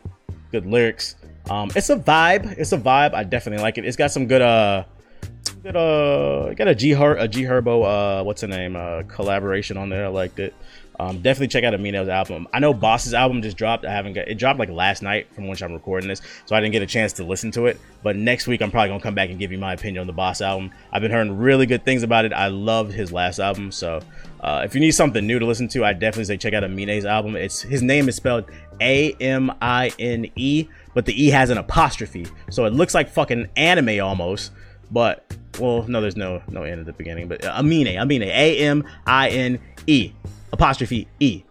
good 0.51 0.65
lyrics. 0.65 1.15
Um, 1.49 1.69
it's 1.75 1.89
a 1.89 1.97
vibe. 1.97 2.57
It's 2.57 2.71
a 2.71 2.77
vibe. 2.77 3.13
I 3.13 3.23
definitely 3.23 3.61
like 3.61 3.77
it. 3.77 3.85
It's 3.85 3.97
got 3.97 4.11
some 4.11 4.27
good 4.27 4.41
uh 4.41 4.85
good, 5.61 5.75
uh, 5.75 6.53
got 6.53 6.67
a 6.67 6.75
G 6.75 6.91
Her 6.91 7.15
a 7.15 7.27
G 7.27 7.43
Herbo 7.43 7.85
uh 8.21 8.23
what's 8.23 8.41
the 8.41 8.47
name 8.47 8.75
uh 8.75 9.03
collaboration 9.03 9.77
on 9.77 9.89
there. 9.89 10.05
I 10.05 10.09
liked 10.09 10.39
it. 10.39 10.55
Um, 10.99 11.21
definitely 11.21 11.47
check 11.47 11.63
out 11.63 11.73
Amine's 11.73 12.07
album. 12.07 12.47
I 12.53 12.59
know 12.59 12.73
Boss's 12.73 13.13
album 13.15 13.41
just 13.41 13.57
dropped. 13.57 13.83
I 13.83 13.91
haven't 13.91 14.13
got 14.13 14.27
it 14.27 14.35
dropped 14.35 14.59
like 14.59 14.69
last 14.69 15.01
night 15.01 15.27
from 15.33 15.47
which 15.47 15.63
I'm 15.63 15.73
recording 15.73 16.07
this, 16.07 16.21
so 16.45 16.55
I 16.55 16.61
didn't 16.61 16.71
get 16.71 16.83
a 16.83 16.87
chance 16.87 17.13
to 17.13 17.23
listen 17.23 17.51
to 17.51 17.65
it. 17.65 17.79
But 18.03 18.15
next 18.15 18.47
week 18.47 18.61
I'm 18.61 18.71
probably 18.71 18.89
gonna 18.89 19.01
come 19.01 19.15
back 19.15 19.29
and 19.29 19.39
give 19.39 19.51
you 19.51 19.57
my 19.57 19.73
opinion 19.73 20.01
on 20.01 20.07
the 20.07 20.13
Boss 20.13 20.39
album. 20.39 20.71
I've 20.91 21.01
been 21.01 21.11
hearing 21.11 21.37
really 21.37 21.65
good 21.65 21.83
things 21.83 22.03
about 22.03 22.25
it. 22.25 22.31
I 22.31 22.47
loved 22.47 22.93
his 22.93 23.11
last 23.11 23.39
album, 23.39 23.71
so 23.71 24.01
uh, 24.43 24.61
if 24.65 24.75
you 24.75 24.81
need 24.81 24.91
something 24.91 25.25
new 25.25 25.39
to 25.39 25.45
listen 25.45 25.69
to, 25.69 25.85
I 25.85 25.93
definitely 25.93 26.25
say 26.25 26.35
check 26.35 26.53
out 26.53 26.63
Amine's 26.63 27.05
album. 27.05 27.37
It's 27.37 27.61
his 27.61 27.81
name 27.81 28.09
is 28.09 28.17
spelled 28.17 28.51
A 28.81 29.13
M 29.13 29.49
I 29.61 29.91
N 29.97 30.29
E, 30.35 30.67
but 30.93 31.05
the 31.05 31.23
E 31.23 31.29
has 31.29 31.49
an 31.49 31.57
apostrophe, 31.57 32.27
so 32.49 32.65
it 32.65 32.73
looks 32.73 32.93
like 32.93 33.09
fucking 33.09 33.47
anime 33.55 34.03
almost. 34.03 34.51
But 34.91 35.37
well, 35.59 35.87
no, 35.87 36.01
there's 36.01 36.17
no 36.17 36.41
no 36.49 36.63
N 36.63 36.77
at 36.77 36.85
the 36.85 36.91
beginning, 36.91 37.29
but 37.29 37.45
uh, 37.45 37.53
Amine, 37.55 37.97
Amine, 37.97 38.23
A 38.23 38.57
M 38.59 38.83
I 39.07 39.29
N 39.29 39.59
E 39.87 40.11
apostrophe 40.51 41.07
E. 41.21 41.43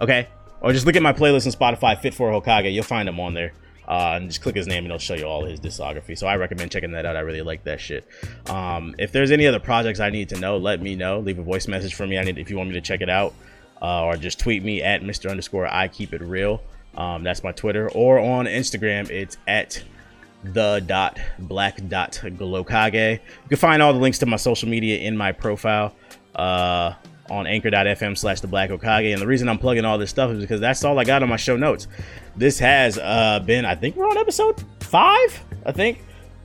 Okay, 0.00 0.28
or 0.60 0.72
just 0.72 0.86
look 0.86 0.94
at 0.94 1.02
my 1.02 1.12
playlist 1.12 1.46
on 1.46 1.52
Spotify, 1.52 2.00
Fit 2.00 2.14
for 2.14 2.30
Hokage. 2.30 2.72
You'll 2.72 2.84
find 2.84 3.08
him 3.08 3.18
on 3.18 3.34
there. 3.34 3.52
Uh, 3.90 4.12
and 4.14 4.28
just 4.28 4.40
click 4.40 4.54
his 4.54 4.68
name 4.68 4.84
and 4.84 4.86
it'll 4.86 5.00
show 5.00 5.14
you 5.14 5.24
all 5.24 5.44
his 5.44 5.58
discography. 5.58 6.16
So 6.16 6.28
I 6.28 6.36
recommend 6.36 6.70
checking 6.70 6.92
that 6.92 7.04
out. 7.04 7.16
I 7.16 7.20
really 7.20 7.42
like 7.42 7.64
that 7.64 7.80
shit. 7.80 8.06
Um, 8.48 8.94
if 8.98 9.10
there's 9.10 9.32
any 9.32 9.48
other 9.48 9.58
projects 9.58 9.98
I 9.98 10.10
need 10.10 10.28
to 10.28 10.38
know, 10.38 10.58
let 10.58 10.80
me 10.80 10.94
know. 10.94 11.18
Leave 11.18 11.40
a 11.40 11.42
voice 11.42 11.66
message 11.66 11.94
for 11.94 12.06
me. 12.06 12.16
I 12.16 12.22
need 12.22 12.38
if 12.38 12.50
you 12.50 12.56
want 12.56 12.68
me 12.68 12.76
to 12.76 12.80
check 12.80 13.00
it 13.00 13.10
out, 13.10 13.34
uh, 13.82 14.04
or 14.04 14.16
just 14.16 14.38
tweet 14.38 14.62
me 14.62 14.80
at 14.80 15.02
Mr. 15.02 15.28
Underscore 15.28 15.66
I 15.66 15.88
keep 15.88 16.12
it 16.12 16.20
real. 16.20 16.62
Um, 16.96 17.24
that's 17.24 17.42
my 17.42 17.50
Twitter, 17.50 17.90
or 17.90 18.20
on 18.20 18.46
Instagram, 18.46 19.10
it's 19.10 19.38
at 19.48 19.82
the 20.44 20.84
dot 20.86 21.18
black 21.40 21.80
dot 21.88 22.12
glokage. 22.22 23.14
You 23.14 23.48
can 23.48 23.58
find 23.58 23.82
all 23.82 23.92
the 23.92 23.98
links 23.98 24.18
to 24.20 24.26
my 24.26 24.36
social 24.36 24.68
media 24.68 24.98
in 24.98 25.16
my 25.16 25.32
profile 25.32 25.96
uh, 26.36 26.94
on 27.28 27.46
anchor.fm 27.46 28.16
slash 28.16 28.40
the 28.40 28.46
black 28.46 28.70
Hokage. 28.70 29.12
And 29.12 29.20
the 29.20 29.26
reason 29.26 29.48
I'm 29.48 29.58
plugging 29.58 29.84
all 29.84 29.98
this 29.98 30.10
stuff 30.10 30.30
is 30.30 30.40
because 30.40 30.60
that's 30.60 30.84
all 30.84 30.98
I 30.98 31.04
got 31.04 31.22
on 31.22 31.28
my 31.28 31.36
show 31.36 31.56
notes. 31.56 31.86
This 32.36 32.58
has 32.58 32.98
uh, 32.98 33.40
been, 33.40 33.64
I 33.64 33.74
think 33.74 33.96
we're 33.96 34.08
on 34.08 34.16
episode 34.16 34.64
five, 34.80 35.44
I 35.66 35.72
think 35.72 36.02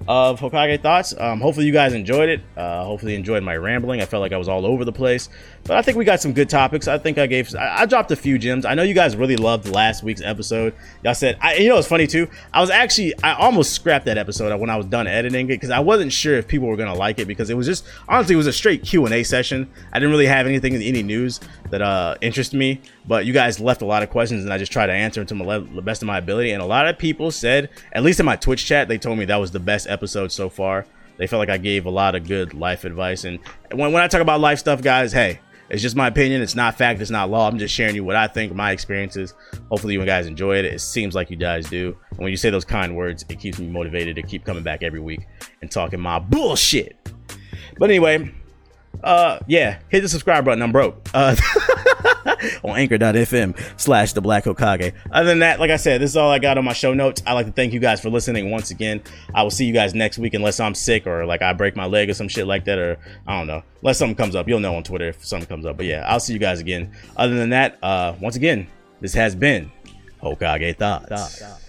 of 0.07 0.39
Hokage 0.39 0.81
Thoughts. 0.81 1.13
Um, 1.17 1.39
hopefully, 1.41 1.65
you 1.65 1.71
guys 1.73 1.93
enjoyed 1.93 2.29
it. 2.29 2.41
Uh, 2.55 2.83
hopefully, 2.83 3.15
enjoyed 3.15 3.43
my 3.43 3.55
rambling. 3.55 4.01
I 4.01 4.05
felt 4.05 4.21
like 4.21 4.33
I 4.33 4.37
was 4.37 4.47
all 4.47 4.65
over 4.65 4.85
the 4.85 4.91
place, 4.91 5.29
but 5.65 5.77
I 5.77 5.81
think 5.81 5.97
we 5.97 6.05
got 6.05 6.21
some 6.21 6.31
good 6.31 6.49
topics. 6.49 6.87
I 6.87 6.97
think 6.99 7.17
I 7.17 7.25
gave, 7.25 7.53
I, 7.55 7.81
I 7.81 7.85
dropped 7.87 8.11
a 8.11 8.15
few 8.15 8.37
gems. 8.37 8.65
I 8.65 8.75
know 8.75 8.83
you 8.83 8.93
guys 8.93 9.15
really 9.15 9.35
loved 9.35 9.67
last 9.67 10.03
week's 10.03 10.21
episode. 10.21 10.75
Y'all 11.03 11.15
said, 11.15 11.37
I, 11.41 11.55
you 11.55 11.69
know, 11.69 11.77
it's 11.77 11.87
funny 11.87 12.05
too. 12.05 12.29
I 12.53 12.61
was 12.61 12.69
actually, 12.69 13.13
I 13.23 13.33
almost 13.33 13.73
scrapped 13.73 14.05
that 14.05 14.17
episode 14.17 14.57
when 14.59 14.69
I 14.69 14.77
was 14.77 14.85
done 14.85 15.07
editing 15.07 15.45
it 15.45 15.47
because 15.47 15.71
I 15.71 15.79
wasn't 15.79 16.13
sure 16.13 16.35
if 16.35 16.47
people 16.47 16.67
were 16.67 16.77
gonna 16.77 16.93
like 16.93 17.17
it 17.17 17.27
because 17.27 17.49
it 17.49 17.57
was 17.57 17.65
just 17.65 17.85
honestly, 18.07 18.35
it 18.35 18.37
was 18.37 18.47
a 18.47 18.53
straight 18.53 18.83
Q 18.83 19.05
and 19.05 19.13
A 19.13 19.23
session. 19.23 19.69
I 19.91 19.99
didn't 19.99 20.11
really 20.11 20.27
have 20.27 20.45
anything, 20.45 20.73
in 20.73 20.81
any 20.83 21.01
news 21.01 21.39
that 21.71 21.81
uh 21.81 22.15
interested 22.21 22.57
me, 22.57 22.81
but 23.07 23.25
you 23.25 23.33
guys 23.33 23.59
left 23.59 23.81
a 23.81 23.85
lot 23.85 24.03
of 24.03 24.11
questions 24.11 24.43
and 24.43 24.53
I 24.53 24.59
just 24.59 24.71
tried 24.71 24.87
to 24.87 24.93
answer 24.93 25.23
them 25.23 25.39
to 25.39 25.43
my, 25.43 25.57
the 25.57 25.81
best 25.81 26.03
of 26.03 26.05
my 26.05 26.19
ability. 26.19 26.51
And 26.51 26.61
a 26.61 26.65
lot 26.65 26.87
of 26.87 26.97
people 26.97 27.31
said, 27.31 27.69
at 27.91 28.03
least 28.03 28.19
in 28.19 28.25
my 28.25 28.35
Twitch 28.35 28.65
chat, 28.65 28.87
they 28.87 28.97
told 28.97 29.17
me 29.17 29.25
that 29.25 29.37
was 29.37 29.51
the 29.51 29.59
best 29.59 29.87
episode 29.87 30.31
so 30.31 30.47
far. 30.47 30.85
They 31.17 31.27
felt 31.27 31.39
like 31.39 31.49
I 31.49 31.57
gave 31.57 31.85
a 31.85 31.89
lot 31.89 32.13
of 32.13 32.27
good 32.27 32.53
life 32.53 32.83
advice. 32.83 33.23
And 33.23 33.39
when, 33.71 33.93
when 33.93 34.03
I 34.03 34.07
talk 34.07 34.21
about 34.21 34.41
life 34.41 34.59
stuff, 34.59 34.81
guys, 34.81 35.13
hey, 35.13 35.39
it's 35.69 35.81
just 35.81 35.95
my 35.95 36.07
opinion. 36.07 36.41
It's 36.41 36.55
not 36.55 36.77
fact. 36.77 37.01
It's 37.01 37.09
not 37.11 37.29
law. 37.29 37.47
I'm 37.47 37.57
just 37.57 37.73
sharing 37.73 37.95
you 37.95 38.03
what 38.03 38.15
I 38.15 38.27
think, 38.27 38.53
my 38.53 38.71
experiences. 38.71 39.33
Hopefully, 39.69 39.93
you 39.93 40.05
guys 40.05 40.27
enjoy 40.27 40.57
it. 40.57 40.65
It 40.65 40.79
seems 40.79 41.15
like 41.15 41.29
you 41.29 41.37
guys 41.37 41.69
do. 41.69 41.97
And 42.11 42.19
when 42.19 42.29
you 42.29 42.37
say 42.37 42.49
those 42.49 42.65
kind 42.65 42.95
words, 42.95 43.25
it 43.29 43.39
keeps 43.39 43.59
me 43.59 43.67
motivated 43.67 44.15
to 44.17 44.23
keep 44.23 44.45
coming 44.45 44.63
back 44.63 44.83
every 44.83 44.99
week 44.99 45.27
and 45.61 45.71
talking 45.71 45.99
my 45.99 46.19
bullshit. 46.19 46.97
But 47.77 47.89
anyway, 47.89 48.31
uh, 49.03 49.39
yeah, 49.47 49.79
hit 49.89 50.01
the 50.01 50.09
subscribe 50.09 50.45
button. 50.45 50.61
I'm 50.61 50.71
broke. 50.71 51.09
Uh, 51.13 51.35
on 52.63 52.77
anchor.fm 52.77 53.79
slash 53.79 54.13
the 54.13 54.21
black 54.21 54.45
Hokage. 54.45 54.93
Other 55.11 55.27
than 55.27 55.39
that, 55.39 55.59
like 55.59 55.71
I 55.71 55.75
said, 55.77 56.01
this 56.01 56.11
is 56.11 56.17
all 56.17 56.31
I 56.31 56.39
got 56.39 56.57
on 56.57 56.65
my 56.65 56.73
show 56.73 56.93
notes. 56.93 57.21
I'd 57.25 57.33
like 57.33 57.45
to 57.45 57.51
thank 57.51 57.73
you 57.73 57.79
guys 57.79 58.01
for 58.01 58.09
listening 58.09 58.51
once 58.51 58.71
again. 58.71 59.01
I 59.33 59.43
will 59.43 59.51
see 59.51 59.65
you 59.65 59.73
guys 59.73 59.93
next 59.93 60.17
week 60.17 60.33
unless 60.33 60.59
I'm 60.59 60.75
sick 60.75 61.07
or 61.07 61.25
like 61.25 61.41
I 61.41 61.53
break 61.53 61.75
my 61.75 61.85
leg 61.85 62.09
or 62.09 62.13
some 62.13 62.27
shit 62.27 62.47
like 62.47 62.65
that, 62.65 62.77
or 62.77 62.97
I 63.27 63.37
don't 63.37 63.47
know. 63.47 63.63
Unless 63.81 63.99
something 63.99 64.15
comes 64.15 64.35
up. 64.35 64.47
You'll 64.47 64.59
know 64.59 64.75
on 64.75 64.83
Twitter 64.83 65.09
if 65.09 65.25
something 65.25 65.47
comes 65.47 65.65
up. 65.65 65.77
But 65.77 65.85
yeah, 65.85 66.05
I'll 66.07 66.19
see 66.19 66.33
you 66.33 66.39
guys 66.39 66.59
again. 66.59 66.91
Other 67.17 67.35
than 67.35 67.49
that, 67.49 67.77
uh, 67.83 68.13
once 68.19 68.35
again, 68.35 68.67
this 69.01 69.13
has 69.13 69.35
been 69.35 69.71
Hokage 70.21 70.77
Thoughts. 70.77 71.64